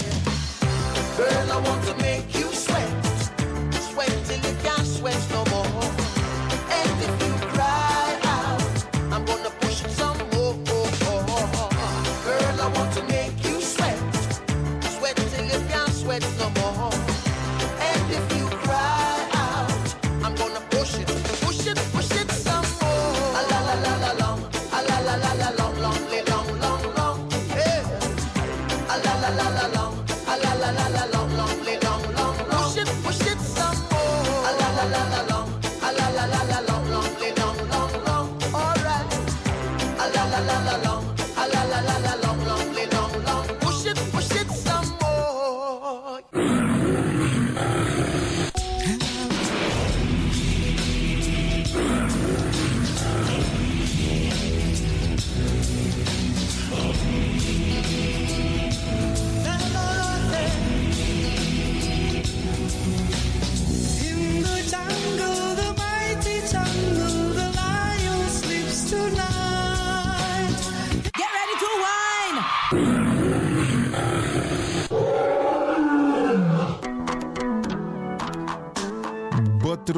girl, 1.16 1.52
I 1.52 1.60
want 1.66 1.84
to 1.86 1.96
make 1.96 2.33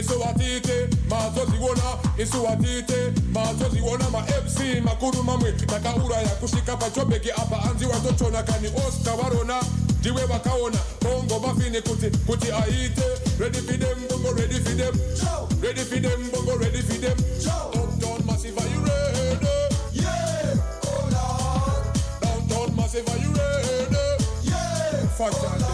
Isuwatite 0.00 0.88
mazoziona 1.10 1.82
isuwatite 2.18 3.12
mazoziona 3.32 4.10
ma 4.10 4.20
mc 4.20 4.80
makuru 4.84 5.22
mamwe 5.22 5.52
takauraya 5.52 6.28
kusvika 6.28 6.76
pachobheki 6.76 7.30
apa. 7.30 7.62
Anzi 7.70 7.86
watochona 7.86 8.42
kani 8.42 8.68
oscar 8.88 9.16
varona 9.16 9.62
ndiwe 10.00 10.24
vakaona 10.24 10.78
bongo 11.02 11.38
mafini 11.46 11.82
kuti 11.82 12.10
kuti 12.26 12.52
aite. 12.52 13.02
Ready 13.38 13.58
for 13.58 13.78
them 13.78 13.98
bongo 14.08 14.32
ready 14.32 14.54
for 14.60 14.74
them. 14.76 14.94
Ready 15.62 15.80
for 15.84 16.00
them 16.00 16.30
bongo 16.32 16.56
ready 16.56 16.82
for 16.82 16.94
them. 17.00 17.18
Uptown 17.74 18.26
massive 18.26 18.58
are 18.58 18.68
you 18.68 18.80
ready. 18.80 19.48
Yeah 19.92 20.54
oh 20.86 21.08
lord. 21.14 21.84
Downtown 22.20 22.76
massive 22.76 23.08
are 23.08 23.18
you 23.18 23.30
ready. 23.32 23.96
Yeah 24.42 25.08
fuck 25.18 25.32
that 25.32 25.62
oh 25.62 25.73